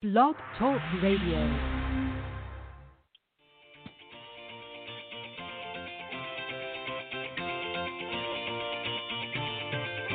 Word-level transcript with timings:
Blog 0.00 0.36
Talk 0.56 0.80
Radio. 1.02 1.42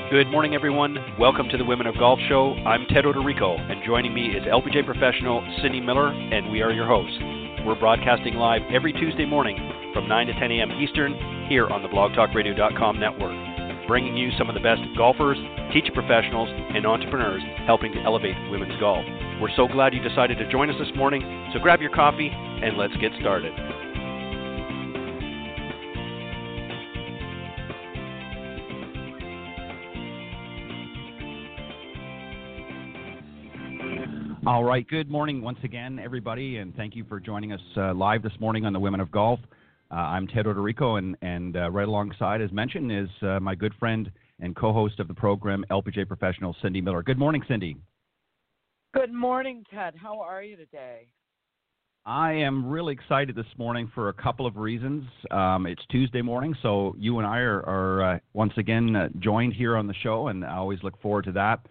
Good 0.10 0.28
morning, 0.32 0.56
everyone. 0.56 0.96
Welcome 1.20 1.50
to 1.50 1.58
the 1.58 1.66
Women 1.66 1.88
of 1.88 1.96
Golf 1.98 2.18
Show. 2.30 2.54
I'm 2.66 2.86
Ted 2.86 3.04
Oderico, 3.04 3.60
and 3.60 3.84
joining 3.86 4.14
me 4.14 4.28
is 4.28 4.44
LPGA 4.44 4.86
professional 4.86 5.46
Cindy 5.62 5.82
Miller, 5.82 6.08
and 6.08 6.50
we 6.50 6.62
are 6.62 6.72
your 6.72 6.88
hosts. 6.88 7.18
We're 7.68 7.78
broadcasting 7.78 8.36
live 8.36 8.62
every 8.74 8.94
Tuesday 8.94 9.26
morning 9.26 9.58
from 9.94 10.08
9 10.08 10.28
to 10.28 10.34
10 10.40 10.50
a.m. 10.50 10.72
Eastern 10.82 11.48
here 11.50 11.68
on 11.68 11.84
the 11.84 11.90
blogtalkradio.com 11.90 13.02
network, 13.02 13.36
bringing 13.86 14.16
you 14.16 14.32
some 14.38 14.48
of 14.48 14.56
the 14.56 14.62
best 14.62 14.80
golfers, 14.96 15.38
teacher 15.74 15.92
professionals, 15.94 16.48
and 16.74 16.86
entrepreneurs 16.86 17.44
helping 17.68 17.92
to 17.92 18.00
elevate 18.00 18.38
women's 18.50 18.80
golf. 18.80 19.04
We're 19.42 19.50
so 19.56 19.68
glad 19.68 19.94
you 19.94 20.02
decided 20.02 20.38
to 20.38 20.50
join 20.52 20.70
us 20.70 20.76
this 20.80 20.96
morning, 20.96 21.22
so 21.54 21.60
grab 21.60 21.82
your 21.82 21.94
coffee 21.94 22.30
and 22.32 22.78
let's 22.78 22.96
get 22.98 23.12
started. 23.20 23.52
All 34.46 34.66
right. 34.66 34.86
Good 34.88 35.10
morning 35.10 35.42
once 35.42 35.60
again, 35.64 36.00
everybody, 36.00 36.58
and 36.58 36.76
thank 36.76 36.96
you 36.96 37.06
for 37.06 37.20
joining 37.20 37.54
us 37.54 37.62
uh, 37.78 37.94
live 37.94 38.22
this 38.22 38.34
morning 38.42 38.66
on 38.66 38.74
the 38.74 38.80
Women 38.80 39.00
of 39.00 39.10
Golf. 39.10 39.40
Uh, 39.90 39.96
I'm 39.96 40.28
Ted 40.28 40.46
Oderico, 40.46 40.98
and, 40.98 41.16
and 41.22 41.56
uh, 41.56 41.72
right 41.72 41.88
alongside, 41.88 42.42
as 42.42 42.52
mentioned, 42.52 42.92
is 42.92 43.10
uh, 43.22 43.40
my 43.40 43.56
good 43.56 43.74
friend 43.80 44.12
and 44.40 44.56
co-host 44.56 45.00
of 45.00 45.08
the 45.08 45.14
program, 45.14 45.64
LPGA 45.72 46.08
professional 46.08 46.56
Cindy 46.62 46.82
Miller. 46.82 47.04
Good 47.04 47.18
morning, 47.18 47.42
Cindy. 47.48 47.78
Good 48.94 49.12
morning, 49.12 49.66
Ted. 49.74 49.96
How 49.96 50.20
are 50.22 50.44
you 50.44 50.56
today? 50.56 51.08
I 52.06 52.34
am 52.34 52.70
really 52.70 52.94
excited 52.94 53.36
this 53.36 53.48
morning 53.58 53.92
for 53.96 54.10
a 54.10 54.14
couple 54.14 54.46
of 54.46 54.56
reasons. 54.56 55.04
Um, 55.32 55.66
it's 55.66 55.82
Tuesday 55.90 56.22
morning, 56.22 56.54
so 56.62 56.96
you 57.00 57.18
and 57.18 57.26
I 57.26 57.40
are, 57.40 57.68
are 57.68 58.04
uh, 58.04 58.20
once 58.34 58.54
again 58.56 58.96
uh, 58.96 59.10
joined 59.18 59.54
here 59.54 59.78
on 59.78 59.88
the 59.88 59.96
show, 60.04 60.28
and 60.28 60.46
I 60.46 60.58
always 60.58 60.78
look 60.84 61.02
forward 61.02 61.26
to 61.26 61.32
that. 61.32 61.62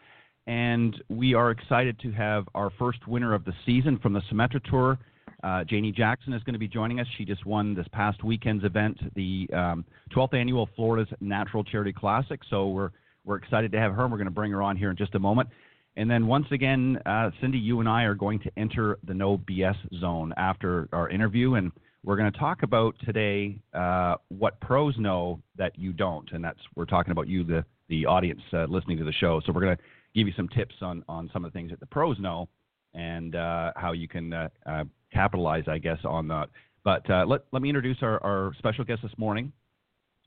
And 0.49 1.01
we 1.11 1.33
are 1.35 1.53
excited 1.53 1.97
to 2.01 2.11
have 2.11 2.49
our 2.57 2.71
first 2.77 3.07
winner 3.07 3.35
of 3.35 3.45
the 3.45 3.53
season 3.65 4.01
from 4.01 4.15
the 4.15 4.23
Symetra 4.23 4.61
Tour. 4.69 4.99
Uh, 5.45 5.63
Janie 5.63 5.93
Jackson 5.93 6.33
is 6.33 6.43
going 6.43 6.55
to 6.55 6.59
be 6.59 6.67
joining 6.67 6.99
us. 6.99 7.07
She 7.19 7.25
just 7.25 7.47
won 7.47 7.73
this 7.73 7.87
past 7.93 8.25
weekend's 8.25 8.65
event, 8.65 8.99
the 9.15 9.49
um, 9.53 9.85
12th 10.13 10.35
annual 10.35 10.69
Florida's 10.75 11.15
Natural 11.21 11.63
Charity 11.63 11.93
Classic. 11.93 12.41
So 12.51 12.67
we're 12.67 12.91
we're 13.25 13.37
excited 13.37 13.71
to 13.71 13.79
have 13.79 13.93
her. 13.93 14.03
and 14.03 14.11
We're 14.11 14.19
going 14.19 14.27
to 14.27 14.33
bring 14.33 14.51
her 14.51 14.63
on 14.63 14.77
here 14.77 14.91
in 14.91 14.97
just 14.97 15.15
a 15.15 15.19
moment. 15.21 15.49
And 15.97 16.11
then 16.11 16.27
once 16.27 16.47
again, 16.51 16.99
uh, 17.05 17.31
Cindy, 17.41 17.59
you 17.59 17.81
and 17.81 17.89
I 17.89 18.05
are 18.05 18.15
going 18.15 18.39
to 18.41 18.51
enter 18.57 18.99
the 19.07 19.15
no 19.15 19.39
BS 19.39 19.77
zone 20.01 20.33
after 20.37 20.89
our 20.93 21.11
interview, 21.11 21.55
and 21.55 21.71
we're 22.03 22.17
going 22.17 22.33
to 22.33 22.39
talk 22.39 22.63
about 22.63 22.95
today 23.05 23.59
uh, 23.75 24.17
what 24.29 24.59
pros 24.61 24.97
know 24.99 25.41
that 25.57 25.79
you 25.79 25.93
don't, 25.93 26.31
and 26.33 26.43
that's 26.43 26.59
we're 26.75 26.87
talking 26.87 27.13
about 27.13 27.29
you, 27.29 27.45
the 27.45 27.65
the 27.89 28.07
audience 28.07 28.41
uh, 28.55 28.65
listening 28.65 28.97
to 28.97 29.05
the 29.05 29.13
show. 29.13 29.41
So 29.45 29.53
we're 29.53 29.61
going 29.61 29.77
to 29.77 29.83
give 30.15 30.27
you 30.27 30.33
some 30.35 30.49
tips 30.49 30.75
on, 30.81 31.05
on 31.09 31.29
some 31.33 31.45
of 31.45 31.53
the 31.53 31.59
things 31.59 31.71
that 31.71 31.81
the 31.81 31.87
pros 31.87 32.19
know 32.19 32.49
and 32.95 33.37
uh, 33.37 33.73
how 33.77 33.93
you 33.93 34.09
can 34.09 34.33
uh, 34.33 34.49
uh, 34.67 34.85
capitalize, 35.13 35.65
I 35.67 35.79
guess, 35.79 35.99
on 36.05 36.29
that. 36.29 36.49
But 36.85 37.09
uh, 37.11 37.25
let, 37.27 37.43
let 37.53 37.63
me 37.63 37.69
introduce 37.69 37.99
our, 38.03 38.23
our 38.23 38.53
special 38.59 38.85
guest 38.85 39.03
this 39.03 39.13
morning, 39.17 39.53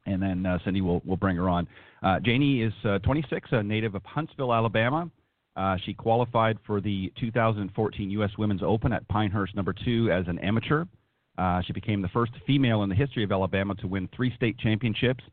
and 0.05 0.22
then 0.22 0.45
uh, 0.45 0.57
Cindy 0.63 0.81
will, 0.81 1.02
will 1.05 1.17
bring 1.17 1.35
her 1.35 1.50
on. 1.50 1.67
Uh, 2.02 2.19
Janie 2.19 2.61
is 2.61 2.73
26, 3.03 3.50
a 3.52 3.63
native 3.63 3.95
of 3.95 4.03
Huntsville, 4.05 4.53
Alabama. 4.53 5.09
She 5.86 5.94
qualified 5.94 6.58
for 6.66 6.81
the 6.81 7.11
2014 7.20 8.09
U.S. 8.11 8.31
Women's 8.38 8.64
Open 8.64 8.92
at 8.94 9.08
Pinehurst 9.08 9.56
Number 9.56 9.73
Two 9.73 10.09
as 10.12 10.28
an 10.28 10.39
amateur. 10.39 10.86
she 11.66 11.73
became 11.73 12.02
the 12.02 12.09
first 12.09 12.31
female 12.45 12.84
in 12.84 12.89
the 12.89 12.95
history 12.95 13.23
of 13.23 13.31
Alabama 13.31 13.75
to 13.75 13.88
win 13.88 14.09
three 14.16 14.34
state 14.36 14.58
championships. 14.59 15.23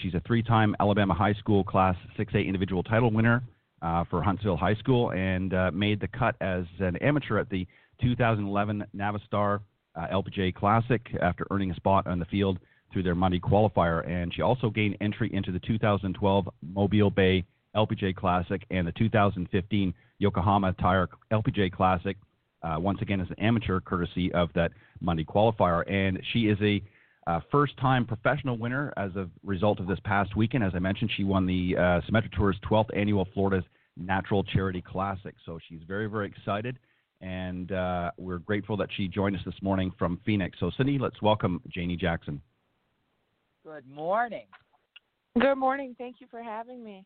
she's 0.00 0.14
a 0.14 0.22
three-time 0.26 0.76
Alabama 0.80 1.14
High 1.14 1.34
School 1.34 1.64
Class 1.64 1.96
6A 2.18 2.46
individual 2.46 2.82
title 2.82 3.10
winner 3.10 3.42
uh, 3.82 4.04
for 4.08 4.22
Huntsville 4.22 4.56
High 4.56 4.76
School 4.76 5.12
and 5.12 5.52
uh, 5.52 5.70
made 5.72 6.00
the 6.00 6.08
cut 6.08 6.36
as 6.40 6.64
an 6.78 6.96
amateur 6.98 7.38
at 7.38 7.50
the 7.50 7.66
2011 8.00 8.84
Navistar 8.96 9.60
uh, 9.94 10.06
LPGA 10.12 10.54
Classic 10.54 11.02
after 11.20 11.46
earning 11.50 11.70
a 11.70 11.74
spot 11.74 12.06
on 12.06 12.18
the 12.18 12.24
field 12.26 12.58
through 12.92 13.02
their 13.02 13.14
Monday 13.14 13.40
qualifier. 13.40 14.08
And 14.08 14.32
she 14.32 14.42
also 14.42 14.70
gained 14.70 14.96
entry 15.00 15.30
into 15.32 15.52
the 15.52 15.60
2012 15.60 16.48
Mobile 16.74 17.10
Bay 17.10 17.44
LPGA 17.76 18.14
Classic 18.14 18.64
and 18.70 18.86
the 18.86 18.92
2015 18.92 19.94
Yokohama 20.18 20.72
Tire 20.74 21.08
LPGA 21.32 21.72
Classic, 21.72 22.16
uh, 22.62 22.76
once 22.78 23.00
again 23.02 23.20
as 23.20 23.28
an 23.28 23.38
amateur, 23.38 23.80
courtesy 23.80 24.32
of 24.32 24.50
that 24.54 24.72
Monday 25.00 25.24
qualifier. 25.24 25.90
And 25.90 26.20
she 26.32 26.48
is 26.48 26.58
a 26.60 26.82
uh, 27.26 27.40
first 27.50 27.76
time 27.78 28.04
professional 28.04 28.56
winner 28.58 28.92
as 28.96 29.14
a 29.16 29.28
result 29.44 29.80
of 29.80 29.86
this 29.86 29.98
past 30.04 30.36
weekend. 30.36 30.64
As 30.64 30.72
I 30.74 30.78
mentioned, 30.78 31.10
she 31.16 31.24
won 31.24 31.46
the 31.46 31.76
uh, 31.76 31.80
Symetra 32.08 32.32
Tour's 32.32 32.56
12th 32.68 32.96
annual 32.96 33.26
Florida's 33.32 33.64
Natural 33.96 34.42
Charity 34.42 34.82
Classic. 34.82 35.34
So 35.46 35.58
she's 35.68 35.80
very, 35.86 36.06
very 36.06 36.26
excited. 36.26 36.78
And 37.20 37.70
uh, 37.70 38.10
we're 38.16 38.38
grateful 38.38 38.76
that 38.78 38.88
she 38.96 39.06
joined 39.06 39.36
us 39.36 39.42
this 39.44 39.54
morning 39.62 39.92
from 39.96 40.18
Phoenix. 40.26 40.58
So, 40.58 40.72
Cindy, 40.76 40.98
let's 40.98 41.22
welcome 41.22 41.60
Janie 41.68 41.96
Jackson. 41.96 42.40
Good 43.64 43.86
morning. 43.86 44.46
Good 45.38 45.54
morning. 45.54 45.94
Thank 45.96 46.16
you 46.20 46.26
for 46.28 46.42
having 46.42 46.82
me. 46.82 47.04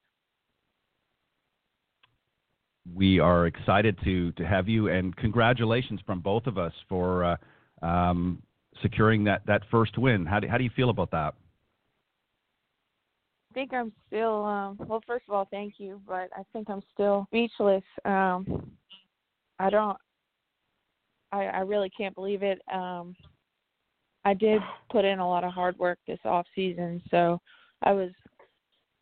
We 2.95 3.19
are 3.19 3.47
excited 3.47 3.99
to, 4.05 4.33
to 4.33 4.47
have 4.47 4.69
you, 4.69 4.89
and 4.89 5.17
congratulations 5.17 6.01
from 6.07 6.21
both 6.21 6.47
of 6.47 6.57
us 6.59 6.73
for 6.89 7.25
uh, 7.25 7.37
um, 7.87 8.43
securing 8.83 9.25
that, 9.25 9.43
that 9.47 9.63
first 9.71 9.99
win. 9.99 10.25
How 10.25 10.41
do, 10.41 10.49
how 10.49 10.59
do 10.59 10.65
you 10.65 10.71
feel 10.77 10.91
about 10.91 11.11
that? 11.11 11.35
I 13.51 13.55
think 13.55 13.73
I'm 13.73 13.93
still, 14.07 14.45
um, 14.45 14.77
well, 14.87 15.03
first 15.07 15.25
of 15.29 15.35
all, 15.35 15.49
thank 15.51 15.75
you, 15.79 16.01
but 16.07 16.29
I 16.37 16.43
think 16.53 16.69
I'm 16.69 16.83
still 16.93 17.27
speechless. 17.31 17.83
Um, 18.05 18.71
I 19.59 19.71
don't, 19.71 19.97
I, 21.33 21.47
I 21.47 21.61
really 21.61 21.91
can't 21.91 22.15
believe 22.15 22.43
it. 22.43 22.61
Um, 22.73 23.17
I 24.25 24.35
did 24.35 24.61
put 24.91 25.05
in 25.05 25.19
a 25.19 25.29
lot 25.29 25.45
of 25.45 25.53
hard 25.53 25.79
work 25.79 25.99
this 26.07 26.19
off 26.25 26.47
season, 26.55 27.03
so 27.11 27.41
I 27.83 27.93
was 27.93 28.11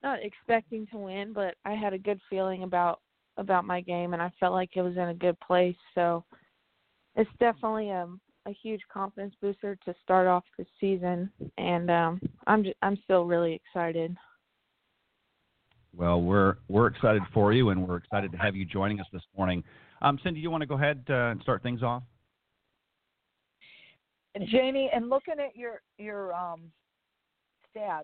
not 0.02 0.22
expecting 0.22 0.86
to 0.92 0.98
win, 0.98 1.32
but 1.32 1.54
I 1.64 1.72
had 1.72 1.92
a 1.92 1.98
good 1.98 2.20
feeling 2.30 2.62
about 2.62 3.00
about 3.36 3.64
my 3.64 3.80
game, 3.80 4.12
and 4.12 4.22
I 4.22 4.32
felt 4.38 4.52
like 4.52 4.70
it 4.74 4.82
was 4.82 4.96
in 4.96 5.08
a 5.08 5.14
good 5.14 5.38
place. 5.40 5.76
So 5.94 6.24
it's 7.16 7.30
definitely 7.38 7.90
um 7.90 8.20
a 8.46 8.52
huge 8.62 8.82
confidence 8.92 9.34
booster 9.40 9.76
to 9.84 9.94
start 10.02 10.26
off 10.26 10.44
the 10.58 10.66
season, 10.80 11.30
and 11.56 11.90
um, 11.90 12.20
I'm 12.46 12.62
just, 12.62 12.76
I'm 12.82 12.98
still 13.04 13.24
really 13.24 13.54
excited. 13.54 14.14
Well, 15.96 16.20
we're 16.20 16.56
we're 16.68 16.88
excited 16.88 17.22
for 17.32 17.52
you, 17.52 17.70
and 17.70 17.86
we're 17.86 17.96
excited 17.96 18.32
to 18.32 18.38
have 18.38 18.56
you 18.56 18.64
joining 18.64 19.00
us 19.00 19.06
this 19.12 19.22
morning. 19.36 19.62
Um, 20.02 20.18
Cindy, 20.22 20.40
you 20.40 20.50
want 20.50 20.62
to 20.62 20.66
go 20.66 20.74
ahead 20.74 21.04
uh, 21.08 21.30
and 21.30 21.40
start 21.42 21.62
things 21.62 21.82
off? 21.82 22.02
Janie, 24.50 24.90
and 24.92 25.08
looking 25.08 25.34
at 25.38 25.56
your 25.56 25.80
your 25.96 26.34
um, 26.34 26.72
stats, 27.74 28.02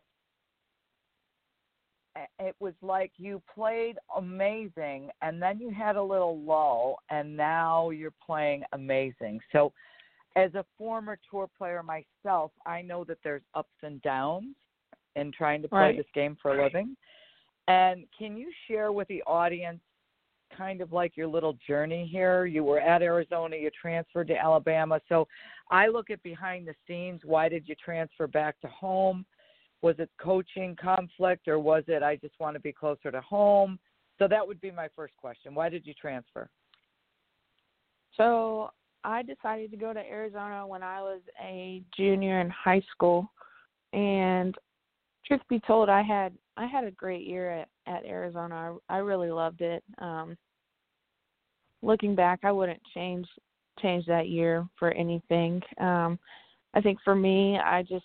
it 2.38 2.56
was 2.59 2.75
like 2.82 3.12
you 3.16 3.41
played 3.54 3.97
amazing, 4.16 5.10
and 5.22 5.41
then 5.41 5.60
you 5.60 5.71
had 5.71 5.97
a 5.97 6.03
little 6.03 6.41
lull, 6.41 6.98
and 7.10 7.37
now 7.37 7.91
you're 7.91 8.12
playing 8.25 8.62
amazing. 8.72 9.41
So 9.53 9.72
as 10.37 10.54
a 10.54 10.65
former 10.76 11.19
tour 11.31 11.48
player 11.56 11.82
myself, 11.82 12.53
I 12.66 12.82
know 12.82 13.04
that 13.04 13.19
there's 13.22 13.43
ups 13.54 13.69
and 13.82 14.00
downs 14.03 14.54
in 15.16 15.32
trying 15.32 15.62
to 15.62 15.69
play 15.69 15.78
right. 15.78 15.97
this 15.97 16.06
game 16.15 16.37
for 16.41 16.59
a 16.59 16.65
living. 16.65 16.97
And 17.69 18.04
can 18.16 18.37
you 18.37 18.50
share 18.66 18.92
with 18.92 19.09
the 19.09 19.22
audience 19.25 19.81
kind 20.56 20.81
of 20.81 20.92
like 20.92 21.16
your 21.16 21.28
little 21.28 21.56
journey 21.66 22.09
here? 22.10 22.47
You 22.47 22.65
were 22.65 22.81
at 22.81 23.03
Arizona, 23.03 23.56
you 23.56 23.71
transferred 23.80 24.28
to 24.28 24.36
Alabama. 24.36 25.01
So 25.09 25.27
I 25.71 25.89
look 25.89 26.10
at 26.10 26.22
behind 26.22 26.66
the 26.66 26.74
scenes. 26.86 27.21
Why 27.24 27.48
did 27.48 27.68
you 27.68 27.74
transfer 27.83 28.27
back 28.27 28.60
to 28.60 28.68
home? 28.68 29.24
Was 29.82 29.97
it 29.98 30.10
coaching 30.21 30.77
conflict 30.80 31.48
or 31.48 31.59
was 31.59 31.84
it 31.88 32.03
I 32.03 32.16
just 32.16 32.34
want 32.38 32.54
to 32.54 32.60
be 32.60 32.72
closer 32.72 33.10
to 33.10 33.21
home? 33.21 33.78
So 34.18 34.28
that 34.28 34.47
would 34.47 34.60
be 34.60 34.71
my 34.71 34.88
first 34.94 35.16
question. 35.16 35.54
Why 35.54 35.68
did 35.68 35.86
you 35.86 35.94
transfer? 35.94 36.48
So 38.16 38.71
I 39.04 39.22
decided 39.22 39.71
to 39.71 39.77
go 39.77 39.92
to 39.92 40.00
Arizona 40.00 40.66
when 40.66 40.82
I 40.82 41.00
was 41.00 41.21
a 41.42 41.82
junior 41.97 42.41
in 42.41 42.50
high 42.50 42.82
school, 42.92 43.30
and 43.92 44.54
truth 45.27 45.41
be 45.48 45.60
told, 45.60 45.88
I 45.88 46.03
had 46.03 46.34
I 46.56 46.66
had 46.66 46.84
a 46.84 46.91
great 46.91 47.26
year 47.26 47.50
at 47.50 47.68
at 47.86 48.04
Arizona. 48.04 48.76
I, 48.88 48.97
I 48.97 48.98
really 48.98 49.30
loved 49.30 49.62
it. 49.62 49.83
Um, 49.98 50.36
looking 51.83 52.15
back, 52.15 52.41
I 52.42 52.53
wouldn't 52.53 52.83
change 52.94 53.26
change 53.80 54.04
that 54.06 54.28
year 54.28 54.66
for 54.78 54.91
anything. 54.92 55.62
Um, 55.78 56.18
I 56.74 56.80
think 56.83 56.98
for 57.03 57.15
me, 57.15 57.59
I 57.59 57.83
just 57.83 58.04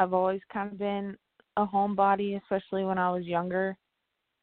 I've 0.00 0.14
always 0.14 0.40
kind 0.50 0.72
of 0.72 0.78
been 0.78 1.14
a 1.58 1.66
homebody, 1.66 2.40
especially 2.40 2.84
when 2.84 2.96
I 2.96 3.10
was 3.10 3.26
younger, 3.26 3.76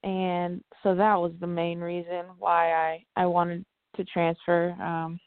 and 0.03 0.63
so 0.83 0.93
that 0.93 1.15
was 1.15 1.31
the 1.39 1.47
main 1.47 1.79
reason 1.79 2.25
why 2.37 2.73
I 2.73 3.03
I 3.15 3.25
wanted 3.25 3.65
to 3.95 4.05
transfer. 4.05 4.69
Um, 4.79 5.19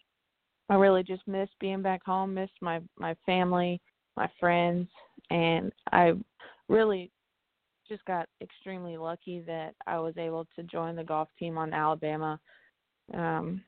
I 0.68 0.76
really 0.76 1.02
just 1.02 1.26
missed 1.26 1.58
being 1.58 1.82
back 1.82 2.04
home, 2.04 2.32
missed 2.32 2.52
my 2.60 2.80
my 2.96 3.16
family, 3.26 3.80
my 4.16 4.30
friends, 4.38 4.86
and 5.30 5.72
I 5.90 6.12
really 6.68 7.10
just 7.88 8.04
got 8.04 8.28
extremely 8.40 8.96
lucky 8.96 9.42
that 9.48 9.74
I 9.88 9.98
was 9.98 10.14
able 10.16 10.46
to 10.54 10.62
join 10.62 10.94
the 10.94 11.02
golf 11.02 11.28
team 11.40 11.58
on 11.58 11.74
Alabama. 11.74 12.38
Um, 13.14 13.64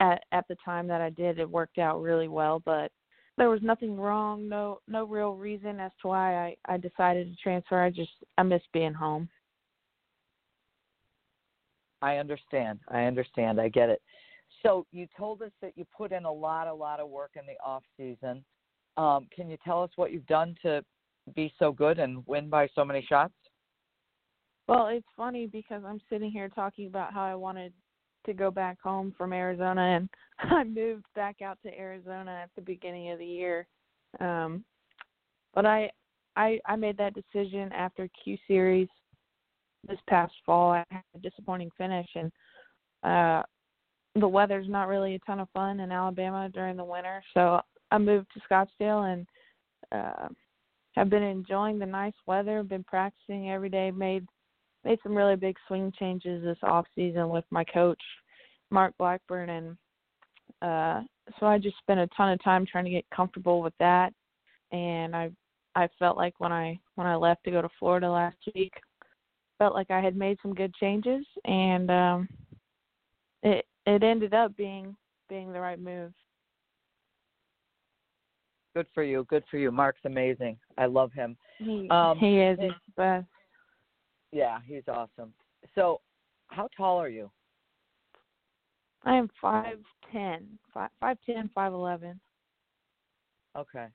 at 0.00 0.24
at 0.32 0.48
the 0.48 0.56
time 0.64 0.88
that 0.88 1.00
I 1.00 1.10
did, 1.10 1.38
it 1.38 1.48
worked 1.48 1.78
out 1.78 2.02
really 2.02 2.26
well, 2.26 2.60
but 2.64 2.90
there 3.36 3.50
was 3.50 3.60
nothing 3.62 3.98
wrong, 3.98 4.48
no 4.48 4.80
no 4.88 5.04
real 5.04 5.34
reason 5.34 5.80
as 5.80 5.92
to 6.02 6.08
why 6.08 6.36
I 6.36 6.56
I 6.66 6.76
decided 6.76 7.28
to 7.28 7.42
transfer. 7.42 7.82
I 7.82 7.90
just 7.90 8.12
I 8.38 8.42
miss 8.42 8.62
being 8.72 8.94
home. 8.94 9.28
I 12.02 12.16
understand. 12.16 12.80
I 12.88 13.04
understand. 13.04 13.60
I 13.60 13.68
get 13.68 13.88
it. 13.88 14.02
So 14.62 14.86
you 14.92 15.06
told 15.16 15.42
us 15.42 15.50
that 15.62 15.72
you 15.76 15.84
put 15.96 16.12
in 16.12 16.24
a 16.24 16.32
lot, 16.32 16.66
a 16.66 16.74
lot 16.74 17.00
of 17.00 17.08
work 17.08 17.32
in 17.34 17.42
the 17.46 17.58
off 17.64 17.82
season. 17.96 18.44
Um, 18.96 19.28
can 19.34 19.48
you 19.48 19.56
tell 19.64 19.82
us 19.82 19.90
what 19.96 20.12
you've 20.12 20.26
done 20.26 20.54
to 20.62 20.82
be 21.34 21.52
so 21.58 21.72
good 21.72 21.98
and 21.98 22.26
win 22.26 22.48
by 22.48 22.68
so 22.74 22.84
many 22.84 23.04
shots? 23.08 23.34
Well, 24.68 24.88
it's 24.88 25.06
funny 25.16 25.46
because 25.46 25.82
I'm 25.86 26.00
sitting 26.10 26.30
here 26.30 26.48
talking 26.48 26.86
about 26.86 27.12
how 27.12 27.22
I 27.22 27.34
wanted 27.34 27.72
to 28.26 28.34
go 28.34 28.50
back 28.50 28.80
home 28.80 29.14
from 29.16 29.32
Arizona, 29.32 29.80
and 29.80 30.08
I 30.52 30.64
moved 30.64 31.06
back 31.14 31.42
out 31.42 31.58
to 31.62 31.78
Arizona 31.78 32.40
at 32.42 32.50
the 32.56 32.62
beginning 32.62 33.10
of 33.10 33.18
the 33.18 33.26
year. 33.26 33.66
Um, 34.20 34.64
but 35.54 35.66
I, 35.66 35.90
I, 36.36 36.60
I 36.66 36.76
made 36.76 36.98
that 36.98 37.14
decision 37.14 37.72
after 37.72 38.08
Q 38.22 38.36
Series 38.46 38.88
this 39.88 39.98
past 40.08 40.32
fall. 40.44 40.72
I 40.72 40.84
had 40.90 41.02
a 41.14 41.18
disappointing 41.18 41.70
finish, 41.78 42.08
and 42.14 42.32
uh, 43.02 43.42
the 44.14 44.28
weather's 44.28 44.68
not 44.68 44.88
really 44.88 45.14
a 45.14 45.18
ton 45.20 45.40
of 45.40 45.48
fun 45.50 45.80
in 45.80 45.92
Alabama 45.92 46.48
during 46.52 46.76
the 46.76 46.84
winter. 46.84 47.22
So 47.34 47.60
I 47.90 47.98
moved 47.98 48.28
to 48.34 48.40
Scottsdale 48.50 49.12
and 49.12 49.26
uh, 49.92 50.28
have 50.96 51.10
been 51.10 51.22
enjoying 51.22 51.78
the 51.78 51.86
nice 51.86 52.14
weather. 52.26 52.62
Been 52.62 52.84
practicing 52.84 53.50
every 53.50 53.68
day. 53.68 53.90
Made 53.90 54.26
made 54.86 54.98
some 55.02 55.16
really 55.16 55.36
big 55.36 55.56
swing 55.66 55.92
changes 55.98 56.44
this 56.44 56.58
off 56.62 56.86
season 56.94 57.28
with 57.28 57.44
my 57.50 57.64
coach 57.64 58.00
Mark 58.70 58.94
Blackburn, 58.98 59.50
and 59.50 59.76
uh, 60.62 61.02
so 61.38 61.46
I 61.46 61.58
just 61.58 61.76
spent 61.78 62.00
a 62.00 62.08
ton 62.16 62.32
of 62.32 62.42
time 62.42 62.64
trying 62.64 62.84
to 62.84 62.90
get 62.90 63.04
comfortable 63.14 63.60
with 63.60 63.74
that. 63.80 64.12
And 64.72 65.14
I 65.14 65.30
I 65.74 65.88
felt 65.98 66.16
like 66.16 66.34
when 66.38 66.52
I 66.52 66.78
when 66.94 67.06
I 67.06 67.16
left 67.16 67.44
to 67.44 67.50
go 67.50 67.62
to 67.62 67.68
Florida 67.78 68.10
last 68.10 68.36
week, 68.54 68.72
felt 69.58 69.74
like 69.74 69.90
I 69.90 70.00
had 70.00 70.16
made 70.16 70.38
some 70.40 70.54
good 70.54 70.74
changes, 70.74 71.24
and 71.44 71.90
um, 71.90 72.28
it 73.42 73.66
it 73.86 74.02
ended 74.02 74.34
up 74.34 74.56
being 74.56 74.96
being 75.28 75.52
the 75.52 75.60
right 75.60 75.80
move. 75.80 76.12
Good 78.74 78.86
for 78.94 79.02
you. 79.02 79.26
Good 79.28 79.44
for 79.50 79.58
you. 79.58 79.72
Mark's 79.72 80.04
amazing. 80.04 80.58
I 80.76 80.86
love 80.86 81.12
him. 81.12 81.36
He 81.58 81.88
Um, 81.90 82.18
he 82.18 82.40
is 82.40 82.58
he's 82.60 82.70
the 82.70 82.92
best. 82.96 83.26
Yeah, 84.32 84.58
he's 84.66 84.82
awesome. 84.88 85.32
So, 85.74 86.00
how 86.48 86.68
tall 86.76 86.98
are 86.98 87.08
you? 87.08 87.30
I 89.04 89.14
am 89.14 89.28
five 89.40 89.78
ten, 90.12 90.46
five 90.72 90.90
five 91.00 91.16
ten, 91.24 91.50
five 91.54 91.72
eleven. 91.72 92.20
Okay. 93.56 93.86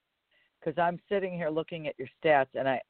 Because 0.59 0.77
I'm 0.79 0.99
sitting 1.09 1.33
here 1.33 1.49
looking 1.49 1.87
at 1.87 1.95
your 1.97 2.07
stats, 2.23 2.47
and 2.53 2.67
I, 2.67 2.81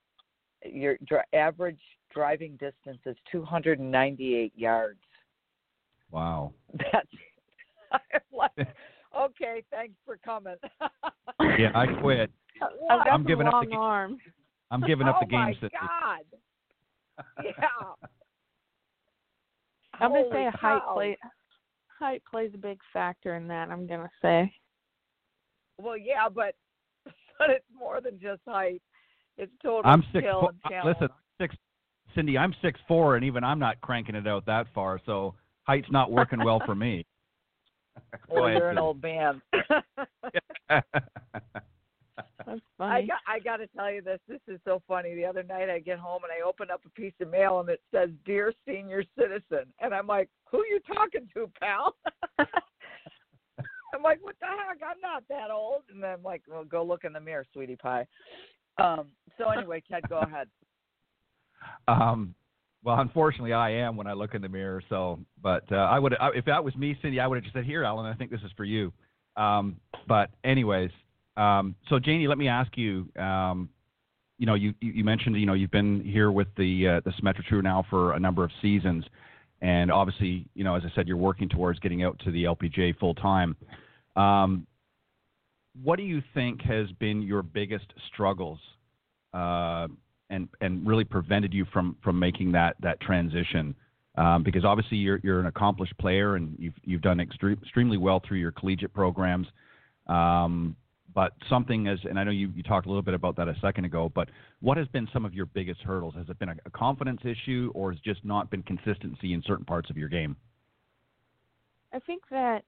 your 0.66 0.98
dr- 1.06 1.26
average 1.34 1.80
driving 2.14 2.52
distance 2.54 3.00
is 3.06 3.16
298 3.32 4.52
yards. 4.56 5.00
Wow. 6.12 6.54
That's. 6.92 7.08
I'm 8.14 8.22
like, 8.32 8.68
okay, 9.18 9.64
thanks 9.70 9.96
for 10.06 10.18
coming. 10.24 10.56
Yeah, 11.40 11.72
I 11.76 11.88
quit. 11.88 12.32
I've 12.90 13.04
got 13.06 13.08
I'm 13.14 13.26
giving 13.26 13.48
up 13.48 13.54
long 13.54 13.70
the- 13.70 13.76
arms. 13.76 14.20
I'm 14.70 14.82
giving 14.82 15.08
up 15.08 15.18
oh 15.18 15.26
the 15.26 15.28
game, 15.28 15.40
my 15.40 15.54
Cindy. 15.54 15.76
God. 15.80 16.40
Yeah. 17.44 17.52
I'm 20.00 20.12
gonna 20.12 20.24
Holy 20.24 20.32
say 20.32 20.44
height 20.46 20.82
cow. 20.82 20.94
play 20.94 21.18
height 22.00 22.24
plays 22.30 22.52
a 22.56 22.58
big 22.58 22.80
factor 22.92 23.36
in 23.36 23.48
that. 23.50 23.70
I'm 23.70 23.86
gonna 23.86 24.10
say. 24.22 24.52
Well, 25.78 25.98
yeah, 25.98 26.28
but 26.34 26.56
but 27.06 27.50
it's 27.50 27.66
more 27.78 28.02
than 28.02 28.20
just 28.20 28.42
height. 28.48 28.82
It's 29.38 29.52
total 29.62 29.90
I'm 29.90 30.02
six. 30.14 30.24
skill 30.24 30.42
Four, 30.42 30.50
and 30.50 30.72
talent. 30.72 30.98
listen, 31.00 31.10
six. 31.40 31.56
Cindy, 32.16 32.38
I'm 32.38 32.54
six 32.62 32.80
four, 32.88 33.16
and 33.16 33.24
even 33.26 33.44
I'm 33.44 33.60
not 33.60 33.80
cranking 33.82 34.16
it 34.16 34.28
out 34.28 34.46
that 34.48 34.68
far. 34.74 35.00
So 35.06 35.36
height's 35.64 35.92
not 35.92 36.12
working 36.12 36.44
well 36.44 36.62
for 36.66 36.76
me. 36.76 37.06
Go 38.30 38.42
well, 38.42 38.50
you're 38.50 38.70
an 38.70 38.78
old 38.78 39.02
man. 39.02 39.42
That's 42.46 42.62
I 42.80 43.02
got 43.02 43.20
I 43.28 43.40
got 43.40 43.58
to 43.58 43.68
tell 43.68 43.92
you 43.92 44.02
this. 44.02 44.20
This 44.28 44.40
is 44.48 44.60
so 44.66 44.82
funny. 44.88 45.16
The 45.16 45.26
other 45.26 45.44
night 45.44 45.70
I 45.70 45.80
get 45.80 46.00
home 46.00 46.22
and 46.24 46.32
I 46.32 46.48
open 46.48 46.70
up 46.72 46.82
a 46.86 46.90
piece 46.90 47.14
of 47.22 47.30
mail 47.30 47.60
and 47.60 47.70
it 47.70 47.82
says 47.92 48.10
"Dear 48.26 48.54
Senior 48.66 49.04
Citizen," 49.18 49.72
and 49.80 49.94
I'm 49.94 50.08
like, 50.08 50.30
"Who 50.52 50.60
you 50.60 50.80
talking 50.88 51.28
to, 51.34 51.50
pal?" 51.60 51.96
I'm 52.40 54.04
like, 54.04 54.20
"What 54.22 54.36
the 54.40 54.48
heck? 54.48 54.80
I'm 54.84 55.02
not 55.02 55.24
that 55.30 55.52
old." 55.52 55.84
And 55.94 56.02
then 56.04 56.12
I'm 56.12 56.24
like, 56.24 56.44
"Well, 56.48 56.64
go 56.64 56.84
look 56.84 57.04
in 57.04 57.14
the 57.14 57.20
mirror, 57.20 57.46
sweetie 57.54 57.76
pie." 57.76 58.08
Um. 58.78 59.08
So 59.38 59.50
anyway, 59.50 59.84
Ted, 59.90 60.08
go 60.10 60.20
ahead. 60.20 60.48
Um, 61.88 62.34
well, 62.84 63.00
unfortunately, 63.00 63.54
I 63.54 63.72
am 63.72 63.96
when 63.96 64.08
I 64.08 64.14
look 64.14 64.34
in 64.34 64.42
the 64.42 64.50
mirror. 64.50 64.82
So, 64.90 65.20
but 65.42 65.64
uh, 65.72 65.76
I 65.76 66.00
would, 66.00 66.16
I, 66.20 66.30
if 66.34 66.46
that 66.46 66.64
was 66.64 66.76
me, 66.76 66.98
Cindy, 67.02 67.20
I 67.20 67.28
would 67.28 67.36
have 67.36 67.44
just 67.44 67.54
said, 67.54 67.66
"Here, 67.66 67.84
Alan, 67.84 68.06
I 68.06 68.16
think 68.16 68.32
this 68.32 68.42
is 68.42 68.52
for 68.58 68.66
you." 68.66 68.92
Um, 69.38 69.78
but, 70.08 70.32
anyways, 70.44 70.90
um, 71.38 71.76
so 71.90 72.00
Janie, 72.00 72.28
let 72.28 72.38
me 72.38 72.48
ask 72.48 72.78
you. 72.78 73.08
Um, 73.18 73.70
you 74.38 74.48
know, 74.48 74.56
you, 74.56 74.74
you 74.80 75.04
mentioned, 75.04 75.36
you 75.40 75.46
know, 75.46 75.54
you've 75.54 75.70
been 75.70 76.04
here 76.04 76.32
with 76.32 76.48
the 76.58 76.88
uh, 76.88 77.02
the 77.06 77.12
Symetra 77.12 77.48
Tour 77.48 77.62
now 77.62 77.86
for 77.90 78.14
a 78.14 78.20
number 78.20 78.44
of 78.44 78.50
seasons, 78.60 79.06
and 79.62 79.92
obviously, 79.92 80.48
you 80.56 80.64
know, 80.64 80.76
as 80.76 80.82
I 80.84 80.92
said, 80.96 81.08
you're 81.08 81.18
working 81.18 81.48
towards 81.48 81.80
getting 81.80 82.04
out 82.04 82.20
to 82.26 82.32
the 82.32 82.46
LPGA 82.46 82.98
full 82.98 83.14
time. 83.14 83.56
Um, 84.16 84.66
what 85.84 85.98
do 85.98 86.04
you 86.04 86.22
think 86.34 86.62
has 86.64 86.92
been 86.94 87.22
your 87.22 87.44
biggest 87.44 87.86
struggles 88.12 88.60
uh, 89.34 89.88
and 90.30 90.50
and 90.60 90.86
really 90.86 91.04
prevented 91.04 91.54
you 91.54 91.66
from 91.72 91.96
from 92.04 92.18
making 92.20 92.52
that 92.54 92.76
that 92.82 93.00
transition? 93.00 93.76
Um, 94.18 94.44
because 94.44 94.66
obviously 94.66 94.98
you're 94.98 95.20
you're 95.24 95.40
an 95.40 95.46
accomplished 95.46 95.98
player 95.98 96.36
and 96.36 96.56
you've 96.58 96.74
you've 96.84 97.02
done 97.02 97.20
extre- 97.20 97.62
extremely 97.62 97.98
well 97.98 98.22
through 98.28 98.40
your 98.40 98.52
collegiate 98.52 98.94
programs. 98.94 99.48
Um, 100.08 100.76
but 101.14 101.34
something 101.50 101.88
as 101.88 102.00
and 102.10 102.20
I 102.20 102.24
know 102.24 102.32
you, 102.32 102.52
you 102.56 102.64
talked 102.64 102.86
a 102.86 102.90
little 102.90 103.02
bit 103.02 103.14
about 103.14 103.36
that 103.38 103.48
a 103.48 103.56
second 103.62 103.86
ago, 103.86 104.12
but 104.14 104.30
what 104.60 104.78
has 104.78 104.88
been 104.88 105.08
some 105.14 105.26
of 105.26 105.34
your 105.34 105.46
biggest 105.48 105.82
hurdles? 105.82 106.16
Has 106.16 106.30
it 106.30 106.40
been 106.40 106.50
a, 106.50 106.56
a 106.66 106.70
confidence 106.70 107.22
issue 107.24 107.72
or 107.74 107.92
has 107.92 108.00
just 108.02 108.24
not 108.24 108.50
been 108.50 108.64
consistency 108.64 109.34
in 109.34 109.44
certain 109.46 109.66
parts 109.66 109.90
of 109.90 109.98
your 109.98 110.10
game? 110.10 110.36
I 111.94 112.00
think 112.00 112.24
that 112.32 112.64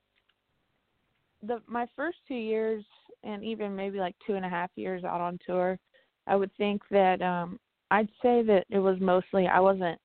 the 1.42 1.62
my 1.68 1.86
first 1.96 2.18
two 2.28 2.36
years 2.36 2.84
and 3.24 3.44
even 3.44 3.76
maybe 3.76 4.00
like 4.00 4.16
two 4.26 4.34
and 4.34 4.46
a 4.46 4.50
half 4.50 4.72
years 4.76 5.04
out 5.04 5.22
on 5.22 5.40
tour, 5.46 5.80
I 6.28 6.36
would 6.36 6.52
think 6.58 6.82
that 6.92 7.22
um 7.22 7.60
I'd 7.92 8.10
say 8.22 8.42
that 8.44 8.66
it 8.70 8.80
was 8.80 8.98
mostly 9.00 9.48
I 9.48 9.60
wasn't 9.60 10.00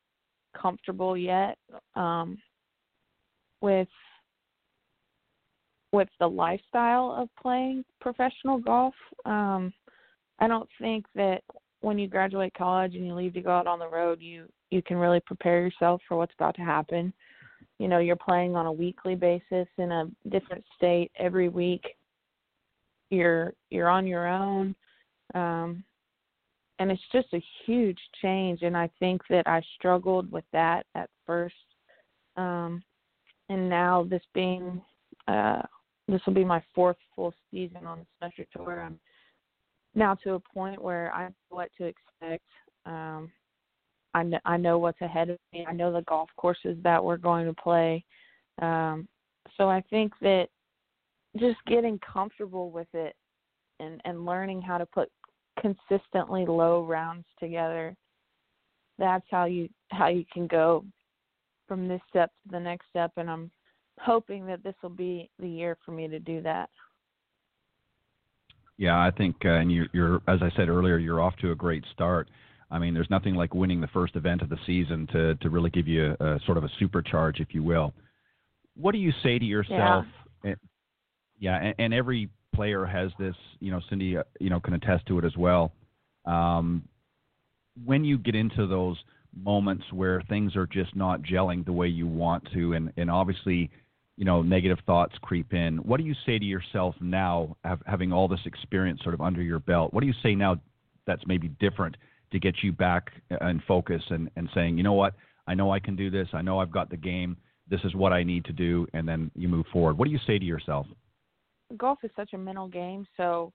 comfortable 0.61 1.17
yet 1.17 1.59
um 1.95 2.39
with 3.61 3.89
with 5.93 6.09
the 6.21 6.27
lifestyle 6.27 7.13
of 7.13 7.29
playing 7.41 7.85
professional 8.01 8.59
golf. 8.59 8.95
Um 9.25 9.73
I 10.41 10.47
don't 10.47 10.69
think 10.81 11.05
that 11.15 11.43
when 11.81 11.99
you 11.99 12.09
graduate 12.09 12.53
college 12.55 12.95
and 12.95 13.07
you 13.07 13.15
leave 13.15 13.35
to 13.35 13.41
go 13.41 13.51
out 13.51 13.67
on 13.67 13.79
the 13.79 13.89
road 13.89 14.21
you 14.21 14.47
you 14.71 14.83
can 14.83 14.97
really 14.97 15.21
prepare 15.21 15.63
yourself 15.63 16.01
for 16.09 16.17
what's 16.17 16.35
about 16.35 16.55
to 16.57 16.63
happen 16.63 17.13
you 17.79 17.89
know 17.89 17.99
you're 17.99 18.17
playing 18.17 18.57
on 18.57 18.67
a 18.67 18.73
weekly 18.73 19.15
basis 19.15 19.69
in 19.79 19.93
a 19.93 20.11
different 20.29 20.65
state 20.77 21.11
every 21.19 21.49
week 21.49 21.85
you're 23.11 23.53
you're 23.71 23.89
on 23.89 24.07
your 24.07 24.27
own 24.27 24.75
um 25.35 25.83
and 26.81 26.93
it's 26.93 27.03
just 27.13 27.29
a 27.35 27.45
huge 27.65 27.99
change 28.23 28.63
and 28.63 28.77
i 28.77 28.89
think 28.99 29.23
that 29.29 29.47
i 29.47 29.63
struggled 29.77 30.31
with 30.31 30.45
that 30.53 30.85
at 30.95 31.09
first 31.27 31.55
um 32.37 32.83
and 33.49 33.69
now 33.69 34.05
this 34.05 34.23
being 34.35 34.81
uh 35.29 35.63
this 36.09 36.21
will 36.27 36.35
be 36.35 36.45
my 36.45 36.63
fourth 36.75 36.97
full 37.15 37.33
season 37.51 37.87
on 37.87 38.01
the 38.21 38.27
Symetra 38.27 38.47
tour 38.57 38.83
i'm 38.83 38.99
now 39.95 40.15
to 40.15 40.35
a 40.35 40.41
point 40.41 40.83
where 40.83 41.13
i 41.15 41.25
know 41.25 41.35
what 41.51 41.71
to 41.79 41.85
expect 41.85 42.45
um 42.87 43.31
I 44.15 44.23
know, 44.23 44.39
I 44.45 44.57
know 44.57 44.79
what's 44.79 45.01
ahead 45.01 45.31
of 45.31 45.39
me. 45.53 45.67
I 45.69 45.73
know 45.73 45.93
the 45.93 46.03
golf 46.03 46.31
courses 46.37 46.77
that 46.83 47.03
we're 47.03 47.19
going 47.19 47.47
to 47.47 47.53
play. 47.53 48.05
Um, 48.61 49.07
so 49.57 49.69
I 49.69 49.83
think 49.91 50.13
that 50.21 50.49
just 51.39 51.59
getting 51.67 51.99
comfortable 52.01 52.71
with 52.71 52.89
it 52.95 53.15
and, 53.81 54.01
and 54.05 54.25
learning 54.25 54.63
how 54.63 54.79
to 54.79 54.87
put 54.87 55.11
consistently 55.61 56.47
low 56.47 56.85
rounds 56.85 57.27
together, 57.39 57.95
that's 58.99 59.27
how 59.31 59.45
you 59.45 59.69
how 59.91 60.09
you 60.09 60.25
can 60.33 60.47
go 60.47 60.85
from 61.69 61.87
this 61.87 62.01
step 62.09 62.31
to 62.31 62.53
the 62.53 62.61
next 62.61 62.87
step. 62.89 63.13
And 63.17 63.31
I'm 63.31 63.51
hoping 64.01 64.47
that 64.47 64.63
this 64.63 64.75
will 64.83 64.91
be 64.91 65.31
the 65.39 65.49
year 65.49 65.77
for 65.85 65.93
me 65.93 66.09
to 66.09 66.19
do 66.19 66.41
that. 66.43 66.71
Yeah, 68.77 68.97
I 68.97 69.11
think, 69.11 69.37
uh, 69.45 69.49
and 69.49 69.73
you're, 69.73 69.89
you're, 69.93 70.23
as 70.29 70.41
I 70.41 70.51
said 70.57 70.69
earlier, 70.69 70.99
you're 70.99 71.21
off 71.21 71.35
to 71.37 71.51
a 71.51 71.55
great 71.55 71.85
start. 71.93 72.29
I 72.71 72.79
mean, 72.79 72.95
there's 72.95 73.11
nothing 73.11 73.35
like 73.35 73.55
winning 73.55 73.81
the 73.81 73.89
first 73.89 74.15
event 74.15 74.43
of 74.43 74.51
the 74.51 74.59
season 74.67 75.09
to 75.13 75.35
to 75.37 75.51
really 75.51 75.71
give 75.71 75.89
you 75.89 76.15
a, 76.21 76.35
a 76.35 76.41
sort 76.45 76.59
of 76.59 76.65
a 76.65 76.71
supercharge, 76.81 77.41
if 77.41 77.49
you 77.55 77.63
will. 77.63 77.95
What 78.77 78.93
do 78.93 78.99
you 78.99 79.13
say 79.23 79.39
to 79.39 79.45
yourself? 79.45 80.05
Yeah, 80.45 80.51
and, 80.51 80.57
yeah, 81.39 81.57
and, 81.57 81.75
and 81.79 81.95
every 81.95 82.29
player 82.55 82.85
has 82.85 83.11
this. 83.19 83.35
You 83.59 83.71
know, 83.73 83.81
Cindy, 83.89 84.19
uh, 84.19 84.23
you 84.39 84.51
know, 84.51 84.61
can 84.61 84.75
attest 84.75 85.07
to 85.07 85.19
it 85.19 85.25
as 85.25 85.37
well. 85.37 85.73
Um, 86.27 86.83
when 87.85 88.05
you 88.05 88.19
get 88.19 88.35
into 88.35 88.67
those 88.67 88.97
moments 89.35 89.85
where 89.93 90.23
things 90.29 90.55
are 90.55 90.67
just 90.67 90.95
not 90.95 91.23
gelling 91.23 91.65
the 91.65 91.73
way 91.73 91.89
you 91.89 92.07
want 92.07 92.47
to, 92.53 92.75
and 92.75 92.93
and 92.97 93.11
obviously, 93.11 93.71
you 94.19 94.25
know, 94.25 94.43
negative 94.43 94.79
thoughts 94.85 95.15
creep 95.23 95.55
in. 95.55 95.77
What 95.79 95.99
do 95.99 96.05
you 96.05 96.15
say 96.27 96.41
to 96.41 96.45
yourself 96.45 96.97
now, 97.01 97.57
having 97.87 98.13
all 98.13 98.27
this 98.27 98.41
experience 98.47 99.01
sort 99.05 99.15
of 99.15 99.21
under 99.21 99.41
your 99.41 99.61
belt? 99.61 99.95
What 99.95 100.01
do 100.01 100.09
you 100.09 100.15
say 100.25 100.35
now 100.35 100.57
that's 101.07 101.23
maybe 101.29 101.47
different 101.61 101.97
to 102.33 102.41
get 102.41 102.57
you 102.65 102.73
back 102.73 103.13
uh, 103.31 103.37
and 103.41 103.63
focus 103.69 104.03
and, 104.11 104.29
and 104.35 104.49
saying, 104.53 104.77
you 104.77 104.83
know 104.83 104.93
what, 104.93 105.15
I 105.47 105.55
know 105.55 105.71
I 105.73 105.79
can 105.79 105.95
do 105.95 106.11
this. 106.11 106.27
I 106.33 106.43
know 106.43 106.59
I've 106.59 106.73
got 106.73 106.91
the 106.91 106.97
game. 106.97 107.37
This 107.71 107.81
is 107.85 107.95
what 107.95 108.13
I 108.13 108.25
need 108.25 108.45
to 108.47 108.53
do, 108.53 108.89
and 108.93 109.07
then 109.07 109.31
you 109.37 109.47
move 109.47 109.67
forward. 109.73 109.97
What 109.97 110.07
do 110.07 110.11
you 110.11 110.19
say 110.27 110.37
to 110.37 110.45
yourself? 110.45 110.87
Golf 111.77 112.01
is 112.03 112.11
such 112.17 112.33
a 112.33 112.39
mental 112.39 112.67
game, 112.67 113.07
so 113.17 113.53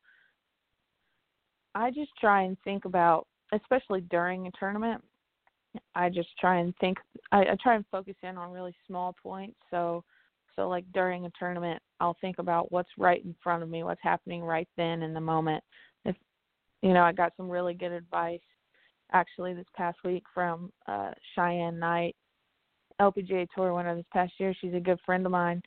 I 1.76 1.92
just 1.92 2.12
try 2.22 2.44
and 2.44 2.56
think 2.64 2.86
about, 2.86 3.28
especially 3.52 4.02
during 4.02 4.48
a 4.48 4.52
tournament. 4.58 5.04
I 5.94 6.08
just 6.08 6.30
try 6.40 6.60
and 6.60 6.74
think. 6.80 7.00
I, 7.34 7.42
I 7.42 7.58
try 7.62 7.76
and 7.76 7.84
focus 7.92 8.16
in 8.24 8.38
on 8.38 8.52
really 8.52 8.74
small 8.88 9.14
points. 9.22 9.58
So, 9.70 10.06
so 10.56 10.70
like 10.70 10.86
during 10.94 11.26
a 11.26 11.32
tournament, 11.38 11.82
I'll 12.00 12.18
think 12.22 12.40
about 12.40 12.72
what's 12.72 12.90
right 12.98 13.24
in 13.24 13.36
front 13.42 13.64
of 13.64 13.70
me, 13.70 13.84
what's 13.84 14.02
happening 14.04 14.44
right 14.44 14.68
then 14.78 15.02
in 15.02 15.14
the 15.14 15.22
moment. 15.22 15.64
If 16.06 16.16
you 16.82 16.94
know, 16.94 17.04
I 17.04 17.12
got 17.12 17.34
some 17.38 17.50
really 17.50 17.74
good 17.74 17.92
advice 17.92 18.42
actually 19.12 19.54
this 19.54 19.66
past 19.76 19.98
week 20.04 20.24
from 20.34 20.72
uh, 20.88 21.12
Cheyenne 21.36 21.80
Knight, 21.80 22.16
LPGA 23.02 23.48
Tour 23.56 23.74
winner 23.74 23.96
this 23.96 24.06
past 24.12 24.34
year. 24.40 24.54
She's 24.60 24.74
a 24.74 24.80
good 24.80 25.00
friend 25.06 25.26
of 25.26 25.32
mine, 25.32 25.62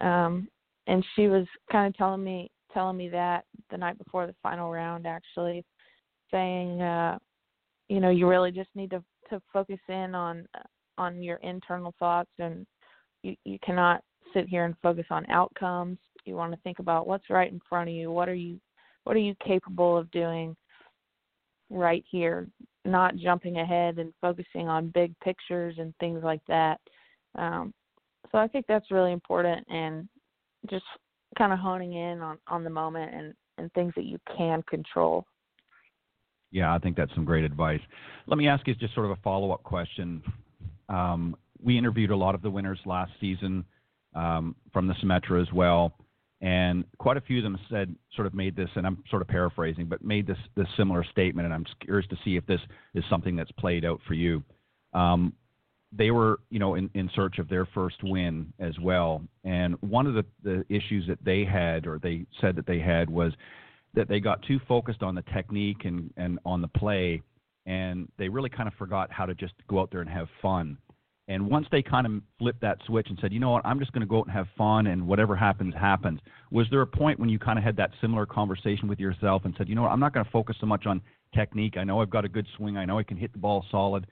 um, 0.00 0.48
and 0.86 1.04
she 1.16 1.28
was 1.28 1.46
kind 1.70 1.86
of 1.86 1.96
telling 1.96 2.22
me 2.22 2.50
telling 2.72 2.96
me 2.96 3.08
that 3.08 3.44
the 3.70 3.78
night 3.78 3.98
before 3.98 4.26
the 4.26 4.34
final 4.42 4.70
round, 4.70 5.06
actually, 5.06 5.64
saying, 6.30 6.82
uh, 6.82 7.18
you 7.88 7.98
know, 7.98 8.10
you 8.10 8.28
really 8.28 8.52
just 8.52 8.70
need 8.74 8.90
to 8.90 9.02
to 9.30 9.40
focus 9.52 9.80
in 9.88 10.14
on 10.14 10.46
on 10.96 11.22
your 11.22 11.36
internal 11.36 11.94
thoughts, 11.98 12.30
and 12.38 12.66
you 13.22 13.34
you 13.44 13.58
cannot 13.64 14.02
sit 14.34 14.48
here 14.48 14.64
and 14.64 14.74
focus 14.82 15.06
on 15.10 15.28
outcomes. 15.30 15.98
You 16.24 16.34
want 16.34 16.52
to 16.52 16.60
think 16.62 16.78
about 16.78 17.06
what's 17.06 17.30
right 17.30 17.50
in 17.50 17.60
front 17.68 17.88
of 17.88 17.94
you. 17.94 18.10
What 18.10 18.28
are 18.28 18.34
you 18.34 18.60
what 19.04 19.16
are 19.16 19.20
you 19.20 19.34
capable 19.44 19.96
of 19.96 20.10
doing 20.10 20.54
right 21.70 22.04
here 22.10 22.48
not 22.88 23.16
jumping 23.16 23.58
ahead 23.58 23.98
and 23.98 24.12
focusing 24.20 24.68
on 24.68 24.88
big 24.88 25.18
pictures 25.20 25.76
and 25.78 25.94
things 26.00 26.22
like 26.22 26.40
that. 26.48 26.80
Um, 27.36 27.72
so 28.32 28.38
I 28.38 28.48
think 28.48 28.66
that's 28.66 28.90
really 28.90 29.12
important 29.12 29.66
and 29.68 30.08
just 30.70 30.84
kind 31.36 31.52
of 31.52 31.58
honing 31.58 31.92
in 31.92 32.20
on, 32.20 32.38
on 32.48 32.64
the 32.64 32.70
moment 32.70 33.14
and, 33.14 33.34
and 33.58 33.72
things 33.72 33.92
that 33.96 34.04
you 34.04 34.18
can 34.36 34.62
control. 34.68 35.24
Yeah, 36.50 36.74
I 36.74 36.78
think 36.78 36.96
that's 36.96 37.14
some 37.14 37.26
great 37.26 37.44
advice. 37.44 37.80
Let 38.26 38.38
me 38.38 38.48
ask 38.48 38.66
you 38.66 38.74
just 38.74 38.94
sort 38.94 39.06
of 39.06 39.12
a 39.12 39.16
follow 39.22 39.52
up 39.52 39.62
question. 39.62 40.22
Um, 40.88 41.36
we 41.62 41.76
interviewed 41.76 42.10
a 42.10 42.16
lot 42.16 42.34
of 42.34 42.40
the 42.40 42.50
winners 42.50 42.78
last 42.86 43.12
season 43.20 43.64
um, 44.14 44.54
from 44.72 44.86
the 44.86 44.94
Symetra 44.94 45.40
as 45.40 45.52
well. 45.52 45.94
And 46.40 46.84
quite 46.98 47.16
a 47.16 47.20
few 47.20 47.38
of 47.38 47.44
them 47.44 47.58
said 47.68 47.94
sort 48.14 48.26
of 48.26 48.34
made 48.34 48.54
this 48.54 48.68
and 48.76 48.86
i'm 48.86 49.02
sort 49.10 49.22
of 49.22 49.28
paraphrasing 49.28 49.86
but 49.86 50.04
made 50.04 50.24
this 50.24 50.38
this 50.56 50.68
similar 50.76 51.04
statement 51.04 51.46
and 51.46 51.52
i'm 51.52 51.64
curious 51.80 52.08
to 52.10 52.16
see 52.24 52.36
if 52.36 52.46
this 52.46 52.60
is 52.94 53.02
something 53.10 53.34
that's 53.34 53.50
played 53.52 53.84
out 53.84 54.00
for 54.06 54.14
you. 54.14 54.42
Um, 54.94 55.32
they 55.90 56.10
were 56.10 56.38
you 56.50 56.58
know 56.58 56.74
in, 56.74 56.90
in 56.94 57.10
search 57.14 57.38
of 57.38 57.48
their 57.48 57.66
first 57.66 57.96
win 58.04 58.52
as 58.60 58.78
well. 58.80 59.22
And 59.42 59.74
one 59.80 60.06
of 60.06 60.14
the, 60.14 60.24
the 60.44 60.64
issues 60.68 61.06
that 61.08 61.18
they 61.24 61.44
had 61.44 61.86
or 61.86 61.98
they 61.98 62.24
said 62.40 62.54
that 62.56 62.66
they 62.66 62.78
had 62.78 63.10
was 63.10 63.32
that 63.94 64.08
they 64.08 64.20
got 64.20 64.42
too 64.42 64.60
focused 64.68 65.02
on 65.02 65.14
the 65.14 65.22
technique 65.34 65.84
and, 65.86 66.12
and 66.16 66.38
on 66.44 66.60
the 66.60 66.68
play 66.68 67.22
and 67.66 68.08
they 68.16 68.28
really 68.28 68.50
kind 68.50 68.68
of 68.68 68.74
forgot 68.74 69.10
how 69.12 69.26
to 69.26 69.34
just 69.34 69.54
go 69.68 69.80
out 69.80 69.90
there 69.90 70.00
and 70.00 70.10
have 70.10 70.28
fun 70.40 70.78
and 71.28 71.46
once 71.46 71.66
they 71.70 71.82
kind 71.82 72.06
of 72.06 72.12
flipped 72.38 72.62
that 72.62 72.78
switch 72.86 73.06
and 73.10 73.18
said, 73.20 73.34
you 73.34 73.38
know 73.38 73.50
what, 73.50 73.64
I'm 73.66 73.78
just 73.78 73.92
going 73.92 74.00
to 74.00 74.06
go 74.06 74.20
out 74.20 74.26
and 74.26 74.34
have 74.34 74.46
fun 74.56 74.86
and 74.86 75.06
whatever 75.06 75.36
happens, 75.36 75.74
happens. 75.74 76.20
Was 76.50 76.66
there 76.70 76.80
a 76.80 76.86
point 76.86 77.20
when 77.20 77.28
you 77.28 77.38
kind 77.38 77.58
of 77.58 77.64
had 77.64 77.76
that 77.76 77.90
similar 78.00 78.24
conversation 78.24 78.88
with 78.88 78.98
yourself 78.98 79.42
and 79.44 79.54
said, 79.58 79.68
you 79.68 79.74
know 79.74 79.82
what, 79.82 79.92
I'm 79.92 80.00
not 80.00 80.14
going 80.14 80.24
to 80.24 80.30
focus 80.30 80.56
so 80.58 80.66
much 80.66 80.86
on 80.86 81.02
technique. 81.34 81.76
I 81.76 81.84
know 81.84 82.00
I've 82.00 82.08
got 82.08 82.24
a 82.24 82.28
good 82.28 82.46
swing. 82.56 82.78
I 82.78 82.86
know 82.86 82.98
I 82.98 83.02
can 83.02 83.18
hit 83.18 83.32
the 83.32 83.38
ball 83.38 83.64
solid. 83.70 84.06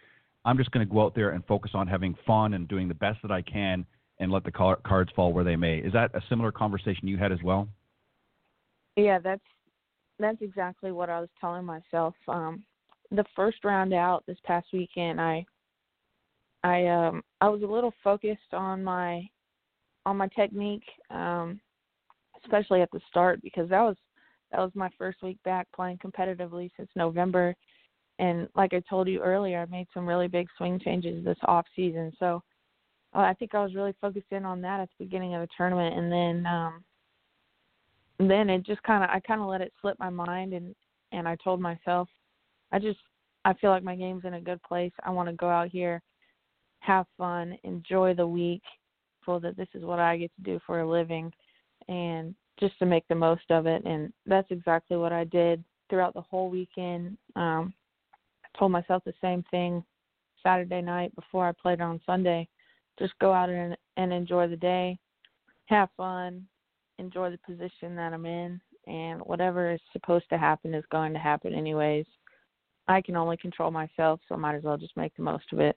I'm 0.44 0.58
just 0.58 0.70
going 0.72 0.86
to 0.86 0.92
go 0.92 1.02
out 1.02 1.14
there 1.14 1.30
and 1.30 1.42
focus 1.46 1.70
on 1.74 1.88
having 1.88 2.14
fun 2.26 2.52
and 2.52 2.68
doing 2.68 2.86
the 2.86 2.94
best 2.94 3.18
that 3.22 3.30
I 3.30 3.40
can 3.40 3.86
and 4.20 4.30
let 4.30 4.44
the 4.44 4.52
cards 4.52 5.10
fall 5.16 5.32
where 5.32 5.44
they 5.44 5.56
may. 5.56 5.78
Is 5.78 5.94
that 5.94 6.14
a 6.14 6.20
similar 6.28 6.52
conversation 6.52 7.08
you 7.08 7.16
had 7.16 7.32
as 7.32 7.42
well? 7.42 7.66
Yeah, 8.96 9.18
that's 9.18 9.42
that's 10.18 10.40
exactly 10.40 10.92
what 10.92 11.10
I 11.10 11.20
was 11.20 11.28
telling 11.40 11.64
myself. 11.64 12.14
Um, 12.28 12.62
the 13.10 13.24
first 13.34 13.64
round 13.64 13.92
out 13.92 14.24
this 14.26 14.38
past 14.44 14.66
weekend, 14.72 15.20
I 15.20 15.44
I 16.64 16.86
um 16.86 17.22
I 17.40 17.48
was 17.48 17.62
a 17.62 17.66
little 17.66 17.92
focused 18.02 18.52
on 18.52 18.82
my 18.82 19.28
on 20.04 20.16
my 20.16 20.28
technique, 20.28 20.84
um, 21.10 21.60
especially 22.42 22.80
at 22.80 22.90
the 22.92 23.00
start 23.08 23.42
because 23.42 23.68
that 23.68 23.82
was 23.82 23.96
that 24.52 24.60
was 24.60 24.70
my 24.74 24.88
first 24.96 25.22
week 25.22 25.38
back 25.44 25.66
playing 25.74 25.98
competitively 25.98 26.70
since 26.76 26.88
November. 26.94 27.54
And 28.18 28.48
like 28.54 28.72
I 28.72 28.82
told 28.88 29.08
you 29.08 29.20
earlier, 29.20 29.60
I 29.60 29.66
made 29.66 29.88
some 29.92 30.06
really 30.06 30.28
big 30.28 30.46
swing 30.56 30.80
changes 30.82 31.24
this 31.24 31.36
off 31.44 31.66
season. 31.74 32.12
So 32.18 32.42
uh, 33.14 33.20
I 33.20 33.34
think 33.34 33.54
I 33.54 33.62
was 33.62 33.74
really 33.74 33.94
focused 34.00 34.30
in 34.30 34.44
on 34.44 34.60
that 34.62 34.80
at 34.80 34.88
the 34.96 35.04
beginning 35.04 35.34
of 35.34 35.42
the 35.42 35.48
tournament, 35.56 35.98
and 35.98 36.12
then 36.12 36.46
um, 36.46 36.84
then 38.18 38.48
it 38.48 38.64
just 38.64 38.82
kind 38.84 39.04
of 39.04 39.10
I 39.10 39.20
kind 39.20 39.40
of 39.40 39.48
let 39.48 39.60
it 39.60 39.72
slip 39.80 39.98
my 39.98 40.10
mind, 40.10 40.52
and 40.52 40.74
and 41.12 41.28
I 41.28 41.36
told 41.42 41.60
myself, 41.60 42.08
I 42.72 42.78
just 42.78 42.98
I 43.44 43.54
feel 43.54 43.70
like 43.70 43.82
my 43.82 43.96
game's 43.96 44.24
in 44.24 44.34
a 44.34 44.40
good 44.40 44.62
place. 44.62 44.92
I 45.04 45.10
want 45.10 45.28
to 45.28 45.34
go 45.34 45.48
out 45.48 45.68
here 45.68 46.02
have 46.86 47.06
fun, 47.18 47.58
enjoy 47.64 48.14
the 48.14 48.26
week, 48.26 48.62
feel 49.24 49.40
that 49.40 49.56
this 49.56 49.68
is 49.74 49.84
what 49.84 49.98
I 49.98 50.16
get 50.16 50.30
to 50.36 50.42
do 50.42 50.60
for 50.66 50.80
a 50.80 50.88
living, 50.88 51.32
and 51.88 52.34
just 52.60 52.78
to 52.78 52.86
make 52.86 53.06
the 53.08 53.14
most 53.14 53.50
of 53.50 53.66
it. 53.66 53.84
And 53.84 54.12
that's 54.24 54.50
exactly 54.50 54.96
what 54.96 55.12
I 55.12 55.24
did 55.24 55.62
throughout 55.90 56.14
the 56.14 56.20
whole 56.20 56.48
weekend. 56.48 57.18
Um, 57.34 57.74
I 58.44 58.58
told 58.58 58.70
myself 58.70 59.02
the 59.04 59.12
same 59.20 59.44
thing 59.50 59.84
Saturday 60.42 60.80
night 60.80 61.14
before 61.16 61.48
I 61.48 61.52
played 61.60 61.80
on 61.80 62.00
Sunday. 62.06 62.48
Just 62.98 63.18
go 63.20 63.32
out 63.32 63.50
and, 63.50 63.76
and 63.96 64.12
enjoy 64.12 64.46
the 64.46 64.56
day, 64.56 64.96
have 65.66 65.88
fun, 65.96 66.46
enjoy 66.98 67.30
the 67.30 67.38
position 67.38 67.96
that 67.96 68.12
I'm 68.12 68.26
in, 68.26 68.60
and 68.86 69.20
whatever 69.22 69.72
is 69.72 69.80
supposed 69.92 70.28
to 70.30 70.38
happen 70.38 70.72
is 70.72 70.84
going 70.92 71.12
to 71.12 71.18
happen 71.18 71.52
anyways. 71.52 72.06
I 72.88 73.02
can 73.02 73.16
only 73.16 73.36
control 73.36 73.72
myself, 73.72 74.20
so 74.28 74.36
I 74.36 74.38
might 74.38 74.54
as 74.54 74.62
well 74.62 74.76
just 74.76 74.96
make 74.96 75.14
the 75.16 75.22
most 75.24 75.44
of 75.52 75.58
it 75.58 75.76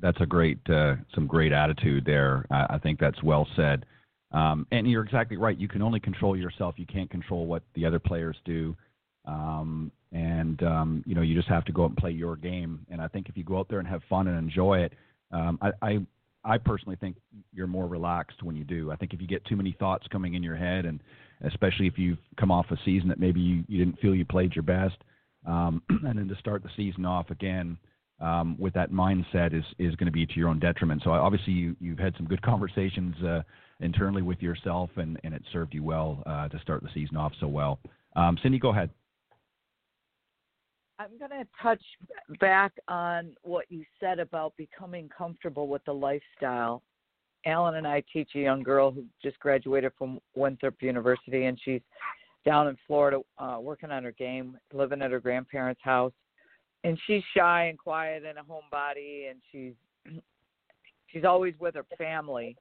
that's 0.00 0.20
a 0.20 0.26
great 0.26 0.58
uh, 0.68 0.96
some 1.14 1.26
great 1.26 1.52
attitude 1.52 2.04
there. 2.04 2.44
I, 2.50 2.74
I 2.74 2.78
think 2.78 2.98
that's 2.98 3.22
well 3.22 3.46
said. 3.56 3.86
Um, 4.32 4.66
and 4.72 4.90
you're 4.90 5.04
exactly 5.04 5.36
right. 5.36 5.56
You 5.56 5.68
can 5.68 5.82
only 5.82 6.00
control 6.00 6.36
yourself. 6.36 6.74
You 6.76 6.86
can't 6.86 7.10
control 7.10 7.46
what 7.46 7.62
the 7.74 7.86
other 7.86 8.00
players 8.00 8.36
do. 8.44 8.76
Um, 9.26 9.92
and 10.12 10.62
um, 10.62 11.04
you 11.06 11.14
know, 11.14 11.22
you 11.22 11.34
just 11.34 11.48
have 11.48 11.64
to 11.66 11.72
go 11.72 11.84
out 11.84 11.90
and 11.90 11.96
play 11.96 12.10
your 12.10 12.36
game. 12.36 12.84
And 12.90 13.00
I 13.00 13.08
think 13.08 13.28
if 13.28 13.36
you 13.36 13.44
go 13.44 13.58
out 13.58 13.68
there 13.68 13.78
and 13.78 13.88
have 13.88 14.02
fun 14.08 14.26
and 14.26 14.36
enjoy 14.38 14.80
it, 14.80 14.92
um, 15.30 15.58
I, 15.62 15.70
I 15.82 15.98
I 16.44 16.58
personally 16.58 16.96
think 16.96 17.16
you're 17.52 17.66
more 17.66 17.86
relaxed 17.86 18.42
when 18.42 18.56
you 18.56 18.64
do. 18.64 18.90
I 18.90 18.96
think 18.96 19.14
if 19.14 19.20
you 19.20 19.26
get 19.26 19.44
too 19.46 19.56
many 19.56 19.72
thoughts 19.78 20.06
coming 20.10 20.34
in 20.34 20.42
your 20.42 20.56
head, 20.56 20.84
and 20.84 21.00
especially 21.42 21.86
if 21.86 21.98
you've 21.98 22.18
come 22.38 22.50
off 22.50 22.66
a 22.70 22.76
season 22.84 23.08
that 23.08 23.18
maybe 23.18 23.40
you, 23.40 23.64
you 23.66 23.82
didn't 23.82 23.98
feel 24.00 24.14
you 24.14 24.24
played 24.24 24.54
your 24.54 24.62
best, 24.62 24.96
um, 25.46 25.82
and 25.88 26.18
then 26.18 26.28
to 26.28 26.36
start 26.36 26.62
the 26.62 26.70
season 26.76 27.06
off 27.06 27.30
again 27.30 27.78
um, 28.24 28.56
with 28.58 28.72
that 28.72 28.90
mindset 28.90 29.56
is 29.56 29.64
is 29.78 29.94
going 29.96 30.06
to 30.06 30.12
be 30.12 30.26
to 30.26 30.34
your 30.34 30.48
own 30.48 30.58
detriment. 30.58 31.02
So 31.04 31.10
obviously 31.10 31.52
you 31.52 31.76
you've 31.78 31.98
had 31.98 32.14
some 32.16 32.26
good 32.26 32.42
conversations 32.50 33.14
uh, 33.22 33.42
internally 33.80 34.22
with 34.22 34.42
yourself, 34.42 34.90
and 34.96 35.20
and 35.22 35.34
it 35.34 35.42
served 35.52 35.74
you 35.74 35.84
well 35.84 36.22
uh, 36.26 36.48
to 36.48 36.58
start 36.60 36.82
the 36.82 36.88
season 36.94 37.16
off 37.16 37.32
so 37.38 37.46
well. 37.46 37.78
Um, 38.16 38.38
Cindy, 38.42 38.58
go 38.58 38.70
ahead. 38.70 38.90
I'm 40.98 41.18
going 41.18 41.30
to 41.30 41.46
touch 41.60 41.82
back 42.38 42.72
on 42.86 43.32
what 43.42 43.66
you 43.68 43.84
said 43.98 44.20
about 44.20 44.56
becoming 44.56 45.10
comfortable 45.16 45.66
with 45.66 45.84
the 45.84 45.92
lifestyle. 45.92 46.82
Alan 47.46 47.74
and 47.74 47.86
I 47.86 48.02
teach 48.12 48.30
a 48.36 48.38
young 48.38 48.62
girl 48.62 48.92
who 48.92 49.04
just 49.20 49.38
graduated 49.40 49.90
from 49.98 50.20
Winthrop 50.36 50.80
University, 50.80 51.46
and 51.46 51.58
she's 51.62 51.80
down 52.46 52.68
in 52.68 52.78
Florida 52.86 53.18
uh, 53.38 53.58
working 53.60 53.90
on 53.90 54.04
her 54.04 54.12
game, 54.12 54.56
living 54.72 55.02
at 55.02 55.10
her 55.10 55.18
grandparents' 55.18 55.80
house 55.82 56.12
and 56.84 56.98
she's 57.06 57.22
shy 57.36 57.64
and 57.64 57.78
quiet 57.78 58.24
and 58.24 58.38
a 58.38 58.42
homebody 58.42 59.30
and 59.30 59.40
she's 59.50 59.72
she's 61.08 61.24
always 61.24 61.54
with 61.58 61.74
her 61.74 61.86
family. 61.98 62.56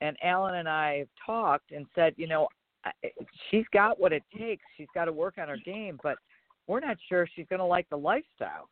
And 0.00 0.16
Alan 0.22 0.56
and 0.56 0.68
I 0.68 0.98
have 0.98 1.08
talked 1.24 1.72
and 1.72 1.86
said, 1.94 2.14
you 2.16 2.28
know, 2.28 2.46
she's 3.50 3.64
got 3.72 3.98
what 3.98 4.12
it 4.12 4.22
takes. 4.38 4.62
She's 4.76 4.88
got 4.94 5.06
to 5.06 5.12
work 5.12 5.38
on 5.38 5.48
her 5.48 5.56
game, 5.64 5.98
but 6.02 6.16
we're 6.66 6.80
not 6.80 6.98
sure 7.08 7.26
she's 7.34 7.46
going 7.48 7.60
to 7.60 7.64
like 7.64 7.88
the 7.88 7.96
lifestyle. 7.96 8.68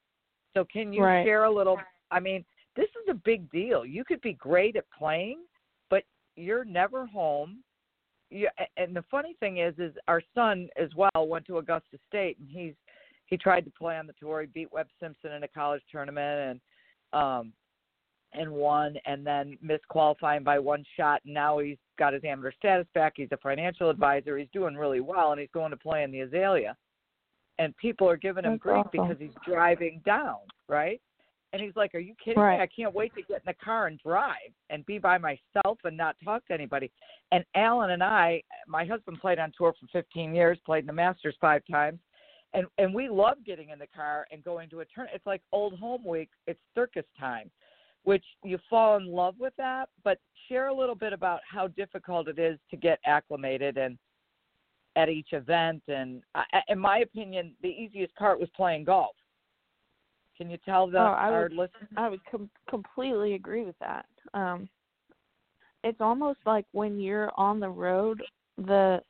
So 0.54 0.66
can 0.70 0.92
you 0.92 1.02
right. 1.02 1.24
share 1.24 1.44
a 1.44 1.50
little? 1.50 1.78
I 2.10 2.20
mean, 2.20 2.44
this 2.76 2.88
is 3.02 3.08
a 3.10 3.14
big 3.14 3.50
deal. 3.50 3.86
You 3.86 4.04
could 4.04 4.20
be 4.20 4.34
great 4.34 4.76
at 4.76 4.84
playing, 4.96 5.38
but 5.88 6.02
you're 6.36 6.64
never 6.64 7.06
home. 7.06 7.58
You, 8.30 8.48
and 8.76 8.94
the 8.94 9.04
funny 9.10 9.36
thing 9.40 9.58
is, 9.58 9.74
is 9.78 9.94
our 10.08 10.22
son 10.34 10.68
as 10.80 10.88
well 10.96 11.26
went 11.26 11.46
to 11.46 11.58
Augusta 11.58 11.98
State, 12.08 12.38
and 12.38 12.48
he's 12.50 12.74
he 13.26 13.36
tried 13.36 13.64
to 13.64 13.70
play 13.70 13.96
on 13.96 14.06
the 14.06 14.12
tour. 14.14 14.40
He 14.42 14.46
beat 14.48 14.72
Webb 14.72 14.88
Simpson 15.00 15.32
in 15.32 15.42
a 15.44 15.48
college 15.48 15.82
tournament, 15.90 16.60
and 17.12 17.20
um, 17.20 17.52
and 18.34 18.50
won, 18.50 18.96
and 19.04 19.26
then 19.26 19.58
missed 19.60 19.86
qualifying 19.88 20.42
by 20.42 20.58
one 20.58 20.84
shot. 20.96 21.20
And 21.24 21.34
now 21.34 21.58
he's 21.58 21.76
got 21.98 22.14
his 22.14 22.24
amateur 22.24 22.52
status 22.58 22.86
back. 22.94 23.12
He's 23.16 23.28
a 23.32 23.36
financial 23.38 23.90
advisor. 23.90 24.38
He's 24.38 24.48
doing 24.52 24.74
really 24.74 25.00
well, 25.00 25.32
and 25.32 25.40
he's 25.40 25.50
going 25.52 25.70
to 25.70 25.76
play 25.76 26.02
in 26.02 26.10
the 26.10 26.20
Azalea. 26.20 26.74
And 27.58 27.76
people 27.76 28.08
are 28.08 28.16
giving 28.16 28.44
him 28.44 28.52
That's 28.52 28.62
grief 28.62 28.76
awesome. 28.78 28.90
because 28.92 29.16
he's 29.18 29.34
driving 29.46 30.00
down, 30.06 30.38
right? 30.68 31.00
And 31.52 31.60
he's 31.60 31.76
like, 31.76 31.94
"Are 31.94 31.98
you 31.98 32.14
kidding 32.24 32.42
Right. 32.42 32.56
me? 32.56 32.62
I 32.62 32.66
can't 32.66 32.94
wait 32.94 33.14
to 33.14 33.20
get 33.22 33.42
in 33.42 33.42
the 33.46 33.54
car 33.62 33.86
and 33.86 33.98
drive 33.98 34.54
and 34.70 34.86
be 34.86 34.98
by 34.98 35.18
myself 35.18 35.78
and 35.84 35.94
not 35.94 36.16
talk 36.24 36.46
to 36.46 36.54
anybody." 36.54 36.90
And 37.30 37.44
Alan 37.54 37.90
and 37.90 38.02
I, 38.02 38.42
my 38.66 38.86
husband 38.86 39.20
played 39.20 39.38
on 39.38 39.52
tour 39.56 39.74
for 39.78 39.86
15 39.88 40.34
years, 40.34 40.58
played 40.64 40.84
in 40.84 40.86
the 40.86 40.94
Masters 40.94 41.36
five 41.42 41.62
times, 41.70 42.00
and 42.54 42.66
and 42.78 42.94
we 42.94 43.08
love 43.08 43.38
getting 43.46 43.70
in 43.70 43.78
the 43.78 43.86
car 43.86 44.26
and 44.30 44.42
going 44.44 44.68
to 44.70 44.80
a 44.80 44.84
turn. 44.84 45.08
It's 45.14 45.26
like 45.26 45.42
old 45.52 45.78
home 45.78 46.04
week. 46.04 46.30
It's 46.46 46.60
circus 46.74 47.04
time, 47.18 47.50
which 48.04 48.24
you 48.44 48.58
fall 48.68 48.96
in 48.96 49.06
love 49.06 49.34
with 49.38 49.54
that. 49.56 49.88
But 50.04 50.18
share 50.48 50.68
a 50.68 50.74
little 50.74 50.94
bit 50.94 51.12
about 51.12 51.40
how 51.50 51.68
difficult 51.68 52.28
it 52.28 52.38
is 52.38 52.58
to 52.70 52.76
get 52.76 52.98
acclimated 53.06 53.78
and 53.78 53.98
at 54.96 55.08
each 55.08 55.32
event. 55.32 55.82
And 55.88 56.22
I, 56.34 56.44
in 56.68 56.78
my 56.78 56.98
opinion, 56.98 57.54
the 57.62 57.68
easiest 57.68 58.14
part 58.16 58.38
was 58.38 58.48
playing 58.54 58.84
golf. 58.84 59.16
Can 60.36 60.50
you 60.50 60.58
tell 60.64 60.86
the 60.86 60.98
Oh, 60.98 61.02
I 61.02 61.30
our 61.30 61.42
would- 61.44 61.52
listeners? 61.52 61.88
I 61.96 62.08
would 62.08 62.24
com- 62.30 62.50
completely 62.68 63.34
agree 63.34 63.64
with 63.64 63.78
that. 63.78 64.06
Um, 64.34 64.68
it's 65.84 66.00
almost 66.00 66.38
like 66.46 66.66
when 66.72 67.00
you're 67.00 67.32
on 67.36 67.60
the 67.60 67.68
road, 67.70 68.22
the 68.58 69.02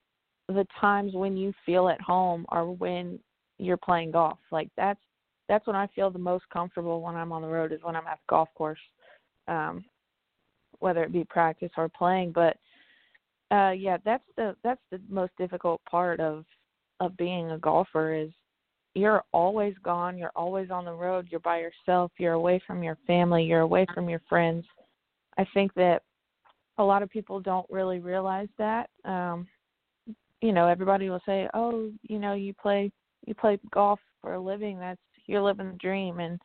the 0.49 0.67
times 0.81 1.15
when 1.15 1.37
you 1.37 1.53
feel 1.65 1.89
at 1.89 2.01
home 2.01 2.45
are 2.51 2.67
when 2.67 3.19
you're 3.63 3.77
playing 3.77 4.11
golf. 4.11 4.39
Like 4.51 4.69
that's 4.77 5.01
that's 5.49 5.67
when 5.67 5.77
I 5.77 5.87
feel 5.89 6.11
the 6.11 6.19
most 6.19 6.45
comfortable 6.53 7.01
when 7.01 7.17
I'm 7.17 7.33
on 7.33 7.43
the 7.43 7.49
road 7.49 7.73
is 7.73 7.81
when 7.83 7.97
I'm 7.97 8.07
at 8.07 8.19
the 8.19 8.31
golf 8.31 8.49
course, 8.55 8.79
um, 9.49 9.85
whether 10.79 11.03
it 11.05 11.13
be 11.13 11.25
practice 11.25 11.71
or 11.77 11.89
playing. 11.89 12.33
But 12.33 12.57
uh, 13.55 13.71
yeah, 13.71 13.99
that's 14.05 14.25
the 14.37 14.57
that's 14.63 14.81
the 14.91 15.01
most 15.09 15.33
difficult 15.39 15.81
part 15.89 16.21
of 16.21 16.45
of 17.01 17.17
being 17.17 17.51
a 17.51 17.59
golfer 17.59 18.15
is 18.15 18.31
you're 18.95 19.23
always 19.33 19.75
gone 19.83 20.19
you're 20.19 20.33
always 20.37 20.71
on 20.71 20.85
the 20.85 20.93
road 20.93 21.27
you're 21.31 21.41
by 21.41 21.59
yourself 21.59 22.13
you're 22.19 22.35
away 22.35 22.61
from 22.67 22.83
your 22.83 22.99
family 23.07 23.43
you're 23.43 23.61
away 23.61 23.87
from 23.95 24.09
your 24.09 24.21
friends 24.29 24.65
i 25.39 25.47
think 25.55 25.73
that 25.75 26.03
a 26.79 26.85
lot 26.85 27.03
of 27.03 27.11
people 27.11 27.41
don't 27.41 27.67
really 27.71 28.01
realize 28.01 28.49
that 28.59 28.91
um 29.05 29.47
you 30.41 30.53
know 30.53 30.69
everybody 30.69 31.09
will 31.09 31.23
say 31.25 31.49
oh 31.55 31.91
you 32.03 32.19
know 32.19 32.35
you 32.35 32.53
play 32.55 32.93
you 33.27 33.35
play 33.35 33.59
golf 33.73 34.01
for 34.21 34.35
a 34.35 34.41
living 34.41 34.79
that's 34.79 35.01
you're 35.27 35.43
living 35.43 35.71
the 35.73 35.79
dream. 35.79 36.21
And 36.21 36.41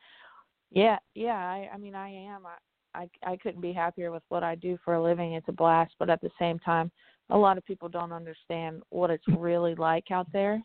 yeah 0.70 0.98
yeah 1.14 1.36
i 1.36 1.68
i 1.72 1.78
mean 1.78 1.94
i 1.94 2.08
am. 2.08 2.42
I 2.46 3.08
i 3.24 3.32
i 3.32 3.36
couldn't 3.36 3.60
be 3.60 3.72
happier 3.72 4.10
with 4.10 4.22
what 4.28 4.42
i 4.42 4.54
do 4.54 4.78
for 4.84 4.94
a 4.94 5.02
living. 5.02 5.34
It's 5.34 5.48
a 5.48 5.52
blast. 5.52 5.94
But 5.98 6.10
at 6.10 6.20
the 6.20 6.30
same 6.38 6.58
time 6.58 6.90
a 7.30 7.36
lot 7.36 7.58
of 7.58 7.64
people 7.64 7.88
don't 7.88 8.12
understand 8.12 8.82
what 8.90 9.10
it's 9.10 9.26
really 9.28 9.74
like 9.74 10.10
out 10.10 10.26
there. 10.32 10.62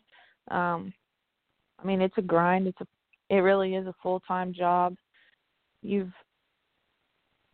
Um 0.50 0.92
I 1.82 1.86
mean, 1.86 2.00
it's 2.00 2.16
a 2.18 2.22
grind. 2.22 2.66
It's 2.66 2.80
a 2.80 2.86
it 3.30 3.38
really 3.38 3.74
is 3.74 3.86
a 3.86 3.94
full 4.02 4.20
time 4.20 4.52
job. 4.52 4.96
You've 5.82 6.12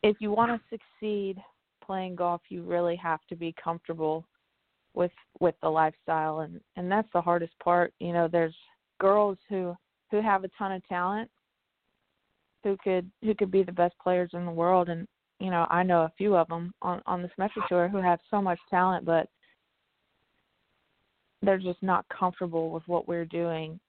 if 0.02 0.16
you 0.20 0.30
want 0.30 0.50
to 0.50 0.78
succeed 0.78 1.38
playing 1.84 2.16
golf, 2.16 2.40
you 2.48 2.62
really 2.62 2.96
have 2.96 3.20
to 3.28 3.36
be 3.36 3.54
comfortable 3.62 4.24
with 4.94 5.12
with 5.38 5.54
the 5.62 5.68
lifestyle 5.68 6.40
and 6.40 6.60
and 6.76 6.90
that's 6.90 7.08
the 7.12 7.20
hardest 7.20 7.52
part. 7.62 7.92
You 8.00 8.12
know, 8.12 8.28
there's 8.28 8.54
girls 9.00 9.38
who 9.48 9.74
who 10.10 10.20
have 10.20 10.44
a 10.44 10.50
ton 10.58 10.72
of 10.72 10.86
talent 10.88 11.30
who 12.62 12.76
could 12.82 13.10
who 13.22 13.34
could 13.34 13.50
be 13.50 13.62
the 13.62 13.72
best 13.72 13.94
players 14.02 14.30
in 14.32 14.44
the 14.44 14.50
world 14.50 14.88
and 14.88 15.06
you 15.38 15.50
know, 15.50 15.66
I 15.70 15.82
know 15.82 16.02
a 16.02 16.12
few 16.18 16.36
of 16.36 16.48
them 16.48 16.74
on 16.82 17.02
on 17.06 17.28
Symetra 17.38 17.66
Tour 17.68 17.88
who 17.88 17.98
have 17.98 18.20
so 18.30 18.42
much 18.42 18.58
talent 18.68 19.04
but 19.04 19.28
they're 21.42 21.58
just 21.58 21.82
not 21.82 22.04
comfortable 22.08 22.70
with 22.70 22.82
what 22.86 23.08
we're 23.08 23.24
doing 23.24 23.80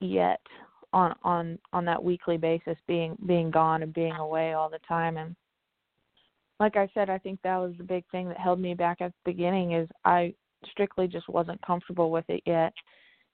yet 0.00 0.40
on 0.92 1.14
on 1.22 1.58
on 1.72 1.84
that 1.84 2.02
weekly 2.02 2.36
basis 2.36 2.76
being 2.86 3.16
being 3.26 3.50
gone 3.50 3.82
and 3.82 3.92
being 3.94 4.12
away 4.12 4.52
all 4.54 4.68
the 4.68 4.80
time 4.86 5.16
and 5.16 5.36
like 6.60 6.76
I 6.76 6.88
said 6.94 7.10
I 7.10 7.18
think 7.18 7.40
that 7.42 7.56
was 7.56 7.74
the 7.78 7.84
big 7.84 8.04
thing 8.10 8.28
that 8.28 8.38
held 8.38 8.60
me 8.60 8.74
back 8.74 9.00
at 9.00 9.12
the 9.12 9.32
beginning 9.32 9.72
is 9.72 9.88
I 10.04 10.34
strictly 10.70 11.06
just 11.06 11.28
wasn't 11.28 11.60
comfortable 11.62 12.10
with 12.10 12.24
it 12.28 12.42
yet 12.46 12.72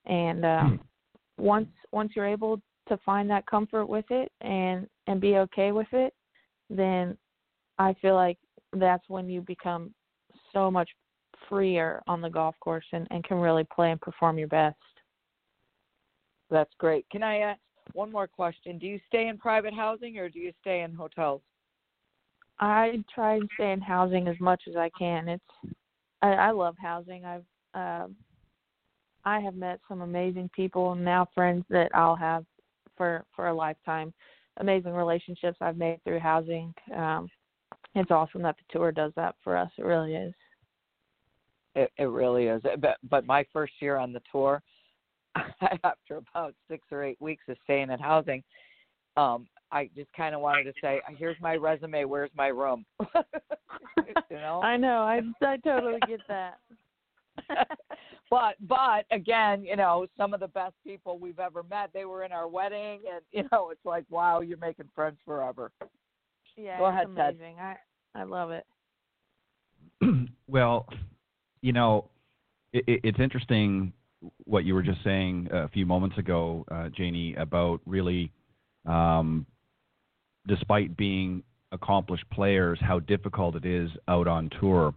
and 0.07 0.45
um 0.45 0.81
once 1.39 1.69
once 1.93 2.13
you're 2.15 2.27
able 2.27 2.61
to 2.89 2.97
find 3.05 3.31
that 3.31 3.47
comfort 3.47 3.87
with 3.87 4.05
it 4.11 4.31
and 4.41 4.87
and 5.07 5.21
be 5.21 5.37
okay 5.37 5.73
with 5.73 5.93
it 5.93 6.13
then 6.69 7.17
I 7.79 7.95
feel 8.01 8.15
like 8.15 8.39
that's 8.73 9.09
when 9.09 9.29
you 9.29 9.41
become 9.41 9.95
so 10.53 10.71
much 10.71 10.89
freer 11.49 12.03
on 12.07 12.21
the 12.21 12.31
golf 12.31 12.55
course 12.61 12.85
and, 12.93 13.07
and 13.11 13.25
can 13.25 13.39
really 13.39 13.65
play 13.65 13.91
and 13.91 14.01
perform 14.01 14.39
your 14.39 14.49
best. 14.49 14.77
That's 16.51 16.73
great. 16.79 17.07
Can 17.11 17.23
I 17.23 17.39
ask 17.39 17.61
one 17.93 18.13
more 18.13 18.27
question? 18.27 18.79
Do 18.79 18.87
you 18.87 19.01
stay 19.09 19.29
in 19.29 19.39
private 19.39 19.75
housing 19.75 20.19
or 20.19 20.29
do 20.29 20.39
you 20.39 20.53
stay 20.61 20.83
in 20.83 20.95
hotels? 20.95 21.43
I 22.61 23.03
try 23.15 23.35
and 23.37 23.49
stay 23.55 23.73
in 23.73 23.81
housing 23.81 24.29
as 24.29 24.37
much 24.41 24.63
as 24.69 24.77
I 24.77 24.91
can. 24.99 25.29
It's 25.29 25.75
I, 26.21 26.33
I 26.33 26.51
love 26.51 26.77
housing. 26.81 27.25
I've 27.25 27.45
um 27.75 28.17
I 29.25 29.41
have 29.41 29.55
met 29.55 29.81
some 29.89 30.01
amazing 30.03 30.51
people 30.55 30.93
and 30.93 31.05
now 31.05 31.29
friends 31.35 31.65
that 31.71 31.95
I'll 31.95 32.17
have 32.17 32.45
for 32.97 33.25
for 33.35 33.49
a 33.49 33.55
lifetime. 33.55 34.13
Amazing 34.59 34.93
relationships 34.93 35.59
I've 35.61 35.77
made 35.77 35.99
through 36.05 36.21
housing. 36.21 36.75
Um 36.97 37.29
it's 37.95 38.11
awesome 38.11 38.43
that 38.43 38.57
the 38.57 38.79
tour 38.79 38.93
does 38.93 39.13
that 39.17 39.35
for 39.43 39.57
us. 39.57 39.71
It 39.77 39.85
really 39.85 40.15
is. 40.15 40.35
It, 41.75 41.91
it 41.99 42.05
really 42.05 42.47
is. 42.47 42.63
But, 42.81 42.97
but 43.09 43.27
my 43.27 43.45
first 43.53 43.75
year 43.81 43.97
on 43.97 44.13
the 44.13 44.23
tour, 44.31 44.63
after 45.85 46.19
about 46.19 46.55
six 46.69 46.87
or 46.91 47.03
eight 47.03 47.21
weeks 47.21 47.45
of 47.49 47.57
staying 47.65 47.91
in 47.91 47.99
housing, 47.99 48.43
um, 49.17 49.47
I 49.73 49.89
just 49.97 50.13
kind 50.13 50.35
of 50.35 50.41
wanted 50.41 50.65
to 50.65 50.73
say, 50.81 51.01
"Here's 51.17 51.41
my 51.41 51.57
resume. 51.57 52.05
Where's 52.05 52.31
my 52.37 52.49
room?" 52.49 52.85
you 53.01 54.37
know. 54.37 54.61
I 54.63 54.77
know. 54.77 54.99
I 54.99 55.21
I 55.41 55.57
totally 55.59 55.99
get 56.07 56.21
that. 56.29 56.59
but 58.31 58.57
but 58.61 59.07
again, 59.11 59.65
you 59.65 59.77
know, 59.77 60.07
some 60.17 60.35
of 60.35 60.41
the 60.41 60.49
best 60.49 60.75
people 60.85 61.19
we've 61.19 61.39
ever 61.39 61.63
met, 61.63 61.91
they 61.93 62.05
were 62.05 62.25
in 62.25 62.33
our 62.33 62.49
wedding, 62.49 63.01
and 63.13 63.23
you 63.33 63.49
know, 63.51 63.71
it's 63.71 63.85
like, 63.85 64.05
wow, 64.11 64.41
you're 64.41 64.59
making 64.59 64.89
friends 64.95 65.17
forever. 65.25 65.73
Yeah, 66.57 66.79
Go 66.79 66.87
it's 66.87 66.93
ahead, 66.93 67.07
Ted. 67.17 67.35
amazing. 67.35 67.57
I 67.59 67.77
I 68.15 68.25
love 68.25 68.51
it. 68.51 68.67
well, 70.47 70.87
you 71.63 71.73
know, 71.73 72.11
it, 72.73 72.85
it, 72.87 73.01
it's 73.05 73.21
interesting 73.21 73.93
what 74.45 74.65
you 74.65 74.75
were 74.75 74.83
just 74.83 75.03
saying 75.03 75.49
a 75.51 75.69
few 75.69 75.87
moments 75.87 76.19
ago, 76.19 76.65
uh, 76.71 76.89
Janie, 76.91 77.35
about 77.37 77.81
really, 77.87 78.31
um, 78.87 79.47
despite 80.47 80.97
being 80.97 81.43
accomplished 81.73 82.25
players, 82.31 82.79
how 82.81 82.99
difficult 83.01 83.57
it 83.57 83.65
is 83.65 83.91
out 84.09 84.29
on 84.29 84.51
tour. 84.61 84.95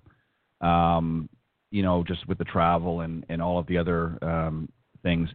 Um, 0.62 1.30
you 1.72 1.84
know, 1.84 2.04
just 2.04 2.26
with 2.28 2.38
the 2.38 2.46
travel 2.46 3.02
and, 3.02 3.26
and 3.30 3.42
all 3.42 3.60
of 3.60 3.68
the 3.68 3.78
other 3.78 4.18
um, 4.24 4.70
things. 5.04 5.30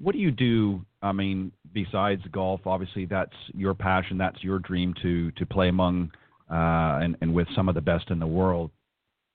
What 0.00 0.12
do 0.12 0.18
you 0.18 0.30
do? 0.30 0.84
I 1.02 1.12
mean, 1.12 1.50
besides 1.72 2.22
golf, 2.30 2.60
obviously 2.66 3.04
that's 3.04 3.34
your 3.52 3.74
passion, 3.74 4.16
that's 4.16 4.42
your 4.42 4.58
dream 4.60 4.94
to 5.02 5.30
to 5.32 5.44
play 5.44 5.68
among 5.68 6.12
uh, 6.50 7.00
and, 7.02 7.16
and 7.20 7.34
with 7.34 7.48
some 7.56 7.68
of 7.68 7.74
the 7.74 7.80
best 7.80 8.10
in 8.10 8.18
the 8.18 8.26
world. 8.26 8.70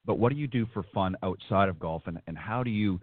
But 0.06 0.20
what 0.20 0.32
do 0.32 0.38
you 0.38 0.48
do 0.48 0.68
for 0.74 0.84
fun 0.94 1.18
outside 1.22 1.68
of 1.68 1.80
golf, 1.80 2.04
and, 2.06 2.22
and 2.28 2.38
how 2.38 2.64
do 2.64 2.70
you 2.70 3.00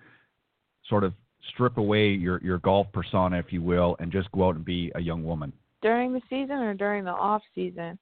sort 0.88 1.04
of 1.04 1.12
strip 1.52 1.76
away 1.76 2.08
your, 2.08 2.40
your 2.42 2.58
golf 2.58 2.86
persona, 2.92 3.38
if 3.38 3.52
you 3.52 3.60
will, 3.60 3.96
and 3.98 4.10
just 4.10 4.32
go 4.32 4.48
out 4.48 4.56
and 4.56 4.64
be 4.64 4.90
a 4.94 5.00
young 5.00 5.22
woman? 5.22 5.52
During 5.84 6.14
the 6.14 6.22
season 6.30 6.56
or 6.56 6.72
during 6.72 7.04
the 7.04 7.10
off 7.10 7.42
season? 7.54 7.98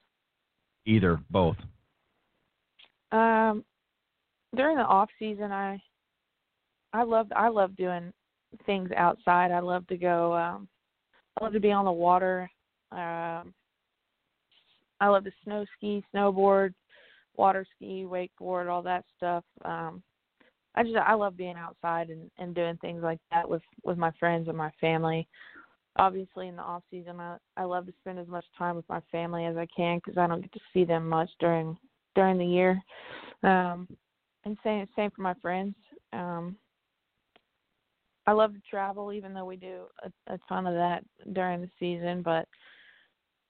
Either, 0.85 1.19
both. 1.29 1.57
Um, 3.11 3.65
during 4.55 4.77
the 4.77 4.83
off 4.83 5.09
season, 5.19 5.51
I 5.51 5.81
I 6.93 7.03
love 7.03 7.27
I 7.35 7.49
love 7.49 7.75
doing 7.75 8.13
things 8.65 8.89
outside. 8.95 9.51
I 9.51 9.59
love 9.59 9.85
to 9.87 9.97
go. 9.97 10.33
Um, 10.33 10.69
I 11.37 11.43
love 11.43 11.51
to 11.51 11.59
be 11.59 11.73
on 11.73 11.83
the 11.83 11.91
water. 11.91 12.49
Um, 12.93 13.53
I 15.01 15.07
love 15.09 15.25
to 15.25 15.31
snow 15.43 15.65
ski, 15.75 16.05
snowboard, 16.15 16.73
water 17.35 17.65
ski, 17.75 18.05
wakeboard, 18.07 18.69
all 18.69 18.83
that 18.83 19.03
stuff. 19.17 19.43
Um, 19.65 20.01
I 20.75 20.83
just 20.83 20.95
I 20.95 21.15
love 21.15 21.35
being 21.35 21.57
outside 21.57 22.11
and 22.11 22.31
and 22.37 22.55
doing 22.55 22.77
things 22.77 23.03
like 23.03 23.19
that 23.31 23.49
with 23.49 23.61
with 23.83 23.97
my 23.97 24.11
friends 24.21 24.47
and 24.47 24.57
my 24.57 24.71
family. 24.79 25.27
Obviously, 25.97 26.47
in 26.47 26.55
the 26.55 26.61
off 26.61 26.83
season, 26.89 27.19
I 27.19 27.37
I 27.55 27.63
love 27.63 27.85
to 27.85 27.93
spend 28.01 28.19
as 28.19 28.27
much 28.27 28.45
time 28.57 28.75
with 28.75 28.87
my 28.89 29.01
family 29.11 29.45
as 29.45 29.57
I 29.57 29.67
can 29.75 29.97
because 29.97 30.17
I 30.17 30.27
don't 30.27 30.41
get 30.41 30.51
to 30.53 30.59
see 30.73 30.85
them 30.85 31.07
much 31.07 31.29
during 31.39 31.77
during 32.15 32.37
the 32.37 32.45
year. 32.45 32.81
Um, 33.43 33.87
and 34.45 34.57
same 34.63 34.87
same 34.95 35.11
for 35.11 35.21
my 35.21 35.35
friends. 35.35 35.75
Um, 36.11 36.57
I 38.25 38.31
love 38.31 38.53
to 38.53 38.61
travel, 38.69 39.11
even 39.11 39.33
though 39.33 39.45
we 39.45 39.57
do 39.57 39.83
a, 40.03 40.33
a 40.33 40.39
ton 40.47 40.65
of 40.65 40.73
that 40.73 41.03
during 41.33 41.61
the 41.61 41.69
season. 41.79 42.21
But 42.21 42.47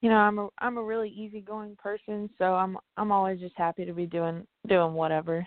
you 0.02 0.10
know, 0.10 0.18
I'm 0.18 0.40
a 0.40 0.50
I'm 0.60 0.78
a 0.78 0.84
really 0.84 1.10
easygoing 1.10 1.78
person, 1.82 2.30
so 2.38 2.56
I'm 2.56 2.78
I'm 2.98 3.12
always 3.12 3.40
just 3.40 3.56
happy 3.58 3.86
to 3.86 3.94
be 3.94 4.06
doing 4.06 4.46
doing 4.68 4.94
whatever. 4.94 5.46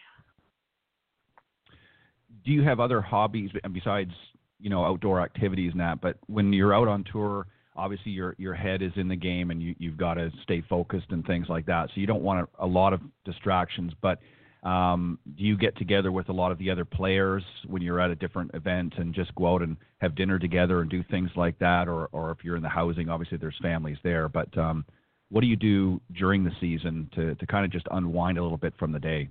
Do 2.44 2.52
you 2.52 2.62
have 2.62 2.80
other 2.80 3.00
hobbies 3.00 3.50
besides 3.72 4.12
you 4.60 4.70
know 4.70 4.84
outdoor 4.84 5.20
activities 5.20 5.72
and 5.72 5.80
that? 5.80 6.00
But 6.00 6.16
when 6.26 6.52
you're 6.52 6.74
out 6.74 6.88
on 6.88 7.04
tour, 7.10 7.46
obviously 7.76 8.12
your 8.12 8.34
your 8.38 8.54
head 8.54 8.82
is 8.82 8.92
in 8.96 9.08
the 9.08 9.16
game 9.16 9.50
and 9.50 9.62
you 9.62 9.74
you've 9.78 9.96
got 9.96 10.14
to 10.14 10.30
stay 10.42 10.62
focused 10.68 11.06
and 11.10 11.24
things 11.26 11.46
like 11.48 11.66
that. 11.66 11.88
So 11.94 12.00
you 12.00 12.06
don't 12.06 12.22
want 12.22 12.48
a, 12.58 12.64
a 12.64 12.66
lot 12.66 12.92
of 12.92 13.00
distractions, 13.24 13.92
but 14.00 14.18
um, 14.66 15.20
do 15.36 15.44
you 15.44 15.56
get 15.56 15.76
together 15.76 16.10
with 16.10 16.28
a 16.28 16.32
lot 16.32 16.50
of 16.50 16.58
the 16.58 16.70
other 16.70 16.84
players 16.84 17.44
when 17.66 17.82
you're 17.82 18.00
at 18.00 18.10
a 18.10 18.16
different 18.16 18.50
event 18.52 18.94
and 18.96 19.14
just 19.14 19.32
go 19.36 19.54
out 19.54 19.62
and 19.62 19.76
have 19.98 20.16
dinner 20.16 20.40
together 20.40 20.80
and 20.80 20.90
do 20.90 21.04
things 21.04 21.30
like 21.36 21.56
that? 21.60 21.88
Or, 21.88 22.08
or 22.10 22.32
if 22.32 22.38
you're 22.42 22.56
in 22.56 22.64
the 22.64 22.68
housing, 22.68 23.08
obviously 23.08 23.38
there's 23.38 23.56
families 23.62 23.98
there. 24.02 24.28
But 24.28 24.56
um, 24.58 24.84
what 25.28 25.42
do 25.42 25.46
you 25.46 25.54
do 25.54 26.00
during 26.12 26.42
the 26.42 26.50
season 26.60 27.08
to, 27.14 27.36
to 27.36 27.46
kind 27.46 27.64
of 27.64 27.70
just 27.70 27.86
unwind 27.92 28.38
a 28.38 28.42
little 28.42 28.58
bit 28.58 28.74
from 28.76 28.90
the 28.90 28.98
day? 28.98 29.28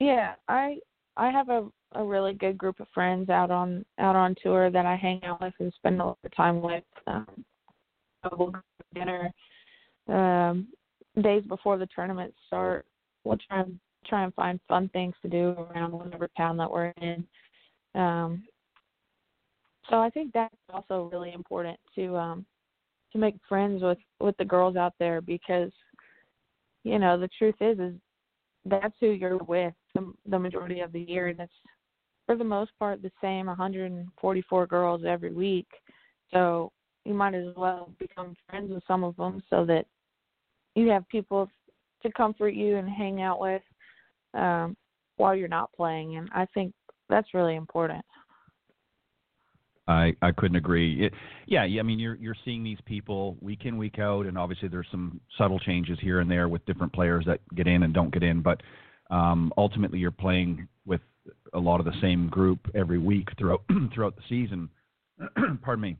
Yeah, 0.00 0.34
I 0.48 0.78
I 1.16 1.30
have 1.30 1.48
a 1.48 1.68
a 1.94 2.04
really 2.04 2.34
good 2.34 2.58
group 2.58 2.80
of 2.80 2.88
friends 2.92 3.30
out 3.30 3.50
on 3.50 3.84
out 3.98 4.16
on 4.16 4.34
tour 4.42 4.70
that 4.70 4.86
I 4.86 4.96
hang 4.96 5.22
out 5.24 5.40
with 5.40 5.54
and 5.58 5.72
spend 5.76 6.00
a 6.00 6.04
lot 6.06 6.18
of 6.24 6.36
time 6.36 6.60
with. 6.60 6.84
Um, 7.06 7.44
we'll 8.36 8.50
go 8.50 8.60
to 8.60 8.94
dinner 8.94 9.32
um, 10.08 10.68
days 11.22 11.44
before 11.46 11.78
the 11.78 11.88
tournament 11.94 12.34
start 12.46 12.86
we'll 13.24 13.38
try 13.48 13.60
and 13.60 13.78
try 14.06 14.24
and 14.24 14.34
find 14.34 14.60
fun 14.68 14.88
things 14.92 15.14
to 15.22 15.28
do 15.28 15.56
around 15.70 15.92
whatever 15.92 16.28
town 16.36 16.56
that 16.58 16.70
we're 16.70 16.92
in. 17.00 17.26
Um, 17.94 18.44
so 19.88 20.00
I 20.00 20.10
think 20.10 20.32
that's 20.32 20.54
also 20.72 21.08
really 21.12 21.32
important 21.32 21.78
to 21.94 22.16
um, 22.16 22.46
to 23.12 23.18
make 23.18 23.36
friends 23.48 23.82
with 23.82 23.98
with 24.20 24.36
the 24.36 24.44
girls 24.44 24.76
out 24.76 24.94
there 24.98 25.20
because 25.20 25.72
you 26.84 26.98
know 26.98 27.18
the 27.18 27.28
truth 27.38 27.56
is 27.60 27.78
is 27.78 27.94
that's 28.66 28.94
who 28.98 29.08
you're 29.08 29.38
with 29.38 29.74
the, 29.94 30.12
the 30.26 30.38
majority 30.38 30.80
of 30.80 30.90
the 30.92 31.00
year 31.00 31.28
and 31.28 31.40
it's 31.40 31.52
for 32.26 32.36
the 32.36 32.44
most 32.44 32.70
part 32.78 33.02
the 33.02 33.10
same 33.20 33.46
144 33.46 34.66
girls 34.66 35.02
every 35.06 35.32
week 35.32 35.68
so 36.32 36.72
you 37.04 37.14
might 37.14 37.34
as 37.34 37.54
well 37.56 37.90
become 37.98 38.34
friends 38.48 38.70
with 38.70 38.82
some 38.86 39.04
of 39.04 39.16
them 39.16 39.42
so 39.50 39.64
that 39.64 39.86
you 40.74 40.88
have 40.88 41.08
people 41.08 41.48
to 42.02 42.12
comfort 42.12 42.54
you 42.54 42.76
and 42.76 42.88
hang 42.88 43.22
out 43.22 43.40
with 43.40 43.62
um, 44.34 44.76
while 45.16 45.34
you're 45.34 45.48
not 45.48 45.72
playing, 45.72 46.16
and 46.16 46.28
I 46.34 46.46
think 46.54 46.72
that's 47.08 47.34
really 47.34 47.56
important. 47.56 48.04
I 49.86 50.14
I 50.22 50.32
couldn't 50.32 50.56
agree. 50.56 51.06
It, 51.06 51.14
yeah, 51.46 51.62
I 51.62 51.82
mean 51.82 51.98
you're 51.98 52.16
you're 52.16 52.36
seeing 52.44 52.64
these 52.64 52.78
people 52.86 53.36
week 53.40 53.64
in 53.64 53.76
week 53.76 53.98
out, 53.98 54.26
and 54.26 54.38
obviously 54.38 54.68
there's 54.68 54.88
some 54.90 55.20
subtle 55.38 55.58
changes 55.58 55.98
here 56.00 56.20
and 56.20 56.30
there 56.30 56.48
with 56.48 56.64
different 56.66 56.92
players 56.92 57.24
that 57.26 57.40
get 57.54 57.66
in 57.66 57.82
and 57.82 57.94
don't 57.94 58.12
get 58.12 58.22
in, 58.22 58.40
but 58.40 58.62
um, 59.10 59.52
ultimately 59.56 59.98
you're 59.98 60.10
playing 60.10 60.66
with 60.86 61.00
a 61.52 61.58
lot 61.58 61.80
of 61.80 61.86
the 61.86 61.98
same 62.00 62.28
group 62.28 62.60
every 62.74 62.98
week 62.98 63.28
throughout 63.38 63.62
throughout 63.94 64.16
the 64.16 64.22
season. 64.28 64.68
Pardon 65.62 65.80
me 65.80 65.96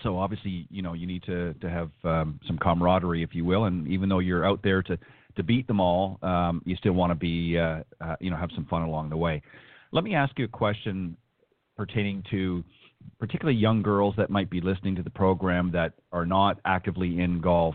so 0.00 0.18
obviously, 0.18 0.66
you 0.70 0.80
know, 0.80 0.94
you 0.94 1.06
need 1.06 1.22
to 1.24 1.54
to 1.54 1.68
have 1.68 1.90
um, 2.04 2.40
some 2.46 2.58
camaraderie, 2.58 3.22
if 3.22 3.34
you 3.34 3.44
will, 3.44 3.64
and 3.64 3.86
even 3.88 4.08
though 4.08 4.20
you're 4.20 4.46
out 4.46 4.60
there 4.62 4.82
to 4.84 4.98
to 5.36 5.42
beat 5.42 5.66
them 5.66 5.80
all, 5.80 6.18
um, 6.22 6.62
you 6.64 6.76
still 6.76 6.92
want 6.92 7.10
to 7.10 7.14
be, 7.14 7.58
uh, 7.58 7.82
uh, 8.00 8.16
you 8.20 8.30
know, 8.30 8.36
have 8.36 8.50
some 8.54 8.66
fun 8.66 8.82
along 8.82 9.08
the 9.10 9.16
way. 9.16 9.42
Let 9.90 10.04
me 10.04 10.14
ask 10.14 10.38
you 10.38 10.44
a 10.44 10.48
question 10.48 11.16
pertaining 11.76 12.22
to 12.30 12.62
particularly 13.18 13.58
young 13.58 13.82
girls 13.82 14.14
that 14.16 14.30
might 14.30 14.50
be 14.50 14.60
listening 14.60 14.94
to 14.96 15.02
the 15.02 15.10
program 15.10 15.70
that 15.72 15.94
are 16.12 16.26
not 16.26 16.60
actively 16.64 17.20
in 17.20 17.40
golf. 17.40 17.74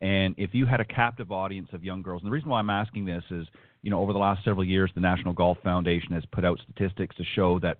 And 0.00 0.34
if 0.38 0.50
you 0.52 0.64
had 0.64 0.80
a 0.80 0.84
captive 0.84 1.30
audience 1.30 1.68
of 1.72 1.84
young 1.84 2.02
girls, 2.02 2.22
and 2.22 2.30
the 2.30 2.32
reason 2.32 2.48
why 2.48 2.58
I'm 2.58 2.70
asking 2.70 3.04
this 3.04 3.22
is, 3.30 3.46
you 3.82 3.90
know, 3.90 4.00
over 4.00 4.12
the 4.12 4.18
last 4.18 4.44
several 4.44 4.64
years, 4.64 4.90
the 4.94 5.00
National 5.00 5.32
Golf 5.32 5.58
Foundation 5.62 6.12
has 6.12 6.24
put 6.32 6.44
out 6.44 6.60
statistics 6.62 7.16
to 7.16 7.24
show 7.34 7.58
that 7.60 7.76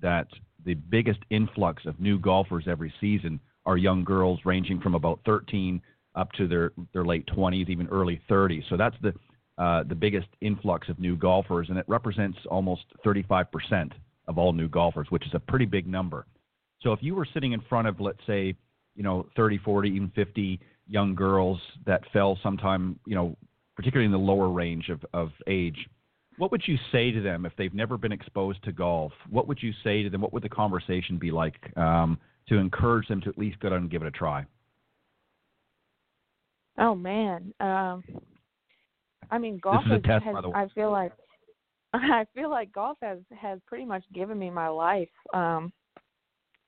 that 0.00 0.26
the 0.64 0.74
biggest 0.74 1.20
influx 1.30 1.84
of 1.86 2.00
new 2.00 2.18
golfers 2.18 2.64
every 2.66 2.92
season 3.00 3.38
are 3.64 3.76
young 3.76 4.04
girls 4.04 4.40
ranging 4.44 4.80
from 4.80 4.94
about 4.94 5.20
13 5.24 5.80
up 6.16 6.30
to 6.32 6.46
their, 6.46 6.72
their 6.92 7.04
late 7.04 7.26
20s, 7.26 7.68
even 7.68 7.86
early 7.88 8.20
30s. 8.28 8.62
So 8.68 8.76
that's 8.76 8.96
the 9.02 9.12
uh, 9.56 9.84
the 9.84 9.94
biggest 9.94 10.26
influx 10.40 10.88
of 10.88 10.98
new 10.98 11.16
golfers, 11.16 11.68
and 11.68 11.78
it 11.78 11.84
represents 11.86 12.36
almost 12.50 12.82
35% 13.06 13.92
of 14.26 14.36
all 14.36 14.52
new 14.52 14.68
golfers, 14.68 15.06
which 15.10 15.24
is 15.26 15.32
a 15.34 15.38
pretty 15.38 15.64
big 15.64 15.86
number. 15.86 16.26
So 16.80 16.92
if 16.92 16.98
you 17.02 17.14
were 17.14 17.26
sitting 17.32 17.52
in 17.52 17.60
front 17.68 17.86
of, 17.86 18.00
let's 18.00 18.18
say, 18.26 18.56
you 18.96 19.04
know, 19.04 19.28
30, 19.36 19.58
40, 19.58 19.90
even 19.90 20.10
50 20.10 20.58
young 20.88 21.14
girls 21.14 21.60
that 21.86 22.02
fell 22.12 22.36
sometime, 22.42 22.98
you 23.06 23.14
know, 23.14 23.36
particularly 23.76 24.06
in 24.06 24.12
the 24.12 24.18
lower 24.18 24.48
range 24.48 24.88
of, 24.88 25.04
of 25.12 25.30
age, 25.46 25.88
what 26.36 26.50
would 26.50 26.62
you 26.66 26.76
say 26.90 27.10
to 27.10 27.20
them 27.20 27.46
if 27.46 27.52
they've 27.56 27.74
never 27.74 27.96
been 27.96 28.12
exposed 28.12 28.62
to 28.64 28.72
golf? 28.72 29.12
What 29.30 29.46
would 29.48 29.62
you 29.62 29.72
say 29.84 30.02
to 30.02 30.10
them? 30.10 30.20
What 30.20 30.32
would 30.32 30.42
the 30.42 30.48
conversation 30.48 31.18
be 31.18 31.30
like 31.30 31.54
um, 31.76 32.18
to 32.48 32.56
encourage 32.56 33.08
them 33.08 33.20
to 33.22 33.28
at 33.28 33.38
least 33.38 33.60
go 33.60 33.68
out 33.68 33.74
and 33.74 33.90
give 33.90 34.02
it 34.02 34.08
a 34.08 34.10
try? 34.10 34.44
Oh 36.76 36.94
man, 36.94 37.54
um, 37.60 38.02
I 39.30 39.38
mean 39.38 39.58
golf 39.62 39.84
this 39.84 39.98
is 39.98 40.04
a 40.04 40.06
test, 40.08 40.24
has, 40.24 40.34
by 40.34 40.40
the 40.40 40.48
way. 40.48 40.54
I 40.56 40.68
feel 40.74 40.90
like 40.90 41.12
I 41.94 42.26
feel 42.34 42.50
like 42.50 42.72
golf 42.72 42.98
has 43.00 43.18
has 43.40 43.60
pretty 43.66 43.84
much 43.84 44.02
given 44.12 44.38
me 44.38 44.50
my 44.50 44.68
life. 44.68 45.08
Um, 45.32 45.72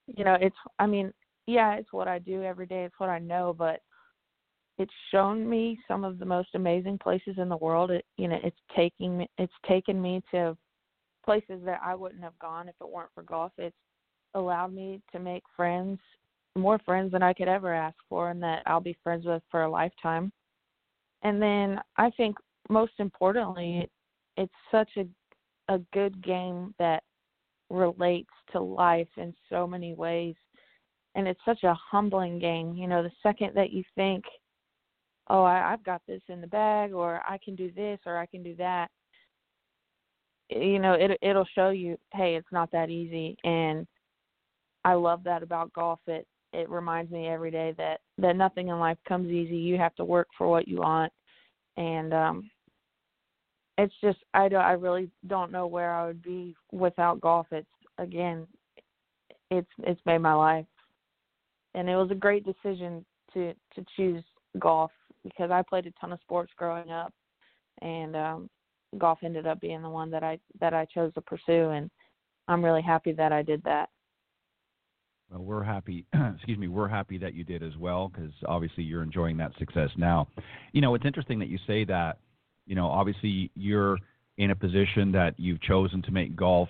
you 0.07 0.25
know, 0.25 0.37
it's 0.41 0.57
I 0.79 0.87
mean, 0.87 1.13
yeah, 1.47 1.75
it's 1.75 1.93
what 1.93 2.07
I 2.07 2.21
do 2.21 2.45
every 2.45 2.67
day. 2.67 2.85
It's 2.85 2.99
what 2.99 3.11
I 3.11 3.19
know, 3.19 3.53
but 3.57 3.81
it's 4.79 4.93
shown 5.11 5.49
me 5.49 5.79
some 5.89 6.05
of 6.05 6.19
the 6.19 6.25
most 6.25 6.49
amazing 6.55 6.99
places 6.99 7.37
in 7.39 7.49
the 7.49 7.57
world. 7.57 7.91
It 7.91 8.05
you 8.17 8.29
know 8.29 8.39
it's 8.43 8.57
taking 8.75 9.27
it's 9.39 9.53
taken 9.69 10.01
me 10.01 10.23
to 10.33 10.57
places 11.25 11.61
that 11.65 11.81
I 11.85 11.95
wouldn't 11.95 12.23
have 12.23 12.39
gone 12.39 12.69
if 12.69 12.75
it 12.81 12.89
weren't 12.89 13.11
for 13.15 13.23
golf. 13.23 13.53
It's 13.59 13.77
allowed 14.35 14.73
me 14.73 15.01
to 15.13 15.19
make 15.19 15.43
friends, 15.57 15.99
more 16.57 16.79
friends 16.85 17.13
than 17.13 17.23
I 17.23 17.33
could 17.33 17.49
ever 17.49 17.75
ask 17.75 17.97
for, 18.09 18.31
and 18.31 18.43
that 18.43 18.63
I'll 18.67 18.81
be 18.81 18.97
friends 19.03 19.25
with 19.25 19.43
for 19.51 19.63
a 19.63 19.71
lifetime. 19.71 20.31
And 21.23 21.41
then 21.41 21.81
I 21.97 22.11
think 22.11 22.37
most 22.69 22.93
importantly, 22.99 23.89
it's 24.37 24.53
such 24.71 24.91
a 24.97 25.07
a 25.69 25.79
good 25.93 26.23
game 26.23 26.75
that 26.79 27.03
relates 27.71 28.31
to 28.53 28.61
life 28.61 29.09
in 29.17 29.35
so 29.51 29.67
many 29.67 29.95
ways 29.95 30.37
and 31.17 31.27
it's 31.27 31.41
such 31.45 31.65
a 31.65 31.75
humbling 31.91 32.39
game 32.39 32.75
you 32.75 32.87
know 32.87 33.03
the 33.03 33.11
second 33.23 33.51
that 33.55 33.73
you 33.73 33.83
think 33.97 34.25
oh 35.29 35.43
I, 35.43 35.73
i've 35.73 35.85
got 35.85 36.03
this 36.07 36.23
in 36.29 36.41
the 36.41 36.47
bag 36.47 36.93
or 36.93 37.21
i 37.29 37.39
can 37.45 37.55
do 37.55 37.71
this 37.73 37.99
or 38.07 38.19
i 38.19 38.27
can 38.27 38.43
do 38.43 38.55
that. 38.57 38.89
You 40.49 40.79
know 40.79 40.93
it 40.93 41.19
it'll 41.23 41.49
show 41.55 41.71
you 41.71 41.99
hey 42.13 42.37
it's 42.37 42.53
not 42.53 42.71
that 42.73 42.91
easy. 42.91 43.37
And 43.45 43.87
i 44.85 44.95
love 44.95 45.25
that 45.25 45.43
about 45.43 45.73
golf. 45.73 46.01
It 46.07 46.27
it 46.53 46.71
reminds 46.71 47.11
me 47.11 47.27
every 47.27 47.51
day 47.51 47.75
that 47.77 48.01
that 48.19 48.37
nothing 48.37 48.69
in 48.69 48.79
life 48.79 48.99
comes 49.07 49.31
easy. 49.31 49.57
You 49.57 49.77
have 49.77 49.95
to 49.97 50.05
work 50.05 50.29
for 50.39 50.49
what 50.49 50.69
you 50.69 50.79
want. 50.79 51.13
And 51.77 52.15
um 52.15 52.51
it's 53.79 53.95
just 54.01 54.19
i 54.33 54.49
don't 54.49 54.63
i 54.63 54.73
really 54.73 55.11
don't 55.27 55.53
know 55.53 55.67
where 55.67 55.93
i 55.93 56.07
would 56.07 56.23
be 56.23 56.55
without 56.73 57.21
golf. 57.21 57.47
It's 57.51 57.67
again 57.99 58.47
it's 59.51 59.69
it's 59.81 60.01
made 60.07 60.19
my 60.19 60.35
life. 60.35 60.67
And 61.75 61.89
it 61.89 61.97
was 61.97 62.11
a 62.11 62.15
great 62.15 62.45
decision 62.45 63.05
to 63.35 63.53
to 63.75 63.85
choose 63.97 64.25
golf 64.59 64.93
because 65.29 65.51
I 65.51 65.63
played 65.63 65.87
a 65.87 65.91
ton 66.01 66.13
of 66.13 66.21
sports 66.21 66.53
growing 66.57 66.91
up, 66.91 67.13
and 67.83 68.17
um, 68.17 68.51
golf 68.99 69.19
ended 69.23 69.47
up 69.47 69.61
being 69.61 69.83
the 69.83 69.91
one 69.91 70.11
that 70.11 70.23
I 70.23 70.39
that 70.61 70.75
I 70.75 70.87
chose 70.87 71.13
to 71.15 71.21
pursue, 71.21 71.71
and 71.71 71.91
I'm 72.49 72.65
really 72.65 72.83
happy 72.83 73.13
that 73.13 73.33
I 73.33 73.43
did 73.43 73.63
that. 73.65 73.89
Well, 75.31 75.43
we're 75.43 75.65
happy. 75.65 76.07
excuse 76.35 76.59
me, 76.59 76.69
we're 76.69 76.89
happy 76.89 77.19
that 77.19 77.35
you 77.35 77.45
did 77.45 77.63
as 77.63 77.77
well 77.77 78.09
because 78.09 78.33
obviously 78.47 78.85
you're 78.85 79.03
enjoying 79.03 79.37
that 79.39 79.53
success 79.59 79.91
now. 79.97 80.29
You 80.73 80.81
know, 80.81 80.95
it's 80.95 81.05
interesting 81.05 81.39
that 81.41 81.49
you 81.49 81.59
say 81.67 81.85
that. 81.85 82.19
You 82.67 82.75
know, 82.75 82.89
obviously 82.89 83.51
you're 83.55 83.99
in 84.39 84.51
a 84.51 84.57
position 84.57 85.13
that 85.13 85.35
you've 85.39 85.61
chosen 85.63 86.03
to 86.03 86.11
make 86.11 86.37
golf 86.37 86.69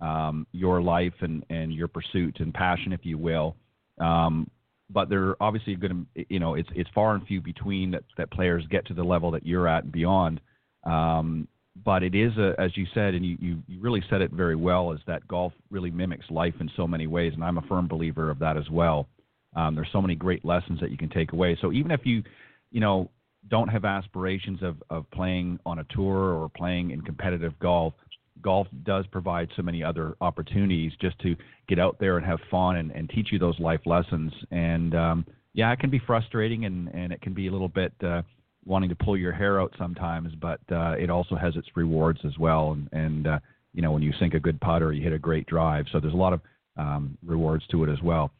um, 0.00 0.46
your 0.52 0.82
life 0.82 1.14
and 1.20 1.44
and 1.50 1.72
your 1.72 1.88
pursuit 1.88 2.36
and 2.40 2.52
passion, 2.52 2.92
if 2.92 3.00
you 3.04 3.18
will. 3.18 3.56
Um, 4.00 4.50
but 4.90 5.08
they're 5.08 5.40
obviously 5.42 5.74
going 5.74 6.06
to, 6.14 6.26
you 6.28 6.38
know, 6.38 6.54
it's 6.54 6.68
it's 6.74 6.90
far 6.94 7.14
and 7.14 7.26
few 7.26 7.40
between 7.40 7.90
that 7.92 8.04
that 8.16 8.30
players 8.30 8.64
get 8.70 8.86
to 8.86 8.94
the 8.94 9.02
level 9.02 9.30
that 9.32 9.46
you're 9.46 9.68
at 9.68 9.84
and 9.84 9.92
beyond. 9.92 10.40
Um, 10.84 11.48
but 11.84 12.02
it 12.02 12.14
is 12.14 12.32
a, 12.38 12.54
as 12.58 12.74
you 12.76 12.86
said, 12.94 13.14
and 13.14 13.24
you, 13.24 13.36
you, 13.38 13.62
you 13.66 13.80
really 13.80 14.02
said 14.08 14.22
it 14.22 14.30
very 14.30 14.56
well, 14.56 14.92
is 14.92 15.00
that 15.06 15.26
golf 15.28 15.52
really 15.70 15.90
mimics 15.90 16.24
life 16.30 16.54
in 16.60 16.70
so 16.76 16.86
many 16.86 17.06
ways, 17.06 17.32
and 17.34 17.44
I'm 17.44 17.58
a 17.58 17.62
firm 17.62 17.86
believer 17.86 18.30
of 18.30 18.38
that 18.38 18.56
as 18.56 18.70
well. 18.70 19.08
Um, 19.54 19.74
there's 19.74 19.88
so 19.92 20.00
many 20.00 20.14
great 20.14 20.44
lessons 20.44 20.80
that 20.80 20.90
you 20.90 20.96
can 20.96 21.10
take 21.10 21.32
away. 21.32 21.58
So 21.60 21.72
even 21.72 21.90
if 21.90 22.00
you, 22.04 22.22
you 22.70 22.80
know, 22.80 23.10
don't 23.48 23.68
have 23.68 23.84
aspirations 23.84 24.62
of, 24.62 24.82
of 24.90 25.10
playing 25.10 25.58
on 25.66 25.78
a 25.80 25.84
tour 25.84 26.34
or 26.34 26.48
playing 26.48 26.90
in 26.92 27.02
competitive 27.02 27.58
golf, 27.58 27.94
golf 28.42 28.66
does 28.84 29.06
provide 29.08 29.48
so 29.56 29.62
many 29.62 29.82
other 29.82 30.16
opportunities 30.20 30.92
just 31.00 31.18
to 31.20 31.36
get 31.68 31.78
out 31.78 31.96
there 31.98 32.16
and 32.16 32.26
have 32.26 32.38
fun 32.50 32.76
and, 32.76 32.90
and 32.92 33.08
teach 33.10 33.28
you 33.32 33.38
those 33.38 33.58
life 33.58 33.80
lessons. 33.86 34.32
And 34.50 34.94
um, 34.94 35.26
yeah, 35.54 35.72
it 35.72 35.80
can 35.80 35.90
be 35.90 36.00
frustrating 36.06 36.64
and, 36.64 36.88
and 36.88 37.12
it 37.12 37.20
can 37.22 37.34
be 37.34 37.48
a 37.48 37.50
little 37.50 37.68
bit 37.68 37.92
uh, 38.04 38.22
wanting 38.64 38.88
to 38.90 38.96
pull 38.96 39.16
your 39.16 39.32
hair 39.32 39.60
out 39.60 39.72
sometimes, 39.78 40.32
but 40.40 40.60
uh, 40.70 40.94
it 40.98 41.10
also 41.10 41.36
has 41.36 41.56
its 41.56 41.68
rewards 41.74 42.20
as 42.24 42.36
well. 42.38 42.72
And, 42.72 42.88
and 42.92 43.26
uh, 43.26 43.38
you 43.72 43.82
know, 43.82 43.92
when 43.92 44.02
you 44.02 44.12
sink 44.18 44.34
a 44.34 44.40
good 44.40 44.60
putt 44.60 44.82
or 44.82 44.92
you 44.92 45.02
hit 45.02 45.12
a 45.12 45.18
great 45.18 45.46
drive, 45.46 45.86
so 45.92 46.00
there's 46.00 46.14
a 46.14 46.16
lot 46.16 46.32
of 46.32 46.40
um, 46.76 47.16
rewards 47.24 47.64
to 47.68 47.84
it 47.84 47.90
as 47.90 48.02
well. 48.02 48.30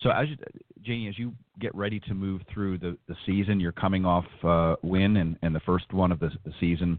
So 0.00 0.10
as 0.10 0.28
you, 0.28 0.36
Janie, 0.82 1.08
as 1.08 1.18
you 1.18 1.32
get 1.60 1.74
ready 1.74 2.00
to 2.00 2.14
move 2.14 2.42
through 2.52 2.78
the, 2.78 2.96
the 3.08 3.16
season, 3.24 3.60
you're 3.60 3.72
coming 3.72 4.04
off 4.04 4.26
uh, 4.42 4.76
win 4.82 5.16
and, 5.16 5.36
and 5.42 5.54
the 5.54 5.60
first 5.60 5.92
one 5.92 6.12
of 6.12 6.20
the, 6.20 6.30
the 6.44 6.52
season. 6.60 6.98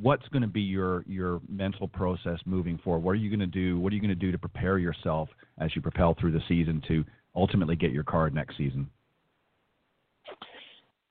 What's 0.00 0.26
going 0.28 0.42
to 0.42 0.48
be 0.48 0.60
your 0.60 1.04
your 1.06 1.40
mental 1.48 1.86
process 1.86 2.38
moving 2.46 2.78
forward? 2.78 3.04
What 3.04 3.12
are 3.12 3.16
you 3.16 3.30
going 3.30 3.40
to 3.40 3.46
do? 3.46 3.78
What 3.78 3.92
are 3.92 3.96
you 3.96 4.00
going 4.00 4.08
to 4.08 4.14
do 4.14 4.32
to 4.32 4.38
prepare 4.38 4.78
yourself 4.78 5.28
as 5.58 5.74
you 5.76 5.82
propel 5.82 6.16
through 6.18 6.32
the 6.32 6.42
season 6.48 6.82
to 6.88 7.04
ultimately 7.36 7.76
get 7.76 7.92
your 7.92 8.04
card 8.04 8.34
next 8.34 8.56
season? 8.56 8.88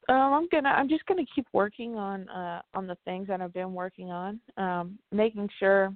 Um, 0.09 0.33
I'm 0.33 0.47
gonna. 0.51 0.69
I'm 0.69 0.89
just 0.89 1.05
gonna 1.05 1.23
keep 1.33 1.47
working 1.53 1.95
on 1.95 2.27
uh, 2.27 2.61
on 2.73 2.87
the 2.87 2.97
things 3.05 3.27
that 3.29 3.39
I've 3.39 3.53
been 3.53 3.73
working 3.73 4.11
on, 4.11 4.39
um, 4.57 4.99
making 5.11 5.49
sure. 5.59 5.95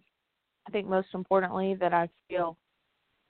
I 0.65 0.69
think 0.71 0.87
most 0.87 1.07
importantly 1.13 1.75
that 1.79 1.93
I 1.93 2.09
feel 2.27 2.57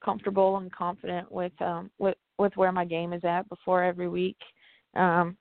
comfortable 0.03 0.57
and 0.57 0.71
confident 0.71 1.31
with 1.31 1.51
um, 1.61 1.89
with 1.97 2.15
with 2.37 2.55
where 2.55 2.71
my 2.71 2.85
game 2.85 3.13
is 3.13 3.23
at 3.23 3.49
before 3.49 3.83
every 3.83 4.07
week. 4.07 4.37
Um, 4.95 5.37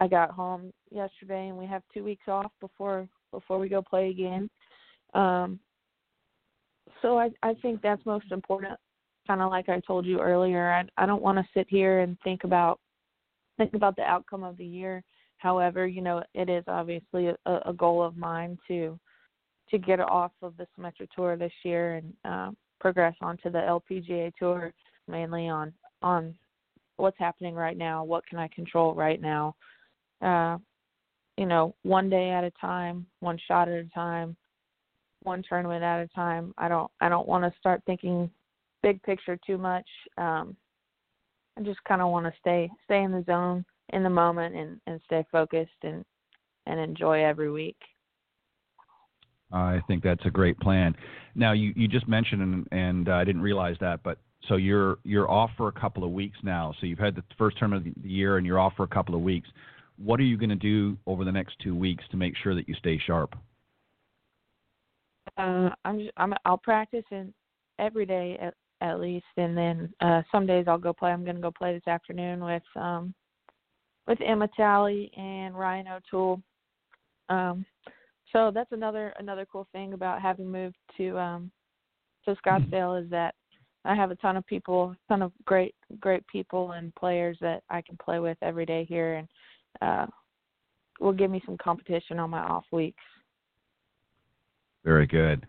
I 0.00 0.08
got 0.08 0.30
home 0.30 0.72
yesterday 0.90 1.48
and 1.48 1.58
we 1.58 1.66
have 1.66 1.82
two 1.92 2.04
weeks 2.04 2.26
off 2.28 2.52
before 2.60 3.08
before 3.32 3.58
we 3.58 3.68
go 3.68 3.82
play 3.82 4.10
again. 4.10 4.48
Um, 5.14 5.58
so 7.02 7.18
I 7.18 7.30
I 7.42 7.54
think 7.54 7.82
that's 7.82 8.04
most 8.04 8.30
important. 8.30 8.78
Kind 9.26 9.40
of 9.40 9.50
like 9.50 9.68
I 9.68 9.80
told 9.80 10.06
you 10.06 10.20
earlier, 10.20 10.72
I 10.72 10.84
I 11.02 11.06
don't 11.06 11.22
want 11.22 11.38
to 11.38 11.44
sit 11.54 11.66
here 11.68 12.00
and 12.00 12.16
think 12.22 12.44
about 12.44 12.80
think 13.56 13.74
about 13.74 13.96
the 13.96 14.02
outcome 14.02 14.42
of 14.42 14.56
the 14.56 14.64
year. 14.64 15.02
However, 15.38 15.86
you 15.86 16.02
know, 16.02 16.22
it 16.34 16.48
is 16.48 16.64
obviously 16.66 17.28
a, 17.28 17.60
a 17.66 17.72
goal 17.72 18.02
of 18.02 18.16
mine 18.16 18.58
to 18.68 18.98
to 19.70 19.78
get 19.78 20.00
off 20.00 20.32
of 20.42 20.56
the 20.56 20.66
Symetra 20.76 21.08
Tour 21.14 21.36
this 21.36 21.52
year 21.64 21.94
and 21.94 22.12
uh, 22.24 22.50
progress 22.80 23.14
onto 23.20 23.50
the 23.50 23.58
LPGA 23.58 24.32
Tour, 24.38 24.72
mainly 25.08 25.48
on 25.48 25.72
on 26.02 26.34
what's 26.96 27.18
happening 27.18 27.54
right 27.54 27.76
now, 27.76 28.04
what 28.04 28.26
can 28.26 28.38
I 28.38 28.48
control 28.48 28.94
right 28.94 29.20
now. 29.20 29.54
Uh, 30.20 30.58
you 31.40 31.46
know, 31.46 31.74
one 31.84 32.10
day 32.10 32.32
at 32.32 32.44
a 32.44 32.50
time, 32.60 33.06
one 33.20 33.38
shot 33.48 33.66
at 33.66 33.78
a 33.78 33.88
time, 33.94 34.36
one 35.22 35.42
tournament 35.48 35.82
at 35.82 36.02
a 36.02 36.08
time. 36.08 36.52
I 36.58 36.68
don't 36.68 36.90
I 37.00 37.08
don't 37.08 37.26
want 37.26 37.44
to 37.44 37.58
start 37.58 37.80
thinking 37.86 38.30
big 38.82 39.02
picture 39.04 39.38
too 39.46 39.56
much. 39.56 39.86
Um, 40.18 40.54
I 41.58 41.62
just 41.62 41.82
kind 41.84 42.02
of 42.02 42.10
want 42.10 42.26
to 42.26 42.32
stay 42.38 42.70
stay 42.84 43.02
in 43.02 43.10
the 43.10 43.24
zone 43.24 43.64
in 43.94 44.02
the 44.02 44.10
moment 44.10 44.54
and 44.54 44.78
and 44.86 45.00
stay 45.06 45.24
focused 45.32 45.70
and 45.82 46.04
and 46.66 46.78
enjoy 46.78 47.24
every 47.24 47.50
week. 47.50 47.78
I 49.50 49.80
think 49.88 50.02
that's 50.02 50.26
a 50.26 50.30
great 50.30 50.60
plan. 50.60 50.94
Now 51.34 51.52
you 51.52 51.72
you 51.74 51.88
just 51.88 52.06
mentioned 52.06 52.42
and, 52.42 52.68
and 52.70 53.08
uh, 53.08 53.12
I 53.12 53.24
didn't 53.24 53.40
realize 53.40 53.76
that, 53.80 54.02
but 54.02 54.18
so 54.46 54.56
you're 54.56 54.98
you're 55.04 55.30
off 55.30 55.52
for 55.56 55.68
a 55.68 55.72
couple 55.72 56.04
of 56.04 56.10
weeks 56.10 56.36
now. 56.42 56.74
So 56.80 56.86
you've 56.86 56.98
had 56.98 57.14
the 57.14 57.24
first 57.38 57.58
term 57.58 57.72
of 57.72 57.82
the 57.82 57.94
year 58.02 58.36
and 58.36 58.46
you're 58.46 58.60
off 58.60 58.74
for 58.76 58.82
a 58.82 58.88
couple 58.88 59.14
of 59.14 59.22
weeks. 59.22 59.48
What 60.02 60.18
are 60.20 60.24
you 60.24 60.38
going 60.38 60.50
to 60.50 60.56
do 60.56 60.96
over 61.06 61.24
the 61.24 61.32
next 61.32 61.56
two 61.62 61.74
weeks 61.74 62.04
to 62.10 62.16
make 62.16 62.34
sure 62.42 62.54
that 62.54 62.68
you 62.68 62.74
stay 62.74 62.98
sharp? 63.06 63.34
Uh, 65.36 65.70
I'm 65.84 66.08
I'm 66.16 66.34
I'll 66.44 66.58
practice 66.58 67.04
in 67.10 67.32
every 67.78 68.06
day 68.06 68.38
at, 68.40 68.54
at 68.80 69.00
least, 69.00 69.26
and 69.36 69.56
then 69.56 69.92
uh, 70.00 70.22
some 70.32 70.46
days 70.46 70.66
I'll 70.68 70.78
go 70.78 70.92
play. 70.92 71.10
I'm 71.10 71.24
going 71.24 71.36
to 71.36 71.42
go 71.42 71.50
play 71.50 71.74
this 71.74 71.86
afternoon 71.86 72.42
with 72.42 72.62
um, 72.76 73.14
with 74.06 74.18
Emma 74.22 74.48
Talley 74.56 75.10
and 75.16 75.54
Ryann 75.54 75.94
O'Toole. 75.94 76.42
Um, 77.28 77.64
so 78.32 78.50
that's 78.52 78.72
another 78.72 79.12
another 79.18 79.46
cool 79.50 79.68
thing 79.72 79.92
about 79.92 80.22
having 80.22 80.50
moved 80.50 80.76
to 80.96 81.18
um, 81.18 81.50
to 82.24 82.34
Scottsdale 82.36 83.02
is 83.02 83.10
that 83.10 83.34
I 83.84 83.94
have 83.94 84.10
a 84.10 84.16
ton 84.16 84.36
of 84.36 84.46
people, 84.46 84.94
ton 85.08 85.22
of 85.22 85.32
great 85.44 85.74
great 86.00 86.26
people 86.26 86.72
and 86.72 86.94
players 86.94 87.36
that 87.40 87.62
I 87.70 87.82
can 87.82 87.96
play 88.02 88.18
with 88.18 88.38
every 88.42 88.66
day 88.66 88.84
here, 88.88 89.14
and 89.14 89.28
uh, 89.80 90.06
will 91.00 91.12
give 91.12 91.30
me 91.30 91.42
some 91.46 91.56
competition 91.58 92.18
on 92.18 92.30
my 92.30 92.40
off 92.40 92.64
weeks. 92.72 93.02
Very 94.84 95.06
good. 95.06 95.46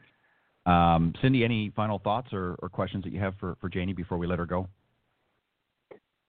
Um, 0.66 1.14
Cindy, 1.22 1.44
any 1.44 1.72
final 1.76 2.00
thoughts 2.00 2.30
or, 2.34 2.56
or 2.60 2.70
questions 2.70 3.04
that 3.04 3.12
you 3.12 3.20
have 3.20 3.34
for, 3.40 3.56
for 3.60 3.70
Janie 3.70 3.94
before 3.94 4.18
we 4.18 4.28
let 4.28 4.40
her 4.40 4.46
go? 4.46 4.68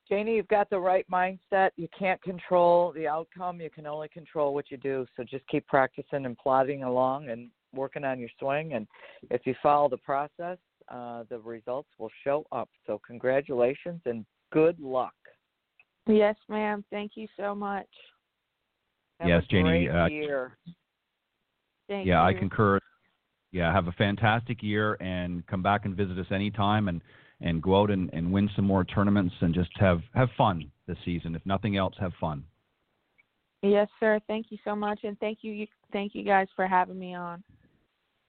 Janie, 0.08 0.36
you've 0.36 0.48
got 0.48 0.68
the 0.68 0.78
right 0.78 1.06
mindset. 1.10 1.70
You 1.76 1.88
can't 1.96 2.20
control 2.22 2.92
the 2.92 3.06
outcome. 3.06 3.60
You 3.60 3.70
can 3.70 3.86
only 3.86 4.08
control 4.08 4.52
what 4.52 4.70
you 4.70 4.76
do. 4.76 5.06
So 5.16 5.24
just 5.24 5.46
keep 5.48 5.66
practicing 5.66 6.26
and 6.26 6.36
plodding 6.36 6.82
along 6.82 7.30
and 7.30 7.50
working 7.74 8.04
on 8.04 8.18
your 8.18 8.28
swing. 8.38 8.74
And 8.74 8.86
if 9.30 9.42
you 9.46 9.54
follow 9.62 9.88
the 9.88 9.98
process, 9.98 10.58
uh, 10.88 11.24
the 11.30 11.38
results 11.38 11.88
will 11.98 12.10
show 12.24 12.44
up. 12.52 12.68
So 12.86 13.00
congratulations 13.06 14.00
and 14.04 14.26
good 14.52 14.78
luck. 14.80 15.14
Yes, 16.06 16.36
ma'am. 16.48 16.84
Thank 16.90 17.12
you 17.14 17.28
so 17.38 17.54
much. 17.54 17.86
Have 19.20 19.28
yes, 19.28 19.42
Janie. 19.50 19.88
Uh, 19.88 20.06
year. 20.06 20.56
Thank 21.88 22.06
yeah, 22.06 22.28
you. 22.28 22.36
I 22.36 22.38
concur 22.38 22.80
yeah, 23.52 23.72
have 23.72 23.86
a 23.86 23.92
fantastic 23.92 24.62
year 24.62 24.96
and 25.00 25.46
come 25.46 25.62
back 25.62 25.84
and 25.84 25.94
visit 25.94 26.18
us 26.18 26.26
anytime 26.30 26.88
and 26.88 27.02
and 27.40 27.60
go 27.60 27.80
out 27.80 27.90
and, 27.90 28.08
and 28.12 28.32
win 28.32 28.48
some 28.54 28.64
more 28.64 28.84
tournaments 28.84 29.34
and 29.40 29.52
just 29.54 29.70
have 29.78 30.00
have 30.14 30.28
fun 30.36 30.70
this 30.86 30.96
season. 31.04 31.34
If 31.34 31.44
nothing 31.44 31.76
else, 31.76 31.94
have 32.00 32.12
fun. 32.20 32.44
Yes, 33.62 33.88
sir. 34.00 34.20
Thank 34.26 34.46
you 34.50 34.58
so 34.64 34.74
much, 34.74 35.00
and 35.04 35.18
thank 35.20 35.38
you, 35.42 35.66
thank 35.92 36.14
you 36.16 36.24
guys 36.24 36.48
for 36.56 36.66
having 36.66 36.98
me 36.98 37.14
on. 37.14 37.44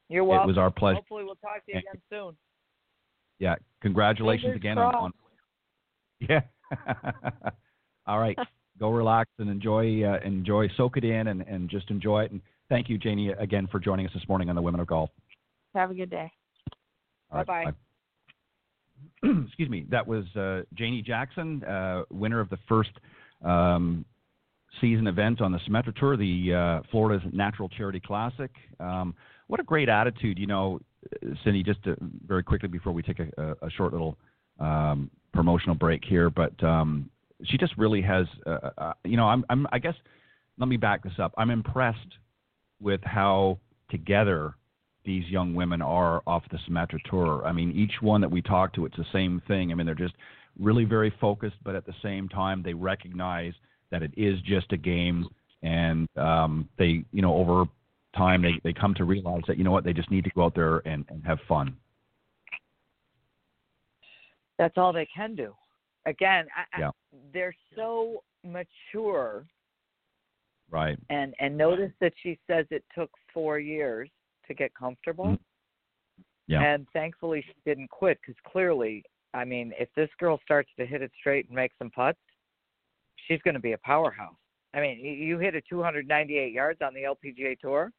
You're 0.09 0.23
welcome. 0.23 0.47
It 0.49 0.51
was 0.51 0.57
our 0.59 0.69
pleasure. 0.69 0.95
Hopefully, 0.97 1.23
we'll 1.23 1.35
talk 1.35 1.65
to 1.65 1.71
you 1.71 1.79
again 1.79 2.01
soon. 2.09 2.35
Yeah, 3.39 3.55
congratulations 3.81 4.53
Fingers 4.53 4.57
again 4.57 4.77
on, 4.77 4.95
on. 4.95 5.11
Yeah. 6.29 6.41
All 8.07 8.19
right, 8.19 8.37
go 8.79 8.89
relax 8.89 9.29
and 9.39 9.49
enjoy 9.49 10.03
uh, 10.03 10.19
enjoy 10.23 10.67
soak 10.77 10.97
it 10.97 11.03
in 11.03 11.27
and, 11.27 11.41
and 11.41 11.69
just 11.69 11.89
enjoy 11.89 12.23
it 12.23 12.31
and 12.31 12.41
Thank 12.69 12.89
you, 12.89 12.97
Janie, 12.97 13.29
again 13.29 13.67
for 13.71 13.79
joining 13.79 14.07
us 14.07 14.11
this 14.13 14.27
morning 14.27 14.49
on 14.49 14.55
the 14.55 14.61
Women 14.61 14.79
of 14.79 14.87
Golf. 14.87 15.09
Have 15.75 15.91
a 15.91 15.93
good 15.93 16.09
day. 16.09 16.31
Bye 17.31 17.43
bye. 17.43 17.65
Excuse 19.45 19.69
me. 19.69 19.85
That 19.89 20.07
was 20.07 20.23
uh, 20.35 20.61
Janie 20.73 21.01
Jackson, 21.01 21.63
uh, 21.65 22.03
winner 22.09 22.39
of 22.39 22.49
the 22.49 22.57
first 22.67 22.91
um, 23.43 24.05
season 24.81 25.07
event 25.07 25.41
on 25.41 25.51
the 25.51 25.59
Symetra 25.69 25.95
Tour, 25.95 26.17
the 26.17 26.53
uh, 26.83 26.87
Florida's 26.89 27.27
Natural 27.33 27.69
Charity 27.69 27.99
Classic. 27.99 28.51
Um, 28.79 29.13
what 29.47 29.59
a 29.59 29.63
great 29.63 29.89
attitude, 29.89 30.39
you 30.39 30.47
know, 30.47 30.79
Cindy. 31.43 31.63
Just 31.63 31.83
to, 31.83 31.95
very 32.25 32.43
quickly 32.43 32.69
before 32.69 32.93
we 32.93 33.03
take 33.03 33.19
a, 33.19 33.55
a 33.61 33.69
short 33.69 33.91
little 33.91 34.17
um, 34.59 35.11
promotional 35.33 35.75
break 35.75 36.03
here, 36.03 36.29
but 36.29 36.61
um, 36.63 37.09
she 37.43 37.57
just 37.57 37.77
really 37.77 38.01
has, 38.01 38.25
uh, 38.45 38.69
uh, 38.77 38.93
you 39.03 39.17
know, 39.17 39.25
I'm, 39.25 39.45
I'm, 39.49 39.67
I 39.71 39.79
guess. 39.79 39.95
Let 40.59 40.69
me 40.69 40.77
back 40.77 41.03
this 41.03 41.13
up. 41.17 41.33
I'm 41.37 41.49
impressed 41.49 41.97
with 42.79 43.01
how 43.03 43.57
together 43.89 44.53
these 45.05 45.25
young 45.25 45.53
women 45.55 45.81
are 45.81 46.21
off 46.27 46.43
the 46.51 46.59
Symetra 46.69 46.99
tour. 47.09 47.41
I 47.45 47.51
mean, 47.51 47.71
each 47.71 48.01
one 48.01 48.21
that 48.21 48.29
we 48.29 48.41
talk 48.41 48.73
to, 48.75 48.85
it's 48.85 48.95
the 48.95 49.05
same 49.11 49.41
thing. 49.47 49.71
I 49.71 49.75
mean, 49.75 49.85
they're 49.85 49.95
just 49.95 50.13
really 50.59 50.85
very 50.85 51.13
focused, 51.19 51.55
but 51.63 51.75
at 51.75 51.85
the 51.85 51.93
same 52.01 52.29
time, 52.29 52.61
they 52.63 52.73
recognize 52.73 53.53
that 53.91 54.03
it 54.03 54.11
is 54.15 54.39
just 54.41 54.71
a 54.71 54.77
game, 54.77 55.27
and 55.61 56.07
um, 56.17 56.69
they, 56.77 57.03
you 57.11 57.21
know, 57.21 57.35
over 57.35 57.65
time, 58.15 58.41
they 58.41 58.59
they 58.63 58.73
come 58.73 58.93
to 58.95 59.03
realize 59.03 59.41
that 59.47 59.57
you 59.57 59.63
know 59.63 59.71
what, 59.71 59.83
they 59.83 59.93
just 59.93 60.11
need 60.11 60.23
to 60.23 60.29
go 60.31 60.45
out 60.45 60.55
there 60.55 60.87
and, 60.87 61.05
and 61.09 61.23
have 61.25 61.39
fun. 61.47 61.75
That's 64.57 64.77
all 64.77 64.93
they 64.93 65.07
can 65.15 65.35
do. 65.35 65.53
Again, 66.05 66.45
I, 66.55 66.79
yeah. 66.79 66.89
I, 66.89 66.91
they're 67.33 67.55
so 67.75 68.23
mature 68.43 69.45
Right. 70.73 70.97
And 71.11 71.35
and 71.39 71.55
notice 71.55 71.91
that 72.01 72.13
she 72.23 72.39
says 72.47 72.65
it 72.71 72.83
took 72.97 73.11
four 73.31 73.59
years 73.59 74.09
to 74.47 74.55
get 74.55 74.73
comfortable. 74.73 75.25
Mm-hmm. 75.25 76.23
Yeah. 76.47 76.63
And 76.63 76.87
thankfully 76.93 77.43
she 77.45 77.53
didn't 77.63 77.91
quit 77.91 78.17
because 78.21 78.39
clearly 78.51 79.03
I 79.35 79.45
mean, 79.45 79.71
if 79.79 79.87
this 79.95 80.09
girl 80.19 80.39
starts 80.43 80.69
to 80.77 80.85
hit 80.85 81.03
it 81.03 81.11
straight 81.19 81.47
and 81.47 81.55
make 81.55 81.71
some 81.77 81.91
putts, 81.91 82.19
she's 83.27 83.41
going 83.43 83.55
to 83.55 83.59
be 83.59 83.73
a 83.73 83.77
powerhouse. 83.79 84.35
I 84.75 84.81
mean, 84.81 84.99
you 84.99 85.37
hit 85.37 85.55
a 85.55 85.61
298 85.61 86.51
yards 86.51 86.79
on 86.83 86.93
the 86.93 87.01
LPGA 87.03 87.59
Tour. 87.59 87.91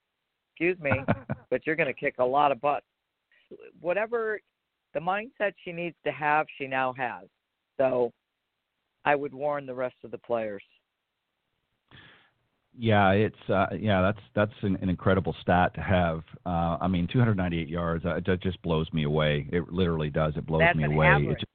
Excuse 0.50 0.78
me, 0.80 0.92
but 1.50 1.66
you're 1.66 1.76
going 1.76 1.92
to 1.92 1.98
kick 1.98 2.16
a 2.18 2.24
lot 2.24 2.52
of 2.52 2.60
butts. 2.60 2.86
Whatever 3.80 4.40
the 4.94 5.00
mindset 5.00 5.52
she 5.64 5.72
needs 5.72 5.96
to 6.04 6.12
have, 6.12 6.46
she 6.58 6.66
now 6.66 6.92
has. 6.96 7.26
So 7.78 8.12
I 9.04 9.14
would 9.14 9.34
warn 9.34 9.66
the 9.66 9.74
rest 9.74 9.96
of 10.04 10.10
the 10.10 10.18
players. 10.18 10.62
Yeah, 12.76 13.10
it's 13.10 13.37
uh, 13.48 13.66
yeah, 13.78 14.02
that's 14.02 14.18
that's 14.34 14.62
an, 14.62 14.76
an 14.82 14.88
incredible 14.88 15.34
stat 15.40 15.74
to 15.74 15.80
have. 15.80 16.22
Uh, 16.44 16.76
I 16.80 16.88
mean, 16.88 17.06
298 17.12 17.68
yards. 17.68 18.04
Uh, 18.04 18.16
it 18.16 18.42
just 18.42 18.60
blows 18.62 18.92
me 18.92 19.04
away. 19.04 19.46
It 19.52 19.72
literally 19.72 20.10
does. 20.10 20.32
It 20.37 20.44
blows 20.44 20.62
that's 20.62 20.76
me 20.76 20.84
away. 20.84 21.06
Average. 21.06 21.38
Just, 21.38 21.46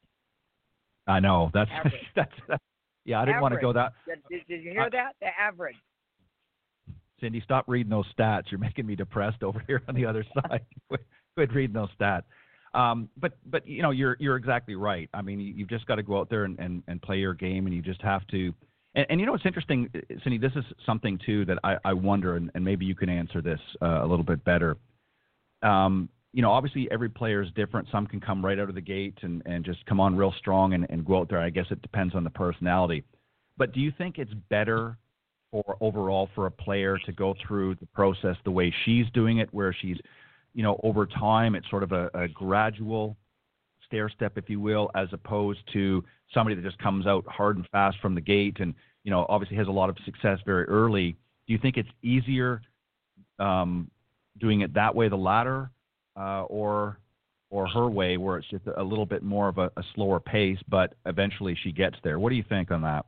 I 1.07 1.19
know. 1.19 1.51
That's 1.53 1.69
that's, 2.15 2.31
that's 2.47 2.63
yeah. 3.03 3.19
I 3.19 3.25
didn't 3.25 3.41
want 3.41 3.53
to 3.53 3.59
go 3.59 3.73
that. 3.73 3.93
Did, 4.07 4.19
did, 4.29 4.47
did 4.47 4.63
you 4.63 4.71
hear 4.71 4.83
I- 4.83 4.89
that? 4.89 5.15
The 5.19 5.27
average. 5.37 5.75
Cindy, 7.19 7.41
stop 7.43 7.65
reading 7.67 7.89
those 7.89 8.05
stats. 8.17 8.43
You're 8.49 8.59
making 8.61 8.85
me 8.85 8.95
depressed 8.95 9.43
over 9.43 9.61
here 9.67 9.81
on 9.89 9.95
the 9.95 10.05
other 10.05 10.25
side. 10.33 10.61
Quit, 10.87 11.05
quit 11.35 11.53
reading 11.53 11.73
those 11.73 11.89
stats. 11.99 12.23
Um, 12.73 13.09
but 13.17 13.33
but 13.45 13.67
you 13.67 13.81
know 13.81 13.91
you're 13.91 14.15
you're 14.19 14.35
exactly 14.35 14.75
right. 14.75 15.09
I 15.13 15.21
mean 15.21 15.39
you, 15.39 15.53
you've 15.53 15.69
just 15.69 15.85
got 15.87 15.95
to 15.95 16.03
go 16.03 16.19
out 16.19 16.29
there 16.29 16.43
and, 16.43 16.59
and, 16.59 16.83
and 16.87 17.01
play 17.01 17.17
your 17.17 17.33
game, 17.33 17.65
and 17.65 17.75
you 17.75 17.81
just 17.81 18.01
have 18.01 18.25
to. 18.27 18.53
And, 18.95 19.05
and 19.09 19.19
you 19.19 19.25
know 19.25 19.31
what's 19.31 19.45
interesting, 19.45 19.89
Cindy. 20.23 20.37
This 20.37 20.51
is 20.55 20.63
something 20.85 21.19
too 21.25 21.45
that 21.45 21.57
I, 21.63 21.77
I 21.83 21.93
wonder, 21.93 22.35
and, 22.35 22.51
and 22.55 22.63
maybe 22.63 22.85
you 22.85 22.95
can 22.95 23.09
answer 23.09 23.41
this 23.41 23.59
uh, 23.81 24.03
a 24.03 24.07
little 24.07 24.25
bit 24.25 24.43
better. 24.43 24.77
Um, 25.61 26.09
you 26.31 26.41
know, 26.41 26.51
obviously 26.51 26.87
every 26.91 27.09
player 27.09 27.41
is 27.41 27.49
different. 27.55 27.87
Some 27.91 28.05
can 28.05 28.19
come 28.19 28.45
right 28.45 28.59
out 28.59 28.69
of 28.69 28.75
the 28.75 28.81
gate 28.81 29.17
and, 29.23 29.41
and 29.45 29.65
just 29.65 29.83
come 29.87 29.99
on 29.99 30.15
real 30.15 30.33
strong 30.37 30.73
and, 30.73 30.85
and 30.89 31.05
go 31.05 31.19
out 31.19 31.29
there. 31.29 31.39
I 31.39 31.49
guess 31.49 31.65
it 31.71 31.81
depends 31.81 32.13
on 32.13 32.23
the 32.23 32.29
personality. 32.29 33.03
But 33.57 33.73
do 33.73 33.79
you 33.79 33.91
think 33.97 34.19
it's 34.19 34.33
better 34.49 34.97
for 35.51 35.75
overall 35.81 36.29
for 36.35 36.45
a 36.45 36.51
player 36.51 36.99
to 37.05 37.11
go 37.11 37.35
through 37.45 37.75
the 37.75 37.87
process 37.87 38.35
the 38.43 38.51
way 38.51 38.73
she's 38.85 39.05
doing 39.13 39.39
it, 39.39 39.49
where 39.51 39.75
she's, 39.81 39.97
you 40.53 40.63
know, 40.63 40.79
over 40.83 41.05
time 41.05 41.55
it's 41.55 41.69
sort 41.69 41.83
of 41.83 41.91
a, 41.91 42.09
a 42.13 42.27
gradual 42.27 43.17
stair 43.85 44.09
step, 44.09 44.37
if 44.37 44.49
you 44.49 44.59
will, 44.59 44.91
as 44.95 45.07
opposed 45.13 45.59
to 45.73 46.03
somebody 46.33 46.55
that 46.55 46.63
just 46.63 46.77
comes 46.79 47.07
out 47.07 47.25
hard 47.27 47.57
and 47.57 47.67
fast 47.71 47.97
from 48.01 48.15
the 48.15 48.21
gate 48.21 48.57
and, 48.59 48.73
you 49.03 49.11
know, 49.11 49.25
obviously 49.29 49.57
has 49.57 49.67
a 49.67 49.71
lot 49.71 49.89
of 49.89 49.97
success 50.05 50.39
very 50.45 50.65
early. 50.65 51.11
Do 51.47 51.53
you 51.53 51.59
think 51.59 51.77
it's 51.77 51.89
easier 52.03 52.61
um, 53.39 53.89
doing 54.39 54.61
it 54.61 54.73
that 54.75 54.93
way, 54.93 55.09
the 55.09 55.15
latter, 55.15 55.71
uh, 56.15 56.43
or 56.43 56.99
or 57.51 57.67
her 57.67 57.89
way, 57.89 58.17
where 58.17 58.37
it's 58.37 58.47
just 58.49 58.63
a 58.77 58.83
little 58.83 59.07
bit 59.07 59.23
more 59.23 59.47
of 59.47 59.57
a, 59.57 59.71
a 59.75 59.83
slower 59.95 60.19
pace, 60.19 60.59
but 60.67 60.93
eventually 61.07 61.57
she 61.63 61.71
gets 61.71 61.95
there? 62.03 62.19
What 62.19 62.29
do 62.29 62.35
you 62.35 62.43
think 62.47 62.69
on 62.69 62.83
that? 62.83 63.07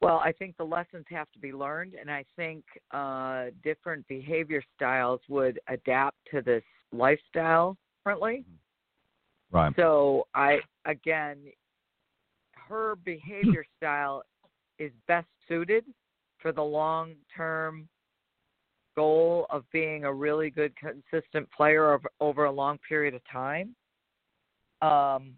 Well, 0.00 0.20
I 0.24 0.32
think 0.32 0.56
the 0.56 0.64
lessons 0.64 1.04
have 1.10 1.30
to 1.32 1.40
be 1.40 1.52
learned, 1.52 1.94
and 1.94 2.10
I 2.10 2.24
think 2.36 2.64
uh, 2.92 3.46
different 3.64 4.06
behavior 4.06 4.62
styles 4.76 5.20
would 5.28 5.58
adapt 5.68 6.16
to 6.30 6.40
this 6.40 6.62
lifestyle 6.92 7.76
differently. 7.98 8.44
Right. 9.50 9.72
So 9.76 10.28
I 10.34 10.58
again, 10.84 11.38
her 12.68 12.96
behavior 13.04 13.64
style 13.76 14.22
is 14.78 14.92
best 15.08 15.26
suited 15.48 15.84
for 16.38 16.52
the 16.52 16.62
long 16.62 17.14
term 17.36 17.88
goal 18.94 19.46
of 19.50 19.64
being 19.72 20.04
a 20.04 20.12
really 20.12 20.50
good 20.50 20.72
consistent 20.76 21.48
player 21.56 21.94
over, 21.94 22.10
over 22.20 22.44
a 22.44 22.50
long 22.50 22.78
period 22.88 23.14
of 23.14 23.20
time. 23.30 23.74
Um, 24.82 25.34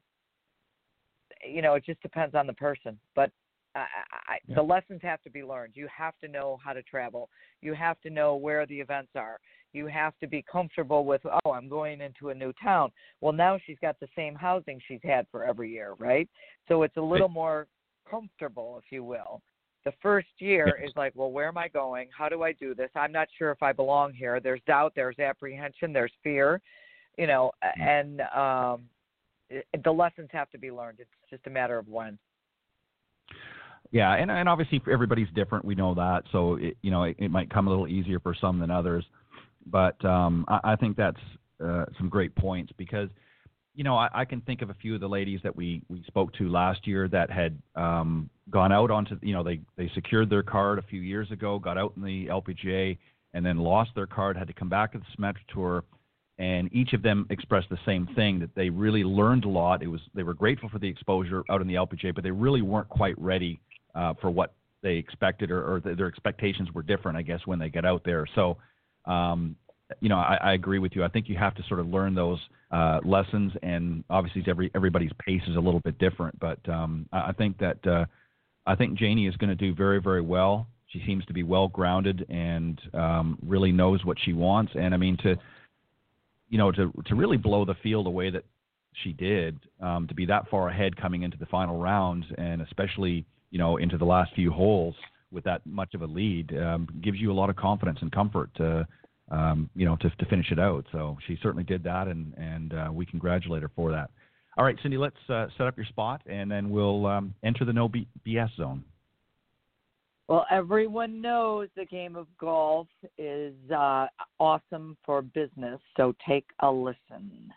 you 1.46 1.62
know, 1.62 1.74
it 1.74 1.84
just 1.84 2.00
depends 2.02 2.34
on 2.34 2.46
the 2.46 2.52
person, 2.54 2.98
but 3.14 3.30
I, 3.74 3.86
I, 4.26 4.38
Yeah. 4.46 4.56
the 4.56 4.62
lessons 4.62 5.00
have 5.02 5.22
to 5.22 5.30
be 5.30 5.42
learned. 5.42 5.76
You 5.76 5.88
have 5.96 6.18
to 6.20 6.28
know 6.28 6.58
how 6.64 6.72
to 6.72 6.82
travel. 6.82 7.30
You 7.60 7.74
have 7.74 8.00
to 8.00 8.10
know 8.10 8.36
where 8.36 8.66
the 8.66 8.80
events 8.80 9.12
are. 9.14 9.38
You 9.72 9.86
have 9.86 10.18
to 10.18 10.26
be 10.26 10.42
comfortable 10.42 11.04
with, 11.04 11.20
oh, 11.24 11.52
I'm 11.52 11.68
going 11.68 12.00
into 12.00 12.30
a 12.30 12.34
new 12.34 12.52
town. 12.62 12.90
Well, 13.20 13.32
now 13.32 13.58
she's 13.64 13.78
got 13.80 14.00
the 14.00 14.08
same 14.16 14.34
housing 14.34 14.80
she's 14.88 15.00
had 15.04 15.26
for 15.30 15.44
every 15.44 15.70
year, 15.70 15.94
right? 15.98 16.28
So 16.66 16.82
it's 16.82 16.96
a 16.96 17.02
little 17.02 17.28
more 17.28 17.68
comfortable, 18.10 18.80
if 18.84 18.90
you 18.90 19.04
will. 19.04 19.40
The 19.84 19.92
first 20.02 20.28
year 20.38 20.78
is 20.84 20.92
like, 20.96 21.12
well, 21.14 21.30
where 21.30 21.48
am 21.48 21.56
I 21.56 21.68
going? 21.68 22.08
How 22.16 22.28
do 22.28 22.42
I 22.42 22.52
do 22.52 22.74
this? 22.74 22.90
I'm 22.94 23.12
not 23.12 23.28
sure 23.38 23.50
if 23.50 23.62
I 23.62 23.72
belong 23.72 24.12
here. 24.12 24.40
There's 24.40 24.60
doubt, 24.66 24.92
there's 24.96 25.18
apprehension, 25.18 25.92
there's 25.92 26.12
fear, 26.22 26.60
you 27.16 27.26
know, 27.26 27.52
and 27.78 28.20
um, 28.34 28.82
the 29.84 29.90
lessons 29.90 30.28
have 30.32 30.50
to 30.50 30.58
be 30.58 30.70
learned. 30.70 30.98
It's 31.00 31.10
just 31.30 31.46
a 31.46 31.50
matter 31.50 31.78
of 31.78 31.88
when. 31.88 32.18
Yeah, 33.92 34.14
and 34.14 34.30
and 34.30 34.48
obviously 34.48 34.80
everybody's 34.90 35.28
different. 35.34 35.64
We 35.64 35.74
know 35.74 35.94
that, 35.94 36.22
so 36.30 36.54
it, 36.56 36.76
you 36.82 36.90
know 36.90 37.04
it, 37.04 37.16
it 37.18 37.30
might 37.30 37.50
come 37.50 37.66
a 37.66 37.70
little 37.70 37.88
easier 37.88 38.20
for 38.20 38.34
some 38.40 38.60
than 38.60 38.70
others. 38.70 39.04
But 39.66 40.02
um, 40.04 40.44
I, 40.48 40.60
I 40.72 40.76
think 40.76 40.96
that's 40.96 41.20
uh, 41.64 41.86
some 41.98 42.08
great 42.08 42.34
points 42.36 42.72
because 42.76 43.08
you 43.74 43.82
know 43.82 43.96
I, 43.96 44.08
I 44.12 44.24
can 44.24 44.42
think 44.42 44.62
of 44.62 44.70
a 44.70 44.74
few 44.74 44.94
of 44.94 45.00
the 45.00 45.08
ladies 45.08 45.40
that 45.42 45.54
we 45.54 45.82
we 45.88 46.04
spoke 46.06 46.32
to 46.34 46.48
last 46.48 46.86
year 46.86 47.08
that 47.08 47.30
had 47.30 47.60
um, 47.74 48.30
gone 48.48 48.70
out 48.70 48.92
onto 48.92 49.18
you 49.22 49.32
know 49.32 49.42
they 49.42 49.60
they 49.76 49.90
secured 49.94 50.30
their 50.30 50.44
card 50.44 50.78
a 50.78 50.82
few 50.82 51.00
years 51.00 51.30
ago, 51.32 51.58
got 51.58 51.76
out 51.76 51.92
in 51.96 52.02
the 52.02 52.26
LPGA, 52.26 52.96
and 53.34 53.44
then 53.44 53.58
lost 53.58 53.90
their 53.96 54.06
card, 54.06 54.36
had 54.36 54.46
to 54.46 54.54
come 54.54 54.68
back 54.68 54.92
to 54.92 54.98
the 54.98 55.04
Symetra 55.16 55.40
Tour. 55.52 55.84
And 56.38 56.72
each 56.72 56.94
of 56.94 57.02
them 57.02 57.26
expressed 57.28 57.68
the 57.68 57.78
same 57.84 58.06
thing 58.14 58.38
that 58.38 58.54
they 58.54 58.70
really 58.70 59.04
learned 59.04 59.44
a 59.44 59.48
lot. 59.48 59.82
It 59.82 59.88
was 59.88 60.00
they 60.14 60.22
were 60.22 60.32
grateful 60.32 60.68
for 60.68 60.78
the 60.78 60.88
exposure 60.88 61.42
out 61.50 61.60
in 61.60 61.66
the 61.66 61.74
LPGA, 61.74 62.14
but 62.14 62.24
they 62.24 62.30
really 62.30 62.62
weren't 62.62 62.88
quite 62.88 63.18
ready 63.20 63.60
uh, 63.94 64.14
for 64.20 64.30
what 64.30 64.54
they 64.82 64.94
expected 64.94 65.50
or, 65.50 65.74
or 65.74 65.80
th- 65.80 65.96
their 65.96 66.06
expectations 66.06 66.68
were 66.72 66.82
different, 66.82 67.18
I 67.18 67.22
guess, 67.22 67.40
when 67.44 67.58
they 67.58 67.68
get 67.68 67.84
out 67.84 68.02
there. 68.04 68.26
So, 68.34 68.56
um, 69.06 69.56
you 70.00 70.08
know, 70.08 70.16
I, 70.16 70.38
I 70.42 70.52
agree 70.52 70.78
with 70.78 70.92
you. 70.94 71.04
I 71.04 71.08
think 71.08 71.28
you 71.28 71.36
have 71.36 71.54
to 71.56 71.62
sort 71.68 71.80
of 71.80 71.88
learn 71.88 72.14
those 72.14 72.38
uh, 72.70 73.00
lessons, 73.04 73.52
and 73.62 74.04
obviously, 74.08 74.44
every 74.46 74.70
everybody's 74.74 75.10
pace 75.18 75.42
is 75.48 75.56
a 75.56 75.60
little 75.60 75.80
bit 75.80 75.98
different. 75.98 76.38
But 76.38 76.66
um, 76.68 77.08
I, 77.12 77.30
I 77.30 77.32
think 77.32 77.58
that 77.58 77.84
uh, 77.86 78.04
I 78.66 78.76
think 78.76 78.98
Janie 78.98 79.26
is 79.26 79.36
going 79.36 79.50
to 79.50 79.56
do 79.56 79.74
very, 79.74 80.00
very 80.00 80.20
well. 80.20 80.68
She 80.88 81.02
seems 81.06 81.24
to 81.26 81.32
be 81.32 81.42
well 81.42 81.68
grounded 81.68 82.26
and 82.30 82.80
um, 82.94 83.38
really 83.44 83.72
knows 83.72 84.04
what 84.04 84.16
she 84.24 84.32
wants. 84.32 84.72
And 84.74 84.94
I 84.94 84.96
mean, 84.96 85.16
to 85.24 85.36
you 86.48 86.58
know, 86.58 86.70
to 86.72 86.92
to 87.06 87.14
really 87.14 87.36
blow 87.36 87.64
the 87.64 87.74
field 87.82 88.06
away 88.06 88.30
that 88.30 88.44
she 89.02 89.12
did, 89.12 89.58
um, 89.80 90.06
to 90.08 90.14
be 90.14 90.26
that 90.26 90.48
far 90.48 90.68
ahead 90.68 90.96
coming 90.96 91.22
into 91.22 91.38
the 91.38 91.46
final 91.46 91.80
round, 91.80 92.26
and 92.38 92.60
especially 92.60 93.24
you 93.50 93.58
know 93.58 93.76
into 93.76 93.98
the 93.98 94.04
last 94.04 94.32
few 94.34 94.50
holes 94.50 94.94
with 95.30 95.44
that 95.44 95.64
much 95.64 95.94
of 95.94 96.02
a 96.02 96.06
lead, 96.06 96.56
um, 96.58 96.88
gives 97.02 97.18
you 97.18 97.30
a 97.30 97.34
lot 97.34 97.50
of 97.50 97.56
confidence 97.56 97.98
and 98.02 98.10
comfort 98.10 98.50
to 98.56 98.86
um, 99.30 99.70
you 99.74 99.84
know 99.86 99.96
to 99.96 100.10
to 100.10 100.26
finish 100.26 100.50
it 100.50 100.58
out. 100.58 100.84
So 100.92 101.16
she 101.26 101.38
certainly 101.42 101.64
did 101.64 101.82
that, 101.84 102.08
and 102.08 102.34
and 102.36 102.74
uh, 102.74 102.88
we 102.92 103.06
congratulate 103.06 103.62
her 103.62 103.70
for 103.74 103.90
that. 103.92 104.10
All 104.56 104.64
right, 104.64 104.76
Cindy, 104.82 104.96
let's 104.96 105.16
uh, 105.28 105.46
set 105.56 105.66
up 105.66 105.76
your 105.76 105.86
spot, 105.86 106.22
and 106.26 106.50
then 106.50 106.70
we'll 106.70 107.06
um, 107.06 107.34
enter 107.44 107.64
the 107.64 107.72
no 107.72 107.88
B- 107.88 108.08
BS 108.26 108.54
zone. 108.56 108.84
Well, 110.28 110.46
everyone 110.50 111.20
knows 111.20 111.68
the 111.76 111.86
game 111.86 112.14
of 112.14 112.26
golf 112.38 112.86
is 113.18 113.54
uh, 113.74 114.06
awesome 114.38 114.96
for 115.04 115.22
business, 115.22 115.80
so 115.96 116.14
take 116.28 116.44
a 116.60 116.70
listen. 116.70 117.52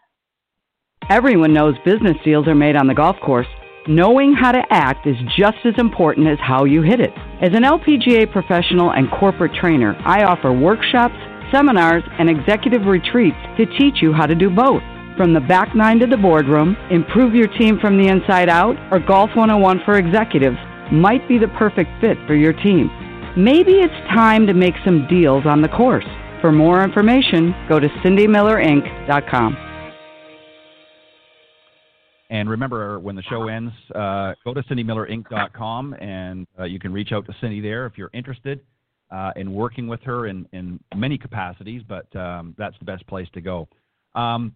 Everyone 1.09 1.53
knows 1.53 1.75
business 1.85 2.15
deals 2.23 2.47
are 2.47 2.55
made 2.55 2.75
on 2.75 2.87
the 2.87 2.93
golf 2.93 3.17
course. 3.23 3.47
Knowing 3.87 4.33
how 4.33 4.49
to 4.49 4.63
act 4.69 5.05
is 5.05 5.17
just 5.37 5.57
as 5.65 5.73
important 5.77 6.25
as 6.25 6.39
how 6.39 6.63
you 6.63 6.81
hit 6.81 7.01
it. 7.01 7.11
As 7.41 7.53
an 7.53 7.63
LPGA 7.63 8.31
professional 8.31 8.91
and 8.91 9.11
corporate 9.11 9.53
trainer, 9.59 9.93
I 10.05 10.23
offer 10.23 10.53
workshops, 10.53 11.15
seminars, 11.51 12.03
and 12.17 12.29
executive 12.29 12.85
retreats 12.85 13.35
to 13.57 13.65
teach 13.77 14.01
you 14.01 14.13
how 14.13 14.25
to 14.25 14.35
do 14.35 14.49
both. 14.49 14.81
From 15.17 15.33
the 15.33 15.41
back 15.41 15.75
nine 15.75 15.99
to 15.99 16.07
the 16.07 16.15
boardroom, 16.15 16.77
improve 16.91 17.35
your 17.35 17.49
team 17.59 17.77
from 17.77 17.97
the 17.97 18.07
inside 18.07 18.47
out, 18.47 18.77
or 18.89 18.99
Golf 18.99 19.31
101 19.35 19.81
for 19.83 19.97
executives 19.97 20.57
might 20.89 21.27
be 21.27 21.37
the 21.37 21.49
perfect 21.59 21.89
fit 21.99 22.17
for 22.25 22.35
your 22.35 22.53
team. 22.53 22.89
Maybe 23.35 23.73
it's 23.73 24.07
time 24.13 24.47
to 24.47 24.53
make 24.53 24.75
some 24.85 25.07
deals 25.09 25.45
on 25.45 25.61
the 25.61 25.67
course. 25.67 26.07
For 26.39 26.53
more 26.53 26.85
information, 26.85 27.53
go 27.67 27.81
to 27.81 27.89
cindymillerinc.com. 27.89 29.72
And 32.33 32.49
remember, 32.49 32.99
when 32.99 33.15
the 33.15 33.21
show 33.21 33.47
ends, 33.47 33.71
uh, 33.93 34.33
go 34.43 34.55
to 34.55 34.63
cindymillerinc.com 34.63 35.93
and 36.01 36.47
uh, 36.59 36.63
you 36.63 36.79
can 36.79 36.91
reach 36.91 37.11
out 37.11 37.27
to 37.27 37.33
Cindy 37.39 37.61
there 37.61 37.85
if 37.85 37.95
you're 37.95 38.09
interested 38.11 38.59
uh, 39.11 39.33
in 39.35 39.53
working 39.53 39.87
with 39.87 40.01
her 40.01 40.25
in, 40.25 40.47
in 40.51 40.79
many 40.95 41.15
capacities, 41.15 41.83
but 41.87 42.13
um, 42.15 42.55
that's 42.57 42.75
the 42.79 42.85
best 42.85 43.05
place 43.05 43.27
to 43.35 43.41
go. 43.41 43.67
Um, 44.15 44.51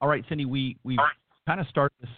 all 0.00 0.08
right, 0.08 0.24
Cindy, 0.28 0.44
we, 0.44 0.76
we 0.82 0.98
kind 1.46 1.60
of 1.60 1.68
start 1.68 1.92
this 2.00 2.10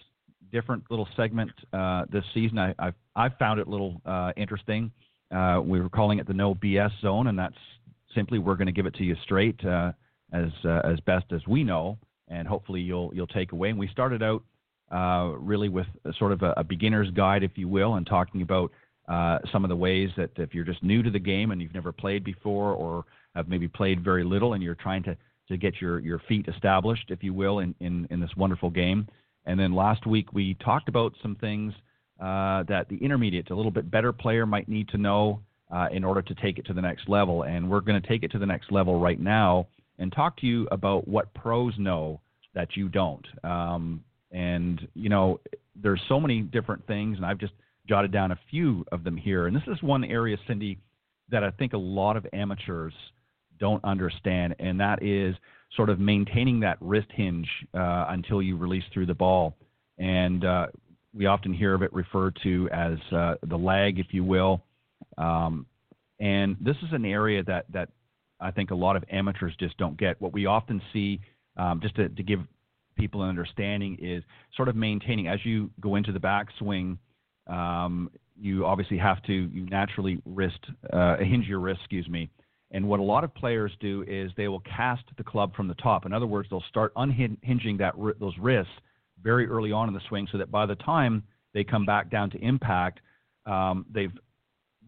different 0.51 0.83
little 0.89 1.07
segment 1.15 1.51
uh, 1.73 2.05
this 2.11 2.23
season. 2.33 2.57
I, 2.57 2.73
I've, 2.79 2.95
I've 3.15 3.37
found 3.37 3.59
it 3.59 3.67
a 3.67 3.69
little 3.69 4.01
uh, 4.03 4.31
interesting. 4.35 4.91
Uh, 5.29 5.61
we 5.63 5.79
were 5.79 5.89
calling 5.89 6.17
it 6.17 6.25
the 6.25 6.33
no 6.33 6.55
BS 6.55 6.89
zone, 7.01 7.27
and 7.27 7.37
that's 7.37 7.53
simply 8.15 8.39
we're 8.39 8.55
going 8.55 8.65
to 8.65 8.71
give 8.71 8.87
it 8.87 8.95
to 8.95 9.03
you 9.03 9.15
straight 9.21 9.63
uh, 9.63 9.91
as, 10.33 10.49
uh, 10.65 10.81
as 10.83 10.99
best 11.01 11.25
as 11.31 11.41
we 11.47 11.63
know. 11.63 11.99
and 12.29 12.47
hopefully 12.47 12.81
you'll 12.81 13.11
you'll 13.13 13.27
take 13.27 13.51
away. 13.51 13.69
And 13.69 13.77
we 13.77 13.87
started 13.89 14.23
out 14.23 14.43
uh, 14.91 15.33
really 15.37 15.69
with 15.69 15.87
sort 16.17 16.31
of 16.31 16.41
a, 16.43 16.53
a, 16.57 16.63
beginner's 16.63 17.09
guide, 17.11 17.43
if 17.43 17.57
you 17.57 17.67
will, 17.67 17.95
and 17.95 18.07
talking 18.07 18.41
about 18.41 18.71
uh, 19.09 19.39
some 19.51 19.65
of 19.65 19.69
the 19.69 19.75
ways 19.75 20.09
that 20.17 20.31
if 20.37 20.53
you're 20.53 20.65
just 20.65 20.83
new 20.83 21.03
to 21.03 21.09
the 21.09 21.19
game 21.19 21.51
and 21.51 21.61
you've 21.61 21.73
never 21.73 21.91
played 21.91 22.23
before, 22.23 22.71
or 22.71 23.05
have 23.35 23.47
maybe 23.47 23.67
played 23.67 24.03
very 24.03 24.23
little, 24.23 24.53
and 24.53 24.63
you're 24.63 24.75
trying 24.75 25.03
to 25.03 25.15
to 25.49 25.57
get 25.57 25.79
your 25.79 25.99
your 25.99 26.19
feet 26.27 26.47
established, 26.47 27.05
if 27.09 27.23
you 27.23 27.33
will, 27.33 27.59
in 27.59 27.75
in, 27.79 28.07
in 28.09 28.19
this 28.19 28.31
wonderful 28.37 28.69
game. 28.69 29.07
And 29.45 29.59
then 29.59 29.73
last 29.73 30.05
week 30.05 30.33
we 30.33 30.55
talked 30.55 30.89
about 30.89 31.13
some 31.21 31.35
things 31.35 31.73
uh, 32.19 32.63
that 32.63 32.87
the 32.89 32.97
intermediate, 32.97 33.49
a 33.49 33.55
little 33.55 33.71
bit 33.71 33.89
better 33.89 34.11
player, 34.11 34.45
might 34.45 34.67
need 34.67 34.89
to 34.89 34.97
know 34.97 35.41
uh, 35.71 35.87
in 35.91 36.03
order 36.03 36.21
to 36.21 36.35
take 36.35 36.59
it 36.59 36.65
to 36.65 36.73
the 36.73 36.81
next 36.81 37.07
level. 37.09 37.43
And 37.43 37.69
we're 37.69 37.81
going 37.81 38.01
to 38.01 38.07
take 38.07 38.23
it 38.23 38.31
to 38.31 38.39
the 38.39 38.45
next 38.45 38.71
level 38.71 38.99
right 38.99 39.19
now 39.19 39.67
and 39.99 40.11
talk 40.11 40.37
to 40.37 40.47
you 40.47 40.67
about 40.71 41.07
what 41.07 41.33
pros 41.33 41.73
know 41.77 42.19
that 42.53 42.75
you 42.75 42.89
don't. 42.89 43.25
Um, 43.43 44.03
and 44.31 44.87
you 44.93 45.09
know, 45.09 45.39
there's 45.75 46.01
so 46.07 46.19
many 46.19 46.41
different 46.41 46.85
things, 46.87 47.17
and 47.17 47.25
I've 47.25 47.39
just 47.39 47.53
jotted 47.87 48.11
down 48.11 48.31
a 48.31 48.39
few 48.49 48.85
of 48.91 49.03
them 49.03 49.15
here. 49.15 49.47
And 49.47 49.55
this 49.55 49.63
is 49.67 49.81
one 49.81 50.03
area, 50.03 50.37
Cindy, 50.47 50.77
that 51.29 51.43
I 51.43 51.51
think 51.51 51.73
a 51.73 51.77
lot 51.77 52.17
of 52.17 52.25
amateurs 52.33 52.93
don't 53.59 53.83
understand, 53.83 54.55
and 54.59 54.79
that 54.79 55.03
is 55.03 55.35
sort 55.75 55.89
of 55.89 55.99
maintaining 55.99 56.59
that 56.61 56.77
wrist 56.81 57.07
hinge 57.13 57.47
uh, 57.73 58.05
until 58.09 58.41
you 58.41 58.57
release 58.57 58.83
through 58.93 59.05
the 59.05 59.13
ball. 59.13 59.55
And 59.97 60.45
uh, 60.45 60.67
we 61.13 61.25
often 61.25 61.53
hear 61.53 61.73
of 61.73 61.81
it 61.81 61.91
referred 61.93 62.37
to 62.43 62.69
as 62.71 62.97
uh, 63.11 63.35
the 63.47 63.57
lag, 63.57 63.99
if 63.99 64.07
you 64.11 64.23
will. 64.23 64.61
Um, 65.17 65.65
and 66.19 66.55
this 66.59 66.75
is 66.77 66.89
an 66.93 67.05
area 67.05 67.43
that 67.43 67.65
that 67.71 67.89
I 68.39 68.51
think 68.51 68.71
a 68.71 68.75
lot 68.75 68.95
of 68.95 69.03
amateurs 69.11 69.53
just 69.59 69.77
don't 69.77 69.97
get. 69.97 70.19
What 70.21 70.33
we 70.33 70.45
often 70.45 70.81
see, 70.93 71.19
um, 71.57 71.79
just 71.81 71.95
to, 71.95 72.09
to, 72.09 72.23
give 72.23 72.41
people 72.97 73.23
an 73.23 73.29
understanding, 73.29 73.97
is 74.01 74.23
sort 74.55 74.67
of 74.67 74.75
maintaining 74.75 75.27
as 75.27 75.39
you 75.45 75.69
go 75.79 75.95
into 75.95 76.11
the 76.11 76.19
backswing. 76.19 76.97
Um, 77.47 78.09
you 78.39 78.65
obviously 78.65 78.97
have 78.97 79.21
to 79.23 79.33
you 79.33 79.65
naturally 79.65 80.21
wrist 80.25 80.59
uh, 80.91 81.17
hinge 81.17 81.47
your 81.47 81.59
wrist, 81.59 81.79
excuse 81.81 82.07
me. 82.07 82.29
And 82.71 82.87
what 82.87 82.99
a 82.99 83.03
lot 83.03 83.23
of 83.23 83.33
players 83.33 83.71
do 83.79 84.03
is 84.07 84.31
they 84.35 84.49
will 84.49 84.59
cast 84.61 85.03
the 85.17 85.23
club 85.23 85.55
from 85.55 85.67
the 85.69 85.73
top. 85.75 86.05
In 86.05 86.11
other 86.11 86.27
words, 86.27 86.49
they'll 86.49 86.63
start 86.69 86.91
unhinging 86.97 87.77
that 87.77 87.93
those 88.19 88.37
wrists 88.37 88.73
very 89.23 89.47
early 89.47 89.71
on 89.71 89.87
in 89.87 89.93
the 89.93 90.01
swing, 90.09 90.27
so 90.31 90.37
that 90.37 90.51
by 90.51 90.65
the 90.65 90.75
time 90.75 91.23
they 91.53 91.63
come 91.63 91.85
back 91.85 92.11
down 92.11 92.29
to 92.31 92.37
impact, 92.39 92.99
um, 93.45 93.85
they've 93.89 94.11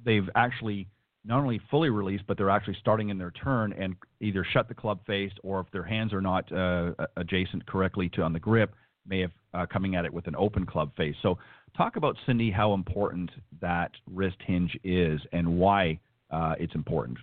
they've 0.05 0.29
actually 0.35 0.87
not 1.29 1.41
only 1.41 1.61
fully 1.69 1.89
released, 1.89 2.23
but 2.27 2.37
they're 2.37 2.49
actually 2.49 2.75
starting 2.81 3.09
in 3.09 3.17
their 3.17 3.31
turn 3.31 3.71
and 3.73 3.95
either 4.19 4.45
shut 4.51 4.67
the 4.67 4.73
club 4.73 4.99
face 5.05 5.31
or 5.43 5.59
if 5.59 5.67
their 5.71 5.83
hands 5.83 6.11
are 6.11 6.21
not 6.21 6.51
uh, 6.51 6.91
adjacent 7.17 7.65
correctly 7.67 8.09
to 8.09 8.23
on 8.23 8.33
the 8.33 8.39
grip, 8.39 8.73
may 9.07 9.21
have 9.21 9.31
uh, 9.53 9.65
coming 9.71 9.95
at 9.95 10.05
it 10.05 10.13
with 10.13 10.25
an 10.27 10.35
open 10.35 10.65
club 10.65 10.91
face. 10.97 11.15
So, 11.21 11.37
talk 11.77 11.95
about 11.97 12.15
Cindy 12.25 12.49
how 12.49 12.73
important 12.73 13.29
that 13.61 13.91
wrist 14.11 14.37
hinge 14.45 14.75
is 14.83 15.21
and 15.31 15.59
why 15.59 15.99
uh, 16.31 16.55
it's 16.59 16.73
important. 16.73 17.17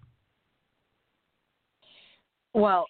Well, 2.55 2.87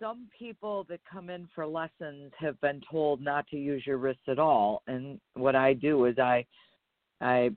some 0.00 0.28
people 0.38 0.84
that 0.90 1.00
come 1.10 1.30
in 1.30 1.48
for 1.54 1.66
lessons 1.66 2.32
have 2.38 2.60
been 2.60 2.82
told 2.90 3.22
not 3.22 3.48
to 3.48 3.56
use 3.56 3.82
your 3.86 3.96
wrist 3.96 4.20
at 4.28 4.38
all, 4.38 4.82
and 4.86 5.18
what 5.34 5.56
I 5.56 5.72
do 5.72 6.04
is 6.04 6.18
I 6.18 6.44
I 7.22 7.50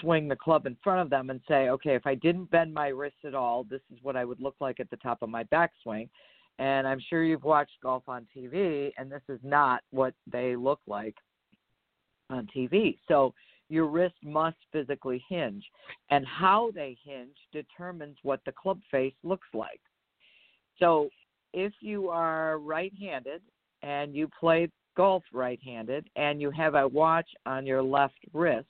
swing 0.00 0.28
the 0.28 0.36
club 0.36 0.66
in 0.66 0.76
front 0.82 1.00
of 1.00 1.10
them 1.10 1.30
and 1.30 1.40
say, 1.48 1.68
okay, 1.68 1.94
if 1.94 2.06
I 2.06 2.14
didn't 2.14 2.50
bend 2.50 2.72
my 2.72 2.88
wrist 2.88 3.16
at 3.24 3.34
all, 3.34 3.64
this 3.64 3.80
is 3.92 3.98
what 4.02 4.16
I 4.16 4.24
would 4.24 4.40
look 4.40 4.56
like 4.60 4.80
at 4.80 4.90
the 4.90 4.96
top 4.96 5.22
of 5.22 5.28
my 5.28 5.44
backswing. 5.44 6.08
And 6.58 6.86
I'm 6.88 7.00
sure 7.10 7.22
you've 7.22 7.44
watched 7.44 7.82
golf 7.82 8.04
on 8.08 8.26
TV, 8.34 8.92
and 8.96 9.10
this 9.10 9.22
is 9.28 9.40
not 9.42 9.82
what 9.90 10.14
they 10.30 10.56
look 10.56 10.80
like 10.86 11.14
on 12.30 12.48
TV. 12.56 12.96
So 13.08 13.34
your 13.68 13.86
wrist 13.86 14.14
must 14.22 14.56
physically 14.72 15.22
hinge, 15.28 15.64
and 16.10 16.24
how 16.26 16.70
they 16.74 16.96
hinge 17.04 17.36
determines 17.52 18.16
what 18.22 18.40
the 18.46 18.52
club 18.52 18.80
face 18.90 19.14
looks 19.22 19.48
like. 19.52 19.80
So 20.78 21.10
if 21.52 21.72
you 21.80 22.08
are 22.08 22.58
right 22.58 22.92
handed 23.00 23.42
and 23.82 24.14
you 24.14 24.28
play 24.38 24.68
golf 24.96 25.24
right 25.32 25.60
handed 25.62 26.08
and 26.16 26.40
you 26.40 26.50
have 26.50 26.74
a 26.74 26.88
watch 26.88 27.28
on 27.44 27.66
your 27.66 27.82
left 27.82 28.18
wrist, 28.32 28.66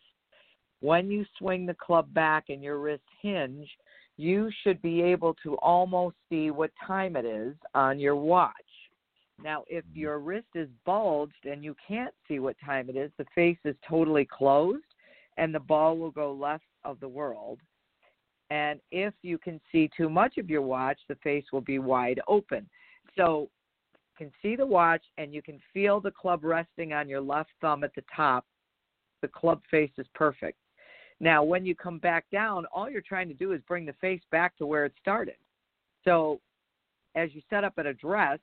when 0.80 1.10
you 1.10 1.24
swing 1.38 1.66
the 1.66 1.74
club 1.74 2.12
back 2.12 2.44
and 2.48 2.62
your 2.62 2.78
wrist 2.78 3.04
hinge, 3.22 3.68
you 4.16 4.50
should 4.62 4.80
be 4.82 5.02
able 5.02 5.34
to 5.42 5.56
almost 5.56 6.16
see 6.28 6.50
what 6.50 6.70
time 6.86 7.16
it 7.16 7.24
is 7.24 7.54
on 7.74 7.98
your 7.98 8.16
watch. 8.16 8.52
Now, 9.42 9.64
if 9.68 9.84
mm-hmm. 9.84 9.98
your 9.98 10.18
wrist 10.18 10.48
is 10.54 10.68
bulged 10.84 11.44
and 11.44 11.62
you 11.62 11.74
can't 11.86 12.14
see 12.26 12.38
what 12.38 12.56
time 12.64 12.88
it 12.88 12.96
is, 12.96 13.10
the 13.18 13.26
face 13.34 13.58
is 13.64 13.76
totally 13.88 14.26
closed 14.26 14.84
and 15.36 15.54
the 15.54 15.60
ball 15.60 15.98
will 15.98 16.10
go 16.10 16.32
left 16.32 16.64
of 16.84 16.98
the 17.00 17.08
world. 17.08 17.58
And 18.50 18.80
if 18.90 19.12
you 19.22 19.38
can 19.38 19.60
see 19.72 19.90
too 19.96 20.08
much 20.08 20.38
of 20.38 20.48
your 20.48 20.62
watch, 20.62 20.98
the 21.08 21.16
face 21.16 21.44
will 21.52 21.60
be 21.60 21.78
wide 21.78 22.20
open. 22.28 22.68
So 23.16 23.50
you 24.18 24.26
can 24.26 24.32
see 24.40 24.56
the 24.56 24.66
watch 24.66 25.02
and 25.18 25.34
you 25.34 25.42
can 25.42 25.60
feel 25.74 26.00
the 26.00 26.12
club 26.12 26.44
resting 26.44 26.92
on 26.92 27.08
your 27.08 27.20
left 27.20 27.50
thumb 27.60 27.84
at 27.84 27.94
the 27.94 28.04
top. 28.14 28.46
The 29.20 29.28
club 29.28 29.60
face 29.70 29.90
is 29.98 30.06
perfect. 30.14 30.58
Now, 31.20 31.42
when 31.42 31.64
you 31.64 31.74
come 31.74 31.98
back 31.98 32.26
down, 32.30 32.66
all 32.74 32.90
you're 32.90 33.00
trying 33.00 33.28
to 33.28 33.34
do 33.34 33.52
is 33.52 33.60
bring 33.66 33.86
the 33.86 33.94
face 33.94 34.20
back 34.30 34.56
to 34.58 34.66
where 34.66 34.84
it 34.84 34.92
started. 35.00 35.36
So, 36.04 36.40
as 37.14 37.30
you 37.34 37.40
set 37.48 37.64
up 37.64 37.78
an 37.78 37.86
address, 37.86 38.38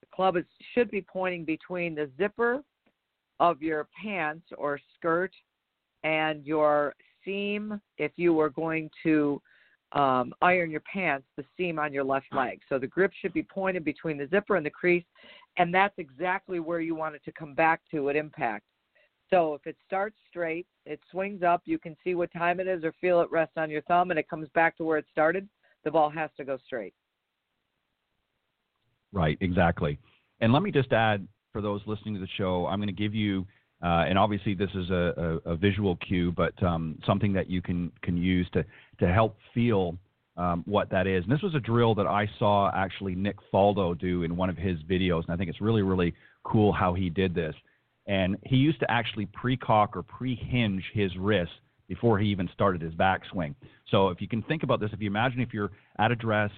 the 0.00 0.06
club 0.14 0.36
is, 0.36 0.44
should 0.74 0.90
be 0.90 1.02
pointing 1.02 1.44
between 1.44 1.94
the 1.94 2.08
zipper 2.16 2.62
of 3.40 3.60
your 3.62 3.88
pants 4.00 4.46
or 4.56 4.78
skirt 4.96 5.32
and 6.04 6.44
your 6.46 6.94
seam 7.24 7.80
if 7.98 8.12
you 8.16 8.32
were 8.32 8.50
going 8.50 8.90
to 9.02 9.40
um, 9.92 10.32
iron 10.42 10.70
your 10.70 10.82
pants, 10.92 11.26
the 11.36 11.44
seam 11.56 11.78
on 11.78 11.92
your 11.92 12.04
left 12.04 12.26
leg. 12.34 12.60
So 12.68 12.78
the 12.78 12.86
grip 12.86 13.12
should 13.20 13.32
be 13.32 13.42
pointed 13.42 13.84
between 13.84 14.18
the 14.18 14.28
zipper 14.28 14.56
and 14.56 14.64
the 14.64 14.70
crease, 14.70 15.04
and 15.56 15.74
that's 15.74 15.94
exactly 15.98 16.60
where 16.60 16.80
you 16.80 16.94
want 16.94 17.14
it 17.14 17.24
to 17.24 17.32
come 17.32 17.54
back 17.54 17.80
to 17.90 18.10
at 18.10 18.16
impact. 18.16 18.64
So 19.30 19.54
if 19.54 19.66
it 19.66 19.76
starts 19.86 20.16
straight, 20.30 20.66
it 20.86 21.00
swings 21.10 21.42
up, 21.42 21.62
you 21.64 21.78
can 21.78 21.96
see 22.02 22.14
what 22.14 22.32
time 22.32 22.60
it 22.60 22.66
is 22.66 22.82
or 22.84 22.94
feel 23.00 23.20
it 23.20 23.30
rest 23.30 23.52
on 23.56 23.70
your 23.70 23.82
thumb, 23.82 24.10
and 24.10 24.18
it 24.18 24.28
comes 24.28 24.48
back 24.54 24.76
to 24.78 24.84
where 24.84 24.98
it 24.98 25.06
started, 25.10 25.48
the 25.84 25.90
ball 25.90 26.08
has 26.10 26.30
to 26.38 26.44
go 26.44 26.58
straight. 26.64 26.94
Right, 29.12 29.36
exactly. 29.40 29.98
And 30.40 30.52
let 30.52 30.62
me 30.62 30.70
just 30.70 30.92
add 30.92 31.26
for 31.52 31.60
those 31.60 31.80
listening 31.86 32.14
to 32.14 32.20
the 32.20 32.28
show, 32.36 32.66
I'm 32.66 32.78
going 32.78 32.88
to 32.88 32.92
give 32.92 33.14
you, 33.14 33.46
uh, 33.82 34.04
and 34.08 34.18
obviously 34.18 34.54
this 34.54 34.70
is 34.74 34.90
a, 34.90 35.40
a, 35.46 35.52
a 35.52 35.56
visual 35.56 35.96
cue, 35.96 36.32
but 36.32 36.60
um, 36.62 36.98
something 37.06 37.32
that 37.32 37.48
you 37.50 37.62
can 37.62 37.90
can 38.02 38.16
use 38.16 38.48
to 38.52 38.64
to 39.00 39.12
help 39.12 39.36
feel 39.54 39.96
um, 40.36 40.62
what 40.66 40.90
that 40.90 41.06
is. 41.06 41.24
And 41.24 41.32
this 41.32 41.42
was 41.42 41.54
a 41.54 41.60
drill 41.60 41.94
that 41.94 42.06
I 42.06 42.28
saw 42.38 42.70
actually 42.74 43.14
Nick 43.14 43.36
Faldo 43.52 43.98
do 43.98 44.24
in 44.24 44.36
one 44.36 44.50
of 44.50 44.56
his 44.56 44.78
videos, 44.82 45.24
and 45.24 45.30
I 45.30 45.36
think 45.36 45.48
it's 45.48 45.60
really 45.60 45.82
really 45.82 46.14
cool 46.44 46.72
how 46.72 46.92
he 46.94 47.08
did 47.08 47.34
this 47.34 47.54
and 48.08 48.36
he 48.44 48.56
used 48.56 48.80
to 48.80 48.90
actually 48.90 49.26
pre-cock 49.26 49.96
or 49.96 50.02
pre-hinge 50.02 50.82
his 50.92 51.16
wrist 51.16 51.52
before 51.88 52.18
he 52.18 52.28
even 52.28 52.48
started 52.52 52.82
his 52.82 52.94
backswing. 52.94 53.54
So 53.90 54.08
if 54.08 54.20
you 54.20 54.28
can 54.28 54.42
think 54.42 54.62
about 54.62 54.80
this, 54.80 54.90
if 54.92 55.00
you 55.00 55.06
imagine 55.06 55.40
if 55.40 55.54
you're 55.54 55.70
at 55.98 56.10
address 56.10 56.50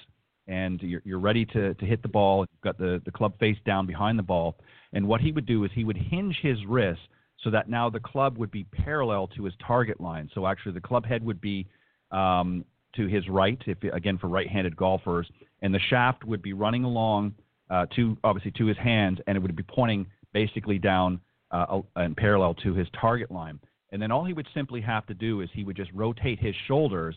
and 0.48 0.80
you're, 0.80 1.02
you're 1.04 1.20
ready 1.20 1.44
to, 1.46 1.74
to 1.74 1.84
hit 1.84 2.02
the 2.02 2.08
ball, 2.08 2.46
you've 2.50 2.62
got 2.62 2.78
the, 2.78 3.02
the 3.04 3.12
club 3.12 3.38
face 3.38 3.58
down 3.66 3.86
behind 3.86 4.18
the 4.18 4.22
ball, 4.22 4.56
and 4.92 5.06
what 5.06 5.20
he 5.20 5.30
would 5.30 5.46
do 5.46 5.64
is 5.64 5.70
he 5.74 5.84
would 5.84 5.96
hinge 5.96 6.36
his 6.42 6.58
wrist 6.66 7.00
so 7.44 7.50
that 7.50 7.68
now 7.68 7.88
the 7.88 8.00
club 8.00 8.38
would 8.38 8.50
be 8.50 8.64
parallel 8.64 9.28
to 9.28 9.44
his 9.44 9.54
target 9.66 10.00
line. 10.00 10.28
So 10.34 10.46
actually 10.46 10.72
the 10.72 10.80
club 10.80 11.06
head 11.06 11.24
would 11.24 11.40
be 11.40 11.66
um, 12.10 12.64
to 12.96 13.06
his 13.06 13.28
right, 13.28 13.60
if 13.66 13.78
again 13.92 14.18
for 14.18 14.28
right-handed 14.28 14.76
golfers, 14.76 15.30
and 15.62 15.72
the 15.72 15.78
shaft 15.90 16.24
would 16.24 16.42
be 16.42 16.52
running 16.52 16.84
along 16.84 17.34
uh, 17.70 17.86
to 17.94 18.16
obviously 18.24 18.50
to 18.52 18.66
his 18.66 18.76
hands, 18.76 19.18
and 19.26 19.36
it 19.36 19.40
would 19.40 19.54
be 19.54 19.62
pointing 19.62 20.06
basically 20.32 20.78
down 20.78 21.20
uh, 21.50 21.80
and 21.96 22.16
parallel 22.16 22.54
to 22.54 22.74
his 22.74 22.86
target 23.00 23.30
line. 23.30 23.58
And 23.92 24.00
then 24.00 24.12
all 24.12 24.24
he 24.24 24.32
would 24.32 24.46
simply 24.54 24.80
have 24.82 25.06
to 25.06 25.14
do 25.14 25.40
is 25.40 25.48
he 25.52 25.64
would 25.64 25.76
just 25.76 25.90
rotate 25.92 26.38
his 26.38 26.54
shoulders 26.68 27.16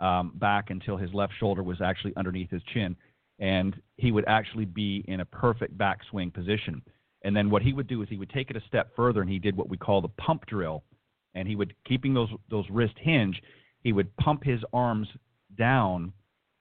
um, 0.00 0.32
back 0.36 0.70
until 0.70 0.96
his 0.96 1.12
left 1.12 1.34
shoulder 1.38 1.62
was 1.62 1.80
actually 1.80 2.14
underneath 2.16 2.50
his 2.50 2.62
chin, 2.72 2.96
and 3.38 3.80
he 3.96 4.12
would 4.12 4.24
actually 4.26 4.64
be 4.64 5.04
in 5.08 5.20
a 5.20 5.24
perfect 5.24 5.76
backswing 5.76 6.32
position. 6.32 6.82
And 7.22 7.34
then 7.34 7.50
what 7.50 7.62
he 7.62 7.72
would 7.72 7.86
do 7.86 8.02
is 8.02 8.08
he 8.08 8.18
would 8.18 8.30
take 8.30 8.50
it 8.50 8.56
a 8.56 8.62
step 8.68 8.94
further, 8.94 9.20
and 9.20 9.30
he 9.30 9.38
did 9.38 9.56
what 9.56 9.68
we 9.68 9.76
call 9.76 10.00
the 10.00 10.08
pump 10.08 10.46
drill. 10.46 10.84
And 11.34 11.46
he 11.46 11.56
would, 11.56 11.74
keeping 11.86 12.14
those 12.14 12.30
those 12.50 12.64
wrist 12.70 12.94
hinge, 12.98 13.42
he 13.82 13.92
would 13.92 14.14
pump 14.16 14.42
his 14.42 14.60
arms 14.72 15.08
down 15.58 16.12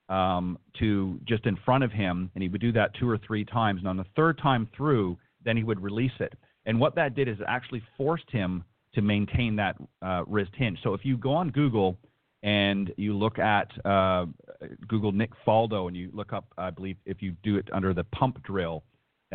um, 0.09 0.57
to 0.79 1.19
just 1.25 1.45
in 1.45 1.57
front 1.65 1.83
of 1.83 1.91
him, 1.91 2.29
and 2.35 2.41
he 2.41 2.49
would 2.49 2.61
do 2.61 2.71
that 2.73 2.93
two 2.95 3.09
or 3.09 3.17
three 3.17 3.45
times. 3.45 3.79
And 3.79 3.87
on 3.87 3.97
the 3.97 4.05
third 4.15 4.37
time 4.37 4.67
through, 4.75 5.17
then 5.43 5.55
he 5.55 5.63
would 5.63 5.81
release 5.81 6.11
it. 6.19 6.33
And 6.65 6.79
what 6.79 6.95
that 6.95 7.15
did 7.15 7.27
is 7.27 7.39
it 7.39 7.45
actually 7.47 7.83
forced 7.97 8.29
him 8.31 8.63
to 8.93 9.01
maintain 9.01 9.55
that 9.57 9.75
uh, 10.01 10.23
wrist 10.25 10.51
hinge. 10.55 10.79
So 10.83 10.93
if 10.93 11.03
you 11.03 11.17
go 11.17 11.33
on 11.33 11.49
Google 11.51 11.97
and 12.43 12.93
you 12.97 13.15
look 13.17 13.39
at 13.39 13.69
uh, 13.85 14.25
Google 14.87 15.11
Nick 15.11 15.31
Faldo 15.45 15.87
and 15.87 15.95
you 15.95 16.09
look 16.13 16.33
up, 16.33 16.45
I 16.57 16.69
believe, 16.69 16.97
if 17.05 17.21
you 17.21 17.35
do 17.43 17.57
it 17.57 17.67
under 17.73 17.93
the 17.93 18.03
pump 18.05 18.41
drill, 18.43 18.83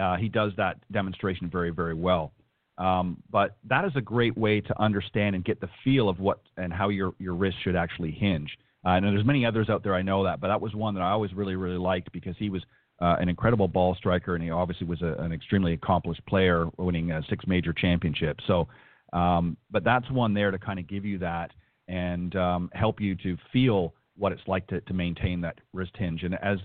uh, 0.00 0.16
he 0.16 0.28
does 0.28 0.52
that 0.56 0.78
demonstration 0.92 1.48
very, 1.50 1.70
very 1.70 1.94
well. 1.94 2.32
Um, 2.78 3.22
but 3.30 3.56
that 3.68 3.84
is 3.84 3.92
a 3.94 4.00
great 4.00 4.36
way 4.38 4.60
to 4.62 4.80
understand 4.80 5.34
and 5.34 5.44
get 5.44 5.60
the 5.60 5.68
feel 5.84 6.08
of 6.08 6.18
what 6.18 6.40
and 6.56 6.72
how 6.72 6.88
your 6.88 7.12
your 7.18 7.34
wrist 7.34 7.58
should 7.62 7.76
actually 7.76 8.10
hinge. 8.10 8.56
Uh, 8.86 8.90
and 8.90 9.04
there's 9.04 9.26
many 9.26 9.44
others 9.44 9.68
out 9.68 9.82
there 9.82 9.94
I 9.94 10.00
know 10.00 10.24
that, 10.24 10.40
but 10.40 10.48
that 10.48 10.62
was 10.62 10.74
one 10.74 10.94
that 10.94 11.02
I 11.02 11.10
always 11.10 11.34
really 11.34 11.56
really 11.56 11.76
liked 11.76 12.10
because 12.12 12.36
he 12.38 12.48
was 12.48 12.62
uh, 13.00 13.16
an 13.18 13.28
incredible 13.28 13.68
ball 13.68 13.94
striker 13.94 14.34
and 14.34 14.44
he 14.44 14.50
obviously 14.50 14.86
was 14.86 15.00
a, 15.02 15.14
an 15.18 15.32
extremely 15.32 15.72
accomplished 15.72 16.24
player, 16.26 16.66
winning 16.76 17.10
uh, 17.10 17.22
six 17.28 17.46
major 17.46 17.72
championships. 17.72 18.44
So, 18.46 18.68
um, 19.12 19.56
but 19.70 19.84
that's 19.84 20.10
one 20.10 20.34
there 20.34 20.50
to 20.50 20.58
kind 20.58 20.78
of 20.78 20.86
give 20.86 21.04
you 21.04 21.18
that 21.18 21.50
and 21.88 22.36
um, 22.36 22.70
help 22.72 23.00
you 23.00 23.14
to 23.16 23.36
feel 23.52 23.94
what 24.16 24.32
it's 24.32 24.42
like 24.46 24.66
to, 24.68 24.80
to 24.82 24.94
maintain 24.94 25.40
that 25.40 25.58
wrist 25.72 25.92
hinge. 25.96 26.22
And 26.22 26.34
as 26.42 26.58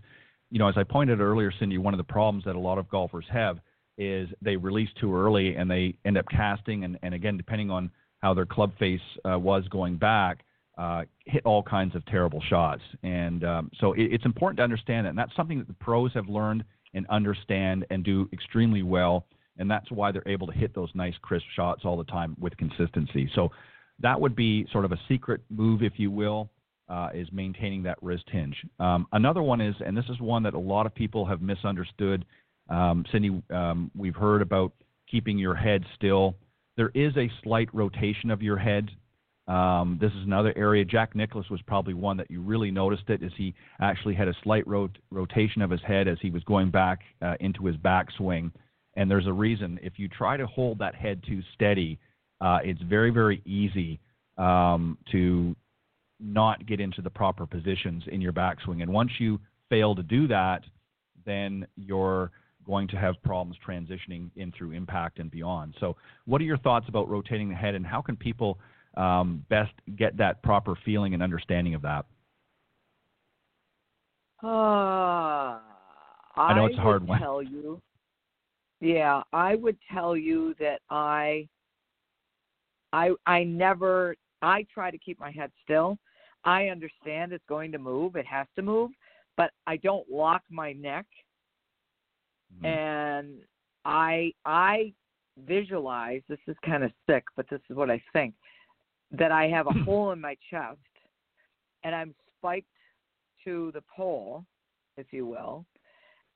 you 0.52 0.60
know, 0.60 0.68
as 0.68 0.76
I 0.78 0.84
pointed 0.84 1.20
earlier, 1.20 1.52
Cindy, 1.58 1.78
one 1.78 1.94
of 1.94 1.98
the 1.98 2.04
problems 2.04 2.46
that 2.46 2.56
a 2.56 2.60
lot 2.60 2.78
of 2.78 2.88
golfers 2.90 3.26
have 3.32 3.60
is 3.98 4.30
they 4.42 4.56
release 4.56 4.90
too 5.00 5.16
early 5.16 5.56
and 5.56 5.70
they 5.72 5.96
end 6.06 6.18
up 6.18 6.26
casting, 6.30 6.84
and, 6.84 7.00
and 7.02 7.14
again, 7.14 7.38
depending 7.38 7.72
on 7.72 7.90
how 8.20 8.34
their 8.34 8.46
club 8.46 8.72
face 8.78 9.02
uh, 9.30 9.40
was 9.40 9.68
going 9.70 9.98
back, 9.98 10.44
uh, 10.78 11.04
hit 11.26 11.46
all 11.46 11.64
kinds 11.64 11.96
of 11.96 12.06
terrible 12.06 12.42
shots. 12.50 12.82
And 13.04 13.44
um, 13.44 13.72
so 13.80 13.94
it, 13.94 14.12
it's 14.12 14.26
important 14.26 14.58
to 14.58 14.64
understand 14.64 15.06
that. 15.06 15.10
And 15.10 15.18
that's 15.18 15.36
something 15.36 15.58
that 15.60 15.68
the 15.68 15.74
pros 15.76 16.12
have 16.14 16.28
learned 16.28 16.64
and 16.94 17.06
understand 17.08 17.86
and 17.90 18.04
do 18.04 18.30
extremely 18.34 18.84
well. 18.84 19.26
And 19.58 19.72
that's 19.72 19.90
why 19.92 20.12
they're 20.12 20.28
able 20.28 20.48
to 20.48 20.54
hit 20.54 20.76
those 20.76 20.90
nice, 20.94 21.14
crisp 21.22 21.46
shots 21.56 21.82
all 21.86 21.98
the 21.98 22.04
time 22.04 22.36
with 22.40 22.56
consistency. 22.58 23.30
So 23.36 23.50
that 24.00 24.20
would 24.20 24.36
be 24.36 24.68
sort 24.72 24.86
of 24.86 24.92
a 24.92 25.00
secret 25.08 25.42
move, 25.50 25.82
if 25.82 25.94
you 25.98 26.12
will, 26.12 26.50
uh, 26.90 27.10
is 27.14 27.28
maintaining 27.32 27.84
that 27.84 27.98
wrist 28.02 28.26
hinge. 28.30 28.58
Um, 28.80 29.08
another 29.14 29.42
one 29.42 29.62
is, 29.62 29.76
and 29.86 29.96
this 29.96 30.06
is 30.10 30.20
one 30.20 30.44
that 30.44 30.54
a 30.54 30.60
lot 30.60 30.86
of 30.86 30.94
people 30.94 31.26
have 31.26 31.42
misunderstood 31.42 32.26
um, 32.70 33.06
Cindy, 33.12 33.42
um, 33.52 33.92
we've 33.96 34.16
heard 34.16 34.42
about 34.42 34.74
keeping 35.10 35.38
your 35.38 35.56
head 35.56 35.84
still. 35.96 36.36
There 36.78 36.92
is 36.94 37.16
a 37.16 37.32
slight 37.44 37.70
rotation 37.74 38.32
of 38.32 38.42
your 38.42 38.58
head. 38.58 38.90
Um, 39.48 39.98
this 40.02 40.12
is 40.12 40.24
another 40.24 40.54
area. 40.56 40.84
Jack 40.84 41.16
Nicklaus 41.16 41.50
was 41.50 41.62
probably 41.64 41.94
one 41.94 42.18
that 42.18 42.32
you 42.32 42.42
really 42.42 42.72
noticed 42.72 43.10
it, 43.10 43.22
as 43.22 43.32
he 43.38 43.54
actually 43.80 44.16
had 44.16 44.28
a 44.28 44.34
slight 44.44 44.68
rot- 44.68 44.98
rotation 45.12 45.62
of 45.62 45.70
his 45.70 45.82
head 45.82 46.08
as 46.08 46.18
he 46.22 46.32
was 46.32 46.44
going 46.46 46.72
back 46.72 47.02
uh, 47.22 47.36
into 47.40 47.66
his 47.66 47.76
backswing. 47.78 48.52
And 48.96 49.10
there's 49.12 49.28
a 49.28 49.34
reason. 49.34 49.80
If 49.84 50.00
you 50.00 50.08
try 50.08 50.38
to 50.38 50.48
hold 50.48 50.80
that 50.80 50.96
head 50.96 51.24
too 51.28 51.42
steady, 51.54 52.00
uh, 52.42 52.60
it's 52.64 52.82
very, 52.82 53.12
very 53.12 53.42
easy 53.46 54.00
um, 54.38 54.98
to 55.12 55.56
not 56.20 56.66
get 56.66 56.80
into 56.80 57.02
the 57.02 57.10
proper 57.10 57.46
positions 57.46 58.04
in 58.08 58.22
your 58.22 58.34
backswing. 58.34 58.82
And 58.82 58.92
once 58.92 59.12
you 59.20 59.40
fail 59.70 59.96
to 59.96 60.04
do 60.04 60.28
that, 60.28 60.64
then 61.26 61.68
you're 61.76 62.32
going 62.66 62.88
to 62.88 62.98
have 62.98 63.22
problems 63.24 63.58
transitioning 63.68 64.32
in 64.36 64.52
through 64.58 64.72
impact 64.72 65.20
and 65.20 65.30
beyond. 65.30 65.76
So, 65.80 65.96
what 66.26 66.42
are 66.42 66.46
your 66.46 66.58
thoughts 66.58 66.88
about 66.88 67.10
rotating 67.10 67.50
the 67.50 67.56
head, 67.56 67.76
and 67.76 67.86
how 67.86 68.02
can 68.02 68.16
people 68.16 68.58
um, 68.98 69.46
best 69.50 69.74
get 69.96 70.18
that 70.18 70.42
proper 70.44 70.76
feeling 70.86 71.14
and 71.14 71.24
understanding 71.24 71.74
of 71.76 71.82
that? 71.84 72.06
Uh, 74.44 75.60
I, 76.38 76.54
know 76.56 76.66
it's 76.66 76.78
a 76.78 76.82
hard 76.82 77.08
one. 77.08 77.20
Tell 77.20 77.42
you, 77.42 77.82
yeah, 78.80 79.24
I 79.34 79.56
would 79.56 79.78
tell 79.92 80.16
you 80.16 80.54
that 80.60 80.82
I, 80.90 81.48
I, 82.94 83.12
I 83.26 83.44
never. 83.44 84.16
I 84.42 84.66
try 84.72 84.92
to 84.92 84.98
keep 84.98 85.20
my 85.20 85.32
head 85.32 85.52
still. 85.64 85.98
I 86.44 86.68
understand 86.68 87.32
it's 87.32 87.44
going 87.50 87.72
to 87.72 87.80
move; 87.80 88.16
it 88.16 88.28
has 88.28 88.46
to 88.56 88.62
move, 88.62 88.92
but 89.38 89.52
I 89.66 89.78
don't 89.78 90.08
lock 90.10 90.44
my 90.50 90.74
neck 90.74 91.06
Mm-hmm. 92.54 92.66
and 92.66 93.42
I 93.84 94.34
I 94.46 94.94
visualize 95.46 96.22
this 96.30 96.40
is 96.48 96.56
kind 96.66 96.84
of 96.84 96.92
sick, 97.10 97.24
but 97.36 97.46
this 97.50 97.62
is 97.70 97.76
what 97.76 97.90
I 97.90 98.02
think 98.14 98.34
that 99.12 99.32
I 99.32 99.48
have 99.48 99.68
a 99.68 99.72
hole 99.84 100.12
in 100.12 100.22
my 100.22 100.36
chest 100.50 100.78
and 101.84 101.96
I'm 101.96 102.14
spiked 102.38 102.68
to 103.44 103.72
the 103.74 103.84
pole, 103.96 104.46
if 104.98 105.08
you 105.12 105.26
will, 105.26 105.66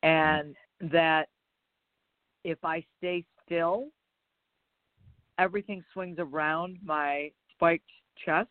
and 0.03 0.55
that 0.80 1.30
if 2.43 2.63
I 2.63 2.86
stay 2.97 3.26
still, 3.45 3.88
everything 5.39 5.84
swings 5.93 6.17
around 6.20 6.78
my 6.84 7.32
spiked 7.55 7.89
chest. 8.24 8.49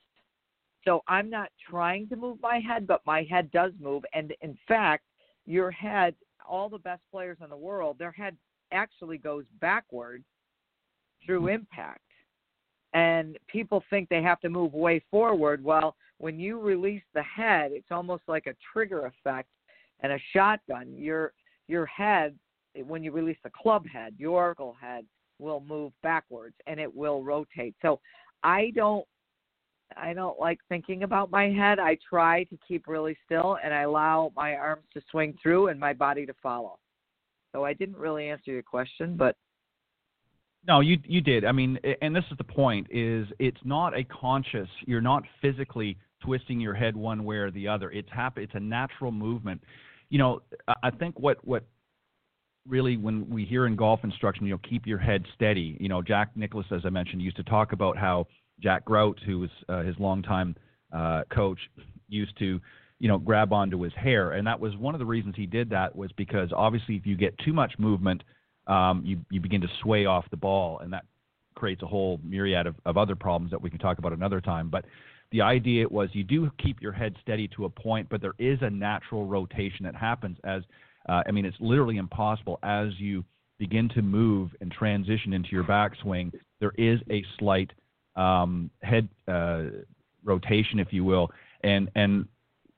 So 0.84 1.02
I'm 1.06 1.28
not 1.28 1.50
trying 1.68 2.08
to 2.08 2.16
move 2.16 2.38
my 2.42 2.58
head, 2.60 2.86
but 2.86 3.00
my 3.06 3.26
head 3.28 3.50
does 3.50 3.72
move. 3.80 4.04
And 4.12 4.32
in 4.40 4.56
fact, 4.66 5.04
your 5.46 5.70
head 5.70 6.14
all 6.48 6.68
the 6.68 6.78
best 6.78 7.02
players 7.10 7.38
in 7.42 7.50
the 7.50 7.56
world, 7.56 7.98
their 7.98 8.12
head 8.12 8.36
actually 8.72 9.18
goes 9.18 9.44
backward 9.60 10.24
through 11.24 11.42
Mm-hmm. 11.42 11.60
impact. 11.60 12.00
And 12.94 13.38
people 13.48 13.82
think 13.90 14.08
they 14.08 14.22
have 14.22 14.40
to 14.40 14.48
move 14.48 14.72
way 14.72 15.02
forward. 15.10 15.62
Well, 15.62 15.94
when 16.18 16.38
you 16.38 16.58
release 16.58 17.02
the 17.14 17.22
head, 17.22 17.70
it's 17.72 17.90
almost 17.90 18.22
like 18.26 18.46
a 18.46 18.54
trigger 18.72 19.06
effect 19.06 19.48
and 20.00 20.12
a 20.12 20.18
shotgun. 20.32 20.94
Your 20.96 21.32
your 21.68 21.86
head, 21.86 22.34
when 22.86 23.02
you 23.02 23.12
release 23.12 23.36
the 23.44 23.50
club 23.50 23.86
head, 23.86 24.14
your 24.18 24.54
head 24.80 25.04
will 25.38 25.60
move 25.60 25.92
backwards 26.02 26.56
and 26.66 26.80
it 26.80 26.92
will 26.92 27.22
rotate. 27.22 27.74
So 27.82 28.00
I 28.42 28.72
don't 28.74 29.06
I 29.96 30.12
don't 30.12 30.38
like 30.38 30.58
thinking 30.68 31.02
about 31.02 31.30
my 31.30 31.48
head. 31.50 31.78
I 31.78 31.96
try 32.08 32.44
to 32.44 32.58
keep 32.66 32.86
really 32.86 33.16
still 33.24 33.58
and 33.62 33.72
I 33.72 33.82
allow 33.82 34.32
my 34.36 34.54
arms 34.54 34.84
to 34.94 35.02
swing 35.10 35.36
through 35.42 35.68
and 35.68 35.80
my 35.80 35.92
body 35.92 36.26
to 36.26 36.34
follow. 36.42 36.78
So 37.52 37.64
I 37.64 37.72
didn't 37.72 37.96
really 37.96 38.28
answer 38.28 38.50
your 38.50 38.62
question, 38.62 39.16
but 39.16 39.36
No, 40.68 40.80
you 40.80 40.98
you 41.06 41.22
did. 41.22 41.46
I 41.46 41.52
mean, 41.52 41.78
and 42.02 42.14
this 42.14 42.24
is 42.30 42.36
the 42.36 42.44
point: 42.44 42.86
is 42.90 43.26
it's 43.38 43.60
not 43.64 43.96
a 43.98 44.04
conscious. 44.04 44.68
You're 44.86 45.00
not 45.00 45.22
physically 45.40 45.96
twisting 46.22 46.60
your 46.60 46.74
head 46.74 46.94
one 46.94 47.24
way 47.24 47.36
or 47.36 47.50
the 47.50 47.66
other. 47.66 47.90
It's 47.90 48.10
happen. 48.10 48.42
It's 48.42 48.54
a 48.54 48.60
natural 48.60 49.10
movement. 49.10 49.62
You 50.10 50.18
know, 50.18 50.42
I 50.82 50.90
think 50.90 51.18
what 51.18 51.38
what 51.46 51.64
really 52.68 52.98
when 52.98 53.28
we 53.30 53.46
hear 53.46 53.66
in 53.66 53.76
golf 53.76 54.00
instruction, 54.04 54.44
you 54.44 54.52
know, 54.52 54.60
keep 54.68 54.86
your 54.86 54.98
head 54.98 55.24
steady. 55.34 55.78
You 55.80 55.88
know, 55.88 56.02
Jack 56.02 56.32
Nicklaus, 56.36 56.66
as 56.70 56.82
I 56.84 56.90
mentioned, 56.90 57.22
used 57.22 57.36
to 57.36 57.44
talk 57.44 57.72
about 57.72 57.96
how 57.96 58.26
Jack 58.60 58.84
Grout, 58.84 59.18
who 59.24 59.40
was 59.40 59.50
uh, 59.70 59.82
his 59.82 59.96
longtime 59.98 60.54
uh, 60.94 61.22
coach, 61.32 61.58
used 62.10 62.38
to, 62.40 62.60
you 62.98 63.08
know, 63.08 63.16
grab 63.16 63.54
onto 63.54 63.80
his 63.80 63.92
hair, 63.94 64.32
and 64.32 64.46
that 64.46 64.60
was 64.60 64.76
one 64.76 64.94
of 64.94 64.98
the 64.98 65.06
reasons 65.06 65.34
he 65.34 65.46
did 65.46 65.70
that 65.70 65.96
was 65.96 66.10
because 66.18 66.50
obviously 66.54 66.96
if 66.96 67.06
you 67.06 67.16
get 67.16 67.38
too 67.38 67.54
much 67.54 67.72
movement, 67.78 68.22
um, 68.68 69.02
you 69.04 69.18
you 69.30 69.40
begin 69.40 69.60
to 69.60 69.68
sway 69.82 70.06
off 70.06 70.24
the 70.30 70.36
ball, 70.36 70.78
and 70.80 70.92
that 70.92 71.04
creates 71.54 71.82
a 71.82 71.86
whole 71.86 72.20
myriad 72.22 72.66
of, 72.66 72.76
of 72.84 72.96
other 72.96 73.16
problems 73.16 73.50
that 73.50 73.60
we 73.60 73.68
can 73.68 73.78
talk 73.78 73.98
about 73.98 74.12
another 74.12 74.40
time. 74.40 74.68
But 74.68 74.84
the 75.32 75.42
idea 75.42 75.88
was 75.88 76.08
you 76.12 76.24
do 76.24 76.50
keep 76.62 76.80
your 76.80 76.92
head 76.92 77.16
steady 77.20 77.48
to 77.48 77.64
a 77.64 77.70
point, 77.70 78.08
but 78.08 78.20
there 78.20 78.34
is 78.38 78.58
a 78.62 78.70
natural 78.70 79.26
rotation 79.26 79.84
that 79.84 79.94
happens 79.94 80.38
as 80.44 80.62
uh, 81.08 81.22
I 81.26 81.30
mean, 81.30 81.44
it's 81.44 81.56
literally 81.60 81.96
impossible 81.96 82.58
as 82.62 82.88
you 82.98 83.24
begin 83.58 83.88
to 83.90 84.02
move 84.02 84.50
and 84.60 84.70
transition 84.70 85.32
into 85.32 85.48
your 85.50 85.64
backswing. 85.64 86.32
There 86.60 86.72
is 86.76 87.00
a 87.10 87.24
slight 87.38 87.72
um, 88.14 88.70
head 88.82 89.08
uh, 89.26 89.64
rotation, 90.24 90.78
if 90.78 90.92
you 90.92 91.04
will, 91.04 91.30
and 91.64 91.90
and 91.94 92.26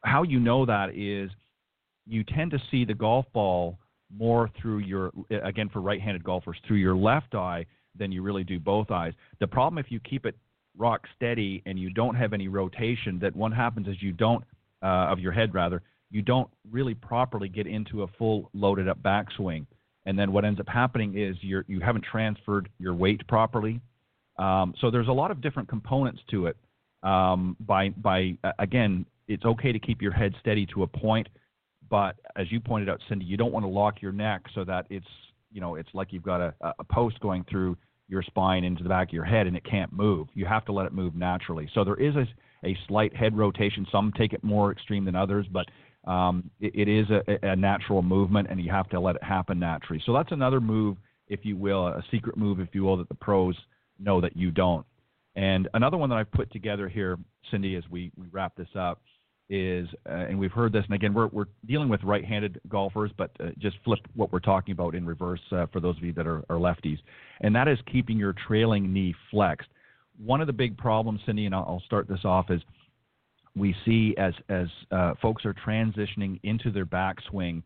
how 0.02 0.22
you 0.22 0.38
know 0.38 0.64
that 0.64 0.94
is 0.94 1.30
you 2.06 2.24
tend 2.24 2.50
to 2.52 2.58
see 2.70 2.84
the 2.84 2.94
golf 2.94 3.26
ball 3.32 3.78
more 4.16 4.50
through 4.60 4.78
your 4.78 5.12
again 5.30 5.68
for 5.68 5.80
right-handed 5.80 6.24
golfers 6.24 6.56
through 6.66 6.78
your 6.78 6.96
left 6.96 7.34
eye 7.34 7.64
than 7.96 8.12
you 8.12 8.22
really 8.22 8.44
do 8.44 8.58
both 8.58 8.90
eyes. 8.90 9.12
The 9.40 9.46
problem 9.46 9.78
if 9.78 9.90
you 9.90 10.00
keep 10.00 10.26
it 10.26 10.36
rock 10.76 11.06
steady 11.16 11.62
and 11.66 11.78
you 11.78 11.90
don't 11.90 12.14
have 12.14 12.32
any 12.32 12.48
rotation, 12.48 13.18
that 13.20 13.34
what 13.34 13.52
happens 13.52 13.88
is 13.88 13.96
you 14.00 14.12
don't 14.12 14.44
uh, 14.82 15.12
of 15.12 15.18
your 15.18 15.32
head 15.32 15.54
rather 15.54 15.82
you 16.10 16.22
don't 16.22 16.50
really 16.70 16.94
properly 16.94 17.48
get 17.48 17.66
into 17.66 18.02
a 18.02 18.06
full 18.18 18.50
loaded 18.52 18.88
up 18.88 19.00
backswing. 19.02 19.66
And 20.06 20.18
then 20.18 20.32
what 20.32 20.44
ends 20.44 20.58
up 20.60 20.68
happening 20.68 21.16
is 21.16 21.36
you're, 21.40 21.64
you 21.68 21.80
haven't 21.80 22.04
transferred 22.04 22.68
your 22.78 22.94
weight 22.94 23.26
properly. 23.28 23.80
Um, 24.38 24.74
so 24.80 24.90
there's 24.90 25.08
a 25.08 25.12
lot 25.12 25.30
of 25.30 25.40
different 25.40 25.68
components 25.68 26.20
to 26.30 26.46
it. 26.46 26.56
Um, 27.02 27.56
by 27.60 27.90
by 27.90 28.36
again, 28.58 29.06
it's 29.26 29.44
okay 29.44 29.72
to 29.72 29.78
keep 29.78 30.02
your 30.02 30.12
head 30.12 30.34
steady 30.40 30.66
to 30.66 30.82
a 30.82 30.86
point, 30.86 31.28
but 31.90 32.16
as 32.36 32.50
you 32.50 32.60
pointed 32.60 32.88
out, 32.88 33.00
Cindy, 33.08 33.24
you 33.24 33.36
don't 33.36 33.52
want 33.52 33.64
to 33.64 33.68
lock 33.68 34.00
your 34.00 34.12
neck 34.12 34.42
so 34.54 34.64
that 34.64 34.86
it's 34.88 35.06
you 35.52 35.60
know 35.60 35.74
it's 35.74 35.90
like 35.92 36.12
you've 36.12 36.22
got 36.22 36.40
a, 36.40 36.54
a 36.78 36.84
post 36.84 37.20
going 37.20 37.44
through 37.50 37.76
your 38.10 38.22
spine 38.22 38.64
into 38.64 38.82
the 38.82 38.88
back 38.88 39.08
of 39.08 39.12
your 39.12 39.24
head 39.24 39.46
and 39.46 39.56
it 39.56 39.64
can't 39.64 39.92
move. 39.92 40.28
You 40.34 40.44
have 40.44 40.64
to 40.66 40.72
let 40.72 40.86
it 40.86 40.92
move 40.92 41.14
naturally. 41.14 41.70
So 41.74 41.84
there 41.84 41.94
is 41.94 42.14
a, 42.16 42.26
a 42.66 42.76
slight 42.88 43.14
head 43.14 43.36
rotation. 43.38 43.86
Some 43.90 44.12
take 44.18 44.32
it 44.32 44.42
more 44.42 44.72
extreme 44.72 45.04
than 45.04 45.14
others, 45.14 45.46
but 45.50 45.66
um, 46.10 46.50
it, 46.60 46.74
it 46.74 46.88
is 46.88 47.06
a, 47.10 47.22
a 47.46 47.56
natural 47.56 48.02
movement 48.02 48.48
and 48.50 48.60
you 48.60 48.70
have 48.70 48.88
to 48.90 49.00
let 49.00 49.14
it 49.14 49.22
happen 49.22 49.60
naturally. 49.60 50.02
So 50.04 50.12
that's 50.12 50.32
another 50.32 50.60
move, 50.60 50.96
if 51.28 51.40
you 51.44 51.56
will, 51.56 51.86
a 51.86 52.02
secret 52.10 52.36
move, 52.36 52.58
if 52.58 52.68
you 52.72 52.82
will, 52.82 52.96
that 52.96 53.08
the 53.08 53.14
pros 53.14 53.56
know 53.98 54.20
that 54.20 54.36
you 54.36 54.50
don't. 54.50 54.84
And 55.36 55.68
another 55.74 55.96
one 55.96 56.10
that 56.10 56.16
I've 56.16 56.32
put 56.32 56.50
together 56.50 56.88
here, 56.88 57.16
Cindy, 57.50 57.76
as 57.76 57.84
we, 57.88 58.10
we 58.16 58.26
wrap 58.32 58.56
this 58.56 58.68
up, 58.76 59.00
is, 59.50 59.88
uh, 60.08 60.12
and 60.12 60.38
we've 60.38 60.52
heard 60.52 60.72
this, 60.72 60.84
and 60.86 60.94
again, 60.94 61.12
we're, 61.12 61.26
we're 61.26 61.46
dealing 61.66 61.88
with 61.88 62.02
right 62.04 62.24
handed 62.24 62.60
golfers, 62.68 63.10
but 63.18 63.32
uh, 63.40 63.48
just 63.58 63.76
flip 63.84 63.98
what 64.14 64.32
we're 64.32 64.38
talking 64.38 64.72
about 64.72 64.94
in 64.94 65.04
reverse 65.04 65.40
uh, 65.50 65.66
for 65.72 65.80
those 65.80 65.96
of 65.96 66.04
you 66.04 66.12
that 66.12 66.26
are, 66.26 66.44
are, 66.48 66.56
lefties. 66.56 66.98
And 67.40 67.54
that 67.56 67.66
is 67.66 67.78
keeping 67.90 68.16
your 68.16 68.32
trailing 68.46 68.92
knee 68.92 69.14
flexed. 69.30 69.68
One 70.24 70.40
of 70.40 70.46
the 70.46 70.52
big 70.52 70.78
problems, 70.78 71.20
Cindy, 71.26 71.46
and 71.46 71.54
I'll, 71.54 71.82
start 71.84 72.08
this 72.08 72.24
off, 72.24 72.50
is 72.50 72.62
we 73.56 73.74
see 73.84 74.14
as, 74.16 74.34
as 74.48 74.68
uh, 74.92 75.14
folks 75.20 75.44
are 75.44 75.54
transitioning 75.54 76.38
into 76.44 76.70
their 76.70 76.86
backswing, 76.86 77.62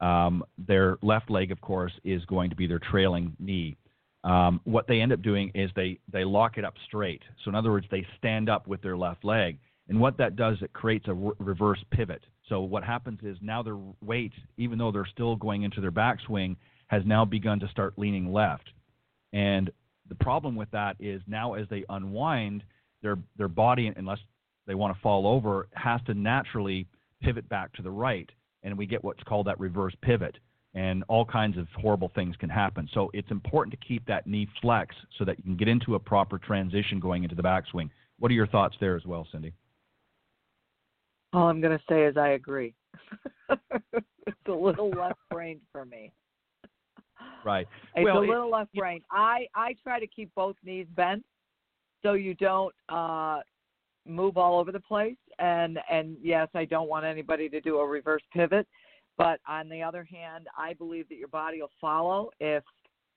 um, 0.00 0.42
their 0.66 0.98
left 1.02 1.30
leg, 1.30 1.52
of 1.52 1.60
course, 1.60 1.92
is 2.04 2.24
going 2.24 2.50
to 2.50 2.56
be 2.56 2.66
their 2.66 2.80
trailing 2.80 3.36
knee. 3.38 3.76
Um, 4.24 4.60
what 4.64 4.88
they 4.88 5.00
end 5.00 5.12
up 5.12 5.22
doing 5.22 5.52
is 5.54 5.70
they, 5.76 6.00
they 6.12 6.24
lock 6.24 6.58
it 6.58 6.64
up 6.64 6.74
straight. 6.86 7.22
So, 7.44 7.48
in 7.50 7.54
other 7.54 7.70
words, 7.70 7.86
they 7.90 8.04
stand 8.18 8.48
up 8.48 8.66
with 8.66 8.82
their 8.82 8.96
left 8.96 9.24
leg 9.24 9.58
and 9.88 10.00
what 10.00 10.18
that 10.18 10.36
does, 10.36 10.58
it 10.60 10.72
creates 10.72 11.06
a 11.08 11.14
re- 11.14 11.32
reverse 11.38 11.82
pivot. 11.90 12.22
So 12.48 12.60
what 12.60 12.84
happens 12.84 13.20
is 13.22 13.36
now 13.40 13.62
their 13.62 13.78
weight, 14.02 14.32
even 14.56 14.78
though 14.78 14.92
they're 14.92 15.06
still 15.06 15.36
going 15.36 15.62
into 15.62 15.80
their 15.80 15.92
backswing, 15.92 16.56
has 16.88 17.02
now 17.06 17.24
begun 17.24 17.60
to 17.60 17.68
start 17.68 17.94
leaning 17.98 18.32
left. 18.32 18.70
And 19.32 19.70
the 20.08 20.14
problem 20.14 20.56
with 20.56 20.70
that 20.70 20.96
is 20.98 21.20
now 21.26 21.54
as 21.54 21.66
they 21.68 21.84
unwind, 21.88 22.64
their 23.02 23.18
their 23.36 23.48
body, 23.48 23.92
unless 23.94 24.18
they 24.66 24.74
want 24.74 24.94
to 24.94 25.00
fall 25.00 25.26
over, 25.26 25.68
has 25.74 26.00
to 26.06 26.14
naturally 26.14 26.86
pivot 27.22 27.48
back 27.48 27.72
to 27.74 27.82
the 27.82 27.90
right, 27.90 28.28
and 28.62 28.76
we 28.76 28.86
get 28.86 29.04
what's 29.04 29.22
called 29.22 29.46
that 29.46 29.58
reverse 29.60 29.94
pivot. 30.02 30.36
And 30.74 31.02
all 31.08 31.24
kinds 31.24 31.56
of 31.56 31.66
horrible 31.80 32.12
things 32.14 32.36
can 32.36 32.50
happen. 32.50 32.88
So 32.92 33.10
it's 33.14 33.30
important 33.30 33.72
to 33.72 33.86
keep 33.86 34.04
that 34.06 34.26
knee 34.26 34.46
flex 34.60 34.94
so 35.18 35.24
that 35.24 35.38
you 35.38 35.42
can 35.42 35.56
get 35.56 35.66
into 35.66 35.94
a 35.94 35.98
proper 35.98 36.38
transition 36.38 37.00
going 37.00 37.24
into 37.24 37.34
the 37.34 37.42
backswing. 37.42 37.88
What 38.18 38.30
are 38.30 38.34
your 38.34 38.46
thoughts 38.46 38.76
there 38.78 38.94
as 38.94 39.04
well, 39.06 39.26
Cindy? 39.32 39.54
All 41.32 41.48
I'm 41.48 41.60
going 41.60 41.76
to 41.76 41.84
say 41.88 42.04
is 42.04 42.16
I 42.16 42.30
agree. 42.30 42.74
it's 43.50 44.36
a 44.46 44.52
little 44.52 44.90
left 44.90 45.18
brained 45.30 45.60
for 45.72 45.84
me. 45.84 46.12
Right. 47.44 47.66
It's 47.94 48.04
well, 48.04 48.18
a 48.18 48.20
little 48.20 48.50
left 48.50 48.72
brained. 48.74 49.02
I 49.10 49.46
I 49.54 49.74
try 49.82 50.00
to 50.00 50.06
keep 50.06 50.30
both 50.34 50.56
knees 50.64 50.86
bent 50.94 51.24
so 52.02 52.12
you 52.14 52.34
don't 52.34 52.74
uh 52.88 53.40
move 54.06 54.36
all 54.36 54.58
over 54.58 54.72
the 54.72 54.80
place 54.80 55.16
and 55.38 55.78
and 55.90 56.16
yes, 56.22 56.48
I 56.54 56.64
don't 56.64 56.88
want 56.88 57.04
anybody 57.04 57.48
to 57.48 57.60
do 57.60 57.78
a 57.78 57.86
reverse 57.86 58.22
pivot, 58.32 58.66
but 59.16 59.40
on 59.48 59.68
the 59.68 59.82
other 59.82 60.04
hand, 60.04 60.46
I 60.56 60.74
believe 60.74 61.08
that 61.08 61.16
your 61.16 61.28
body 61.28 61.60
will 61.60 61.70
follow 61.80 62.30
if 62.40 62.64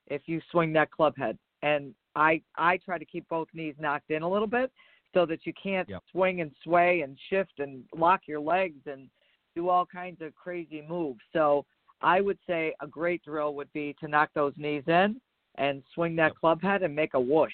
if 0.07 0.23
you 0.25 0.41
swing 0.51 0.73
that 0.73 0.91
club 0.91 1.13
head. 1.17 1.37
And 1.63 1.93
I 2.15 2.41
I 2.57 2.77
try 2.77 2.97
to 2.97 3.05
keep 3.05 3.27
both 3.29 3.47
knees 3.53 3.75
knocked 3.79 4.11
in 4.11 4.23
a 4.23 4.29
little 4.29 4.47
bit 4.47 4.71
so 5.13 5.25
that 5.25 5.45
you 5.45 5.53
can't 5.61 5.89
yep. 5.89 6.03
swing 6.11 6.41
and 6.41 6.51
sway 6.63 7.01
and 7.01 7.17
shift 7.29 7.59
and 7.59 7.83
lock 7.95 8.21
your 8.27 8.39
legs 8.39 8.79
and 8.85 9.09
do 9.55 9.69
all 9.69 9.85
kinds 9.85 10.21
of 10.21 10.33
crazy 10.35 10.83
moves. 10.87 11.19
So 11.33 11.65
I 12.01 12.21
would 12.21 12.37
say 12.47 12.73
a 12.81 12.87
great 12.87 13.23
drill 13.23 13.53
would 13.55 13.71
be 13.73 13.95
to 13.99 14.07
knock 14.07 14.29
those 14.33 14.53
knees 14.57 14.83
in 14.87 15.19
and 15.55 15.83
swing 15.93 16.15
that 16.15 16.29
yep. 16.29 16.35
club 16.39 16.61
head 16.61 16.83
and 16.83 16.95
make 16.95 17.13
a 17.13 17.19
whoosh. 17.19 17.51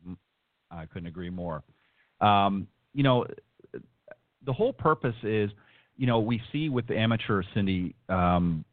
Mm-hmm. 0.00 0.14
I 0.70 0.86
couldn't 0.86 1.08
agree 1.08 1.30
more. 1.30 1.62
Um, 2.20 2.68
you 2.94 3.02
know, 3.02 3.26
the 4.44 4.52
whole 4.52 4.72
purpose 4.72 5.16
is, 5.22 5.50
you 5.96 6.06
know, 6.06 6.20
we 6.20 6.40
see 6.52 6.68
with 6.68 6.86
the 6.86 6.96
amateur 6.96 7.42
Cindy 7.54 7.94
um, 8.08 8.64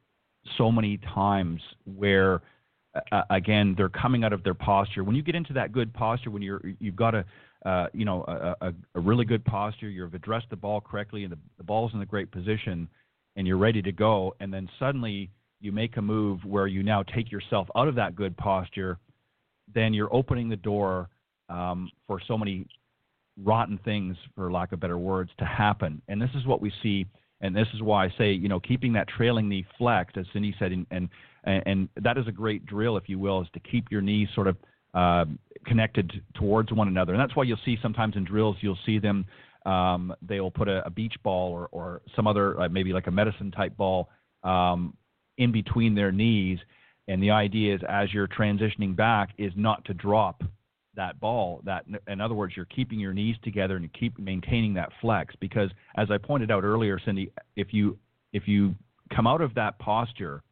so 0.58 0.72
many 0.72 0.98
times 1.14 1.62
where 1.96 2.42
uh, 3.12 3.22
again, 3.30 3.76
they're 3.78 3.90
coming 3.90 4.24
out 4.24 4.34
of 4.34 4.44
their 4.44 4.54
posture. 4.54 5.04
When 5.04 5.16
you 5.16 5.22
get 5.22 5.36
into 5.36 5.54
that 5.54 5.72
good 5.72 5.94
posture, 5.94 6.32
when 6.32 6.42
you're 6.42 6.62
you've 6.80 6.96
got 6.96 7.16
a 7.16 7.26
uh, 7.66 7.88
you 7.94 8.06
know 8.06 8.24
a, 8.28 8.68
a, 8.68 8.74
a, 8.96 9.00
really 9.00 9.26
good 9.26 9.44
posture, 9.46 9.90
you've 9.90 10.14
addressed 10.14 10.50
the 10.50 10.56
ball 10.56 10.82
correctly, 10.82 11.24
and 11.24 11.32
the, 11.32 11.38
the 11.58 11.64
ball's 11.64 11.94
in 11.94 12.02
a 12.02 12.06
great 12.06 12.32
position, 12.32 12.88
and 13.36 13.46
you're 13.46 13.58
ready 13.58 13.82
to 13.82 13.92
go, 13.92 14.36
and 14.40 14.54
then 14.54 14.68
suddenly 14.80 15.30
you 15.60 15.72
make 15.72 15.98
a 15.98 16.02
move 16.02 16.44
where 16.46 16.68
you 16.68 16.84
now 16.84 17.04
take 17.04 17.32
yourself 17.32 17.68
out 17.76 17.88
of 17.88 17.96
that 17.96 18.16
good 18.16 18.36
posture, 18.38 18.98
then 19.74 19.94
you're 19.94 20.14
opening 20.14 20.48
the 20.48 20.56
door 20.56 21.10
um, 21.50 21.92
for 22.08 22.22
so 22.28 22.38
many 22.38 22.66
rotten 23.44 23.78
things, 23.84 24.16
for 24.36 24.52
lack 24.52 24.72
of 24.72 24.80
better 24.80 24.98
words, 24.98 25.30
to 25.38 25.46
happen. 25.46 26.02
And 26.08 26.22
this 26.22 26.30
is 26.34 26.46
what 26.48 26.62
we 26.62 26.72
see 26.82 27.06
and 27.42 27.56
this 27.56 27.68
is 27.74 27.82
why 27.82 28.06
I 28.06 28.14
say, 28.18 28.32
you 28.32 28.50
know, 28.50 28.60
keeping 28.60 28.94
that 28.94 29.08
trailing 29.08 29.48
knee 29.48 29.66
flexed, 29.78 30.18
as 30.18 30.26
Cindy 30.34 30.54
said, 30.60 30.72
and, 30.72 30.86
and 30.92 31.10
and, 31.44 31.90
that 31.96 32.18
is 32.18 32.28
a 32.28 32.32
great 32.32 32.66
drill, 32.66 32.98
if 32.98 33.08
you 33.08 33.20
will, 33.20 33.42
is 33.42 33.48
to 33.54 33.60
keep 33.60 33.92
your 33.92 34.02
knees 34.02 34.28
sort 34.36 34.48
of 34.48 34.58
uh, 34.94 35.26
connected 35.66 36.12
towards 36.34 36.72
one 36.72 36.88
another. 36.88 37.14
And 37.14 37.22
that's 37.22 37.36
why 37.36 37.44
you'll 37.44 37.60
see 37.66 37.78
sometimes 37.82 38.16
in 38.16 38.24
drills, 38.24 38.58
you'll 38.62 38.78
see 38.86 39.00
them, 39.00 39.26
um, 39.66 40.14
they'll 40.22 40.52
put 40.52 40.68
a, 40.68 40.86
a, 40.86 40.90
beach 40.90 41.16
ball 41.24 41.52
or, 41.52 41.68
or 41.72 42.02
some 42.16 42.28
other, 42.28 42.60
uh, 42.60 42.70
maybe 42.70 42.94
like 42.94 43.08
a 43.08 43.12
medicine 43.12 43.52
type 43.52 43.76
ball 43.78 44.10
um, 44.44 44.96
in 45.38 45.52
between 45.52 45.96
their 45.96 46.12
knees. 46.12 46.58
And 47.08 47.22
the 47.22 47.32
idea 47.32 47.76
is 47.76 47.82
as 47.88 48.14
you're 48.14 48.28
transitioning 48.28 48.96
back 48.96 49.30
is 49.38 49.52
not 49.56 49.84
to 49.86 49.94
drop 49.94 50.44
that 50.96 51.20
ball. 51.20 51.62
That, 51.66 51.86
in 52.08 52.22
other 52.22 52.36
words, 52.36 52.54
you're 52.56 52.66
keeping 52.66 53.00
your 53.00 53.14
knees 53.14 53.36
together 53.44 53.76
and 53.76 53.84
you 53.84 53.90
keep 53.98 54.18
maintaining 54.20 54.74
that 54.76 54.90
flex. 55.02 55.36
Because 55.40 55.70
as 55.98 56.10
I 56.12 56.18
pointed 56.18 56.52
out 56.52 56.64
earlier, 56.64 57.00
Cindy, 57.04 57.32
if 57.56 57.74
you 57.74 57.98
if 58.32 58.48
you 58.48 58.76
come 59.16 59.26
out 59.26 59.42
of 59.42 59.56
that 59.56 59.80
posture 59.80 60.44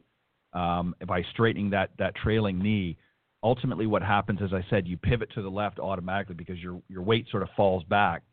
um, 0.54 0.96
by 1.08 1.24
straightening 1.34 1.70
that 1.72 1.92
that 2.00 2.16
trailing 2.16 2.60
knee, 2.60 2.98
ultimately 3.44 3.88
what 3.88 4.02
happens, 4.02 4.40
as 4.42 4.54
I 4.54 4.66
said, 4.70 4.88
you 4.88 4.98
pivot 4.98 5.30
to 5.36 5.42
the 5.42 5.50
left 5.50 5.80
automatically 5.80 6.36
because 6.36 6.58
your 6.60 6.82
your 6.90 7.02
weight 7.02 7.28
sort 7.30 7.44
of 7.44 7.50
falls 7.56 7.84
back, 7.86 8.24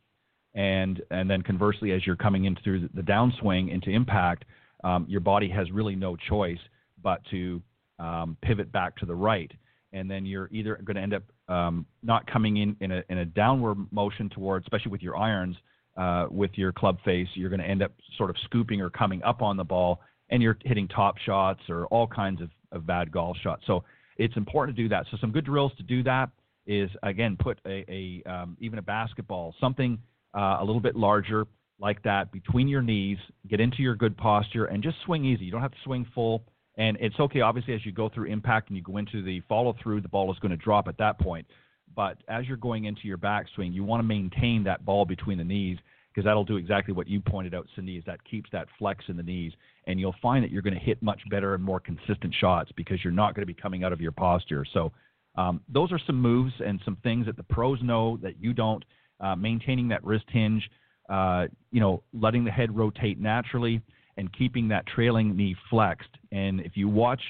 and 0.54 1.02
and 1.10 1.28
then 1.28 1.42
conversely, 1.42 1.92
as 1.92 2.06
you're 2.06 2.16
coming 2.16 2.44
into 2.44 2.62
through 2.62 2.88
the 2.94 3.02
downswing 3.02 3.72
into 3.72 3.90
impact, 3.90 4.44
um, 4.82 5.06
your 5.08 5.20
body 5.20 5.48
has 5.48 5.70
really 5.70 5.96
no 5.96 6.16
choice 6.16 6.58
but 7.02 7.20
to 7.30 7.62
um, 7.98 8.36
pivot 8.42 8.72
back 8.72 8.96
to 8.96 9.06
the 9.06 9.14
right, 9.14 9.50
and 9.92 10.10
then 10.10 10.24
you're 10.24 10.48
either 10.52 10.76
going 10.84 10.96
to 10.96 11.02
end 11.02 11.14
up 11.14 11.22
um, 11.48 11.86
not 12.02 12.26
coming 12.26 12.56
in 12.56 12.76
in 12.80 12.90
a, 12.92 13.02
in 13.10 13.18
a 13.18 13.24
downward 13.24 13.76
motion 13.90 14.30
towards, 14.30 14.64
especially 14.64 14.90
with 14.90 15.02
your 15.02 15.16
irons, 15.16 15.56
uh, 15.96 16.26
with 16.30 16.50
your 16.54 16.72
club 16.72 16.98
face, 17.04 17.28
you're 17.34 17.50
going 17.50 17.60
to 17.60 17.66
end 17.66 17.82
up 17.82 17.92
sort 18.16 18.30
of 18.30 18.36
scooping 18.44 18.80
or 18.80 18.90
coming 18.90 19.22
up 19.22 19.42
on 19.42 19.56
the 19.56 19.64
ball, 19.64 20.00
and 20.30 20.42
you're 20.42 20.58
hitting 20.64 20.88
top 20.88 21.18
shots 21.18 21.60
or 21.68 21.86
all 21.86 22.06
kinds 22.06 22.40
of, 22.40 22.50
of 22.72 22.86
bad 22.86 23.10
golf 23.10 23.36
shots. 23.42 23.62
So 23.66 23.84
it's 24.16 24.36
important 24.36 24.76
to 24.76 24.82
do 24.82 24.88
that. 24.88 25.06
So 25.10 25.16
some 25.20 25.32
good 25.32 25.44
drills 25.44 25.72
to 25.76 25.82
do 25.82 26.02
that 26.04 26.30
is 26.66 26.90
again 27.02 27.36
put 27.38 27.60
a, 27.66 27.84
a 27.88 28.30
um, 28.30 28.56
even 28.60 28.78
a 28.78 28.82
basketball, 28.82 29.54
something 29.60 29.98
uh, 30.34 30.58
a 30.60 30.64
little 30.64 30.80
bit 30.80 30.96
larger 30.96 31.46
like 31.78 32.02
that 32.04 32.32
between 32.32 32.68
your 32.68 32.82
knees. 32.82 33.18
Get 33.48 33.60
into 33.60 33.82
your 33.82 33.94
good 33.94 34.16
posture 34.16 34.66
and 34.66 34.82
just 34.82 34.96
swing 35.04 35.24
easy. 35.24 35.44
You 35.44 35.52
don't 35.52 35.60
have 35.60 35.72
to 35.72 35.78
swing 35.84 36.06
full. 36.14 36.44
And 36.76 36.96
it's 37.00 37.18
okay, 37.20 37.40
obviously, 37.40 37.74
as 37.74 37.86
you 37.86 37.92
go 37.92 38.08
through 38.08 38.26
impact 38.26 38.68
and 38.68 38.76
you 38.76 38.82
go 38.82 38.96
into 38.96 39.22
the 39.22 39.40
follow 39.48 39.76
through, 39.80 40.00
the 40.00 40.08
ball 40.08 40.32
is 40.32 40.38
going 40.40 40.50
to 40.50 40.56
drop 40.56 40.88
at 40.88 40.98
that 40.98 41.20
point. 41.20 41.46
But 41.94 42.18
as 42.28 42.46
you're 42.48 42.56
going 42.56 42.86
into 42.86 43.02
your 43.04 43.18
backswing, 43.18 43.72
you 43.72 43.84
want 43.84 44.00
to 44.00 44.06
maintain 44.06 44.64
that 44.64 44.84
ball 44.84 45.04
between 45.04 45.38
the 45.38 45.44
knees 45.44 45.78
because 46.12 46.24
that'll 46.24 46.44
do 46.44 46.56
exactly 46.56 46.92
what 46.94 47.08
you 47.08 47.20
pointed 47.20 47.54
out, 47.54 47.66
Cindy, 47.74 47.96
is 47.96 48.04
that 48.06 48.24
keeps 48.24 48.50
that 48.50 48.66
flex 48.78 49.04
in 49.08 49.16
the 49.16 49.22
knees. 49.22 49.52
And 49.86 50.00
you'll 50.00 50.14
find 50.22 50.42
that 50.44 50.50
you're 50.50 50.62
going 50.62 50.74
to 50.74 50.80
hit 50.80 51.02
much 51.02 51.20
better 51.30 51.54
and 51.54 51.62
more 51.62 51.80
consistent 51.80 52.34
shots 52.40 52.70
because 52.76 53.02
you're 53.04 53.12
not 53.12 53.34
going 53.34 53.42
to 53.42 53.46
be 53.46 53.60
coming 53.60 53.84
out 53.84 53.92
of 53.92 54.00
your 54.00 54.12
posture. 54.12 54.64
So 54.72 54.92
um, 55.36 55.60
those 55.68 55.92
are 55.92 56.00
some 56.06 56.20
moves 56.20 56.52
and 56.64 56.80
some 56.84 56.96
things 57.02 57.26
that 57.26 57.36
the 57.36 57.42
pros 57.42 57.78
know 57.82 58.18
that 58.22 58.40
you 58.40 58.52
don't. 58.52 58.84
Uh, 59.20 59.36
maintaining 59.36 59.88
that 59.88 60.02
wrist 60.04 60.24
hinge, 60.28 60.68
uh, 61.08 61.46
you 61.70 61.80
know, 61.80 62.02
letting 62.12 62.44
the 62.44 62.50
head 62.50 62.76
rotate 62.76 63.18
naturally 63.20 63.80
and 64.16 64.32
keeping 64.36 64.68
that 64.68 64.86
trailing 64.86 65.36
knee 65.36 65.54
flexed. 65.70 66.08
And 66.32 66.60
if 66.60 66.76
you 66.76 66.88
watch 66.88 67.20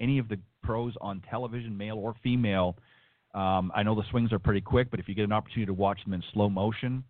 any 0.00 0.18
of 0.18 0.28
the 0.28 0.38
pros 0.62 0.94
on 1.00 1.22
television, 1.28 1.76
male 1.76 1.98
or 1.98 2.14
female, 2.22 2.76
um, 3.34 3.72
I 3.74 3.82
know 3.82 3.94
the 3.94 4.04
swings 4.10 4.32
are 4.32 4.38
pretty 4.38 4.60
quick, 4.60 4.90
but 4.90 5.00
if 5.00 5.08
you 5.08 5.14
get 5.14 5.24
an 5.24 5.32
opportunity 5.32 5.66
to 5.66 5.74
watch 5.74 6.02
them 6.04 6.14
in 6.14 6.22
slow 6.32 6.48
motion, 6.48 7.04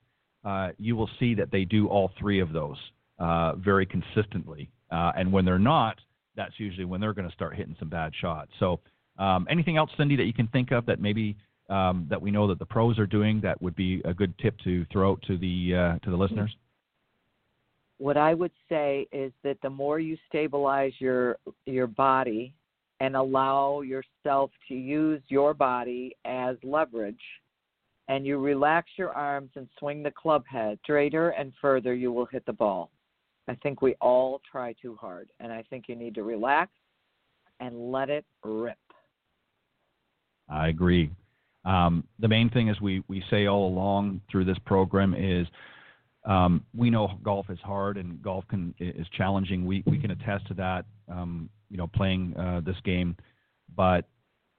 uh, 0.45 0.71
you 0.79 0.97
will 0.97 1.11
see 1.19 1.35
that 1.35 1.51
they 1.51 1.65
do 1.65 1.87
all 1.89 2.11
three 2.19 2.41
of 2.41 2.53
those 2.53 2.77
uh, 3.19 3.55
very 3.57 3.87
consistently. 3.87 4.71
Uh, 4.95 5.13
and 5.17 5.33
when 5.33 5.45
they're 5.45 5.59
not, 5.59 5.99
that's 6.37 6.55
usually 6.59 6.85
when 6.85 7.01
they're 7.01 7.15
going 7.15 7.29
to 7.29 7.35
start 7.35 7.57
hitting 7.57 7.77
some 7.79 7.89
bad 7.89 8.13
shots. 8.21 8.51
So, 8.61 8.81
um, 9.19 9.47
anything 9.51 9.77
else, 9.77 9.91
Cindy, 9.97 10.17
that 10.17 10.25
you 10.25 10.33
can 10.33 10.49
think 10.49 10.73
of 10.73 10.87
that 10.87 11.01
maybe 11.01 11.37
um, 11.69 12.07
that 12.11 12.21
we 12.21 12.31
know 12.31 12.47
that 12.49 12.59
the 12.59 12.67
pros 12.67 12.99
are 12.99 13.07
doing 13.07 13.41
that 13.43 13.61
would 13.63 13.77
be 13.77 14.03
a 14.05 14.13
good 14.13 14.37
tip 14.39 14.57
to 14.65 14.85
throw 14.93 15.13
out 15.13 15.23
to 15.27 15.39
the 15.39 15.75
uh, 15.75 16.05
to 16.05 16.11
the 16.11 16.17
listeners? 16.17 16.55
what 17.99 18.17
I 18.17 18.35
would 18.35 18.51
say 18.69 19.07
is 19.13 19.33
that 19.43 19.59
the 19.63 19.71
more 19.71 19.99
you 19.99 20.17
stabilize 20.29 20.93
your 20.99 21.39
your 21.67 21.87
body 21.87 22.55
and 23.01 23.17
allow 23.17 23.81
yourself 23.81 24.51
to 24.69 24.75
use 24.75 25.23
your 25.29 25.55
body 25.55 26.17
as 26.25 26.57
leverage 26.63 27.17
and 28.09 28.27
you 28.27 28.39
relax 28.39 28.89
your 28.97 29.11
arms 29.11 29.51
and 29.57 29.69
swing 29.79 30.03
the 30.03 30.11
club 30.11 30.45
head 30.47 30.79
straighter 30.83 31.31
and 31.31 31.53
further 31.61 31.95
you 31.95 32.13
will 32.13 32.27
hit 32.27 32.45
the 32.47 32.53
ball. 32.53 32.91
I 33.49 33.55
think 33.57 33.83
we 33.83 33.95
all 34.01 34.41
try 34.51 34.75
too 34.81 34.97
hard 35.01 35.29
and 35.41 35.53
I 35.53 35.63
think 35.69 35.85
you 35.89 35.97
need 35.97 36.15
to 36.15 36.23
relax 36.23 36.71
and 37.61 37.91
let 37.93 38.11
it 38.11 38.25
rip. 38.45 38.79
I 40.49 40.69
agree. 40.69 41.11
Um, 41.65 42.05
the 42.19 42.29
main 42.29 42.51
thing, 42.51 42.69
as 42.69 42.81
we, 42.81 43.03
we 43.09 43.23
say 43.31 43.47
all 43.47 43.69
along 43.69 44.21
through 44.31 44.45
this 44.45 44.59
program, 44.67 45.15
is 45.15 45.47
um, 46.27 46.65
we 46.77 46.91
know 46.91 47.19
golf 47.23 47.47
is 47.51 47.59
hard 47.63 47.97
and 47.97 48.21
golf 48.23 48.45
can 48.49 48.75
is 48.79 49.07
challenging. 49.17 49.67
We 49.67 49.83
we 49.87 49.99
can 49.99 50.11
attest 50.11 50.47
to 50.49 50.55
that. 50.55 50.85
Um, 51.11 51.51
you 51.71 51.77
know, 51.77 51.87
playing 51.87 52.35
uh, 52.37 52.61
this 52.65 52.77
game, 52.85 53.17
but 53.75 54.07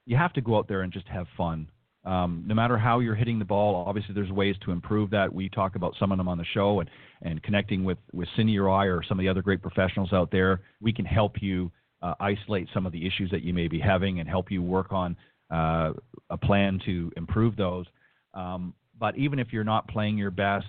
you 0.06 0.18
have 0.18 0.34
to 0.34 0.42
go 0.42 0.58
out 0.58 0.68
there 0.68 0.82
and 0.82 0.92
just 0.92 1.08
have 1.08 1.28
fun. 1.38 1.68
Um, 2.06 2.44
no 2.46 2.54
matter 2.54 2.78
how 2.78 3.00
you're 3.00 3.16
hitting 3.16 3.40
the 3.40 3.46
ball, 3.46 3.84
obviously 3.88 4.14
there's 4.14 4.32
ways 4.32 4.56
to 4.64 4.72
improve 4.72 5.10
that. 5.10 5.34
We 5.34 5.50
talk 5.50 5.76
about 5.76 5.96
some 6.00 6.12
of 6.12 6.18
them 6.18 6.28
on 6.28 6.38
the 6.38 6.46
show, 6.54 6.80
and 6.80 6.90
and 7.22 7.42
connecting 7.42 7.84
with 7.84 7.98
with 8.14 8.28
Cindy 8.36 8.58
or 8.58 8.70
I 8.70 8.86
or 8.86 9.04
some 9.04 9.20
of 9.20 9.24
the 9.24 9.30
other 9.30 9.42
great 9.42 9.62
professionals 9.62 10.14
out 10.14 10.32
there, 10.32 10.62
we 10.82 10.94
can 10.94 11.06
help 11.06 11.42
you 11.42 11.72
uh, 12.02 12.14
isolate 12.20 12.68
some 12.74 12.86
of 12.86 12.92
the 12.92 13.06
issues 13.06 13.32
that 13.32 13.42
you 13.42 13.54
may 13.54 13.68
be 13.68 13.80
having 13.80 14.20
and 14.20 14.30
help 14.30 14.52
you 14.52 14.62
work 14.62 14.92
on 14.92 15.18
uh, 15.52 15.94
a 16.30 16.38
plan 16.38 16.80
to 16.86 17.12
improve 17.18 17.56
those. 17.56 17.86
Um, 18.34 18.74
but 19.00 19.18
even 19.18 19.40
if 19.40 19.48
you're 19.52 19.64
not 19.64 19.88
playing 19.88 20.18
your 20.18 20.32
best, 20.32 20.68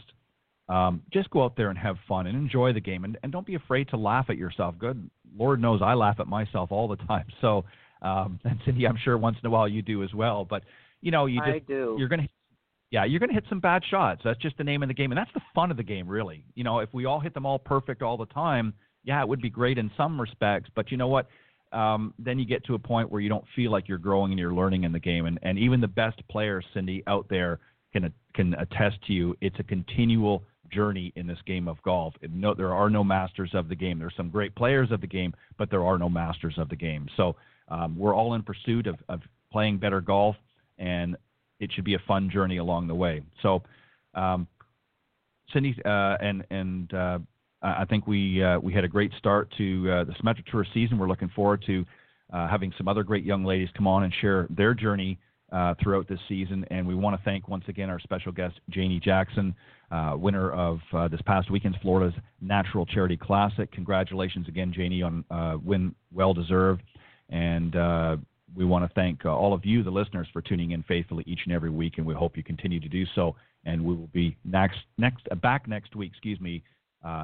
um, 0.68 1.02
just 1.12 1.30
go 1.30 1.44
out 1.44 1.56
there 1.56 1.68
and 1.68 1.78
have 1.78 1.96
fun 2.08 2.26
and 2.26 2.36
enjoy 2.36 2.72
the 2.72 2.80
game, 2.80 3.04
and, 3.04 3.18
and 3.22 3.30
don't 3.30 3.46
be 3.46 3.54
afraid 3.54 3.88
to 3.90 3.96
laugh 3.96 4.26
at 4.30 4.36
yourself. 4.36 4.74
Good 4.78 5.10
Lord 5.36 5.60
knows 5.60 5.80
I 5.82 5.94
laugh 5.94 6.16
at 6.18 6.26
myself 6.26 6.72
all 6.72 6.88
the 6.88 6.96
time. 7.06 7.26
So, 7.40 7.64
um, 8.02 8.40
and 8.44 8.58
Cindy, 8.64 8.86
I'm 8.86 8.98
sure 9.02 9.18
once 9.18 9.36
in 9.42 9.46
a 9.46 9.50
while 9.50 9.68
you 9.68 9.82
do 9.82 10.02
as 10.02 10.12
well. 10.14 10.44
But 10.44 10.62
you 11.00 11.10
know, 11.10 11.26
you 11.26 11.40
just 11.40 11.48
I 11.48 11.58
do. 11.60 11.96
you're 11.98 12.08
gonna 12.08 12.28
yeah, 12.90 13.04
you're 13.04 13.18
going 13.18 13.30
to 13.30 13.34
hit 13.34 13.44
some 13.48 13.58
bad 13.58 13.82
shots. 13.90 14.20
That's 14.24 14.38
just 14.38 14.56
the 14.58 14.64
name 14.64 14.82
of 14.82 14.88
the 14.88 14.94
game, 14.94 15.10
and 15.10 15.18
that's 15.18 15.32
the 15.34 15.40
fun 15.54 15.70
of 15.70 15.76
the 15.76 15.82
game, 15.82 16.06
really. 16.08 16.44
You 16.54 16.64
know, 16.64 16.78
if 16.78 16.88
we 16.94 17.04
all 17.04 17.18
hit 17.18 17.34
them 17.34 17.44
all 17.44 17.58
perfect 17.58 18.00
all 18.00 18.16
the 18.16 18.26
time, 18.26 18.72
yeah, 19.02 19.20
it 19.20 19.28
would 19.28 19.42
be 19.42 19.50
great 19.50 19.76
in 19.76 19.90
some 19.96 20.20
respects. 20.20 20.70
But 20.74 20.90
you 20.90 20.96
know 20.96 21.08
what? 21.08 21.26
Um, 21.72 22.14
then 22.18 22.38
you 22.38 22.46
get 22.46 22.64
to 22.66 22.74
a 22.74 22.78
point 22.78 23.10
where 23.10 23.20
you 23.20 23.28
don't 23.28 23.44
feel 23.56 23.72
like 23.72 23.88
you're 23.88 23.98
growing 23.98 24.30
and 24.30 24.38
you're 24.38 24.54
learning 24.54 24.84
in 24.84 24.92
the 24.92 25.00
game, 25.00 25.26
and 25.26 25.38
and 25.42 25.58
even 25.58 25.80
the 25.80 25.88
best 25.88 26.20
players, 26.30 26.64
Cindy, 26.72 27.02
out 27.08 27.26
there 27.28 27.58
can 27.92 28.12
can 28.34 28.54
attest 28.54 28.96
to 29.08 29.12
you. 29.12 29.36
It's 29.40 29.58
a 29.58 29.64
continual 29.64 30.44
journey 30.72 31.12
in 31.16 31.26
this 31.26 31.38
game 31.46 31.68
of 31.68 31.82
golf. 31.82 32.14
No, 32.30 32.54
there 32.54 32.72
are 32.74 32.90
no 32.90 33.02
masters 33.02 33.50
of 33.54 33.68
the 33.68 33.76
game. 33.76 33.98
There's 33.98 34.16
some 34.16 34.30
great 34.30 34.54
players 34.54 34.90
of 34.90 35.00
the 35.00 35.06
game, 35.06 35.34
but 35.58 35.70
there 35.70 35.84
are 35.84 35.98
no 35.98 36.08
masters 36.08 36.54
of 36.56 36.68
the 36.68 36.76
game. 36.76 37.08
So 37.16 37.36
um, 37.68 37.96
we're 37.98 38.14
all 38.14 38.34
in 38.34 38.42
pursuit 38.42 38.86
of, 38.86 38.96
of 39.08 39.20
playing 39.52 39.78
better 39.78 40.00
golf, 40.00 40.36
and 40.78 41.16
it 41.60 41.70
should 41.72 41.84
be 41.84 41.94
a 41.94 42.02
fun 42.06 42.30
journey 42.30 42.58
along 42.58 42.86
the 42.86 42.94
way. 42.94 43.22
So, 43.42 43.62
um, 44.14 44.46
Cindy 45.52 45.76
uh, 45.84 46.16
and 46.20 46.44
and 46.50 46.92
uh, 46.92 47.18
I 47.62 47.84
think 47.84 48.06
we 48.06 48.42
uh, 48.42 48.58
we 48.58 48.72
had 48.72 48.84
a 48.84 48.88
great 48.88 49.12
start 49.18 49.52
to 49.58 49.90
uh, 49.90 50.04
the 50.04 50.12
Symetra 50.12 50.44
Tour 50.50 50.66
season. 50.74 50.98
We're 50.98 51.08
looking 51.08 51.30
forward 51.34 51.62
to 51.66 51.84
uh, 52.32 52.48
having 52.48 52.72
some 52.76 52.88
other 52.88 53.02
great 53.02 53.24
young 53.24 53.44
ladies 53.44 53.68
come 53.76 53.86
on 53.86 54.02
and 54.02 54.12
share 54.20 54.46
their 54.50 54.74
journey 54.74 55.18
uh, 55.52 55.74
throughout 55.82 56.08
this 56.08 56.18
season. 56.28 56.64
And 56.70 56.86
we 56.86 56.94
want 56.94 57.16
to 57.16 57.24
thank 57.24 57.48
once 57.48 57.64
again 57.68 57.88
our 57.88 58.00
special 58.00 58.32
guest, 58.32 58.60
Janie 58.70 59.00
Jackson, 59.00 59.54
winner 60.14 60.50
of 60.52 60.80
this 61.10 61.20
past 61.24 61.50
weekend's 61.50 61.78
Florida's 61.80 62.18
Natural 62.40 62.84
Charity 62.84 63.16
Classic. 63.16 63.70
Congratulations 63.70 64.48
again, 64.48 64.72
Janie, 64.74 65.02
on 65.02 65.24
win 65.64 65.94
well 66.12 66.34
deserved. 66.34 66.82
And 67.30 67.76
we 68.54 68.64
want 68.64 68.88
to 68.88 68.94
thank 68.94 69.24
uh, 69.24 69.34
all 69.34 69.52
of 69.52 69.64
you, 69.64 69.82
the 69.82 69.90
listeners, 69.90 70.28
for 70.32 70.40
tuning 70.40 70.70
in 70.70 70.82
faithfully 70.84 71.24
each 71.26 71.40
and 71.44 71.54
every 71.54 71.70
week, 71.70 71.94
and 71.98 72.06
we 72.06 72.14
hope 72.14 72.36
you 72.36 72.42
continue 72.42 72.80
to 72.80 72.88
do 72.88 73.04
so. 73.14 73.34
And 73.64 73.82
we 73.82 73.94
will 73.94 74.08
be 74.12 74.36
next, 74.44 74.78
next 74.98 75.26
back 75.42 75.66
next 75.66 75.96
week, 75.96 76.12
excuse 76.12 76.40
me, 76.40 76.62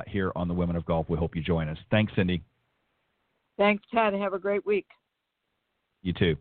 here 0.07 0.33
on 0.35 0.49
the 0.49 0.55
Women 0.55 0.77
of 0.77 0.85
Golf. 0.85 1.09
We 1.09 1.17
hope 1.17 1.37
you 1.37 1.43
join 1.43 1.69
us. 1.69 1.79
Thanks, 1.91 2.13
Cindy. 2.17 2.43
Thanks, 3.59 3.85
Ted. 3.95 4.15
Have 4.15 4.33
a 4.33 4.39
great 4.39 4.67
week. 4.67 4.87
You 6.03 6.13
too. 6.13 6.37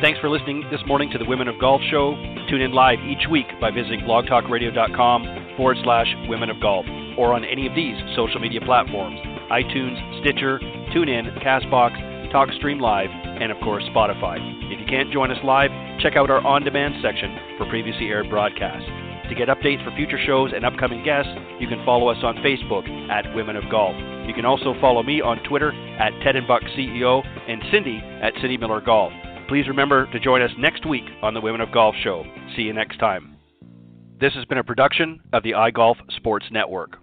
Thanks 0.00 0.20
for 0.20 0.28
listening 0.28 0.62
this 0.70 0.80
morning 0.86 1.10
to 1.12 1.18
the 1.18 1.24
Women 1.24 1.48
of 1.48 1.58
Golf 1.58 1.80
Show. 1.90 2.14
Tune 2.50 2.60
in 2.60 2.72
live 2.72 2.98
each 3.00 3.26
week 3.30 3.46
by 3.60 3.70
visiting 3.70 4.00
blogtalkradio.com 4.00 5.54
forward 5.56 5.78
slash 5.82 6.06
Women 6.28 6.50
of 6.50 6.60
Golf 6.60 6.84
or 7.18 7.34
on 7.34 7.44
any 7.44 7.66
of 7.66 7.74
these 7.74 7.96
social 8.16 8.40
media 8.40 8.60
platforms 8.60 9.18
iTunes, 9.50 9.96
Stitcher, 10.20 10.58
TuneIn, 10.94 11.30
Castbox, 11.44 11.94
TalkStream 12.32 12.80
Live, 12.80 13.10
and 13.10 13.52
of 13.52 13.58
course 13.62 13.84
Spotify. 13.94 14.38
If 14.72 14.80
you 14.80 14.86
can't 14.86 15.12
join 15.12 15.30
us 15.30 15.38
live, 15.44 15.70
check 16.00 16.16
out 16.16 16.30
our 16.30 16.44
on 16.44 16.64
demand 16.64 16.94
section 17.02 17.36
for 17.58 17.68
previously 17.68 18.08
aired 18.08 18.30
broadcasts. 18.30 18.88
To 19.28 19.34
get 19.34 19.48
updates 19.48 19.82
for 19.84 19.94
future 19.96 20.18
shows 20.26 20.52
and 20.54 20.64
upcoming 20.64 21.02
guests, 21.04 21.30
you 21.58 21.68
can 21.68 21.84
follow 21.84 22.08
us 22.08 22.18
on 22.22 22.36
Facebook 22.36 22.88
at 23.08 23.34
Women 23.34 23.56
of 23.56 23.64
Golf. 23.70 23.94
You 24.26 24.34
can 24.34 24.44
also 24.44 24.74
follow 24.80 25.02
me 25.02 25.20
on 25.20 25.42
Twitter 25.44 25.72
at 25.98 26.12
Ted 26.22 26.36
and 26.36 26.46
Buck 26.46 26.62
CEO 26.76 27.22
and 27.48 27.62
Cindy 27.70 27.98
at 28.22 28.34
Cindy 28.40 28.58
Miller 28.58 28.80
Golf. 28.80 29.12
Please 29.48 29.68
remember 29.68 30.10
to 30.12 30.20
join 30.20 30.42
us 30.42 30.50
next 30.58 30.86
week 30.86 31.04
on 31.22 31.34
the 31.34 31.40
Women 31.40 31.60
of 31.60 31.72
Golf 31.72 31.94
Show. 32.02 32.24
See 32.56 32.62
you 32.62 32.72
next 32.72 32.98
time. 32.98 33.36
This 34.20 34.34
has 34.34 34.44
been 34.46 34.58
a 34.58 34.64
production 34.64 35.20
of 35.32 35.42
the 35.42 35.52
iGolf 35.52 35.96
Sports 36.16 36.46
Network. 36.50 36.98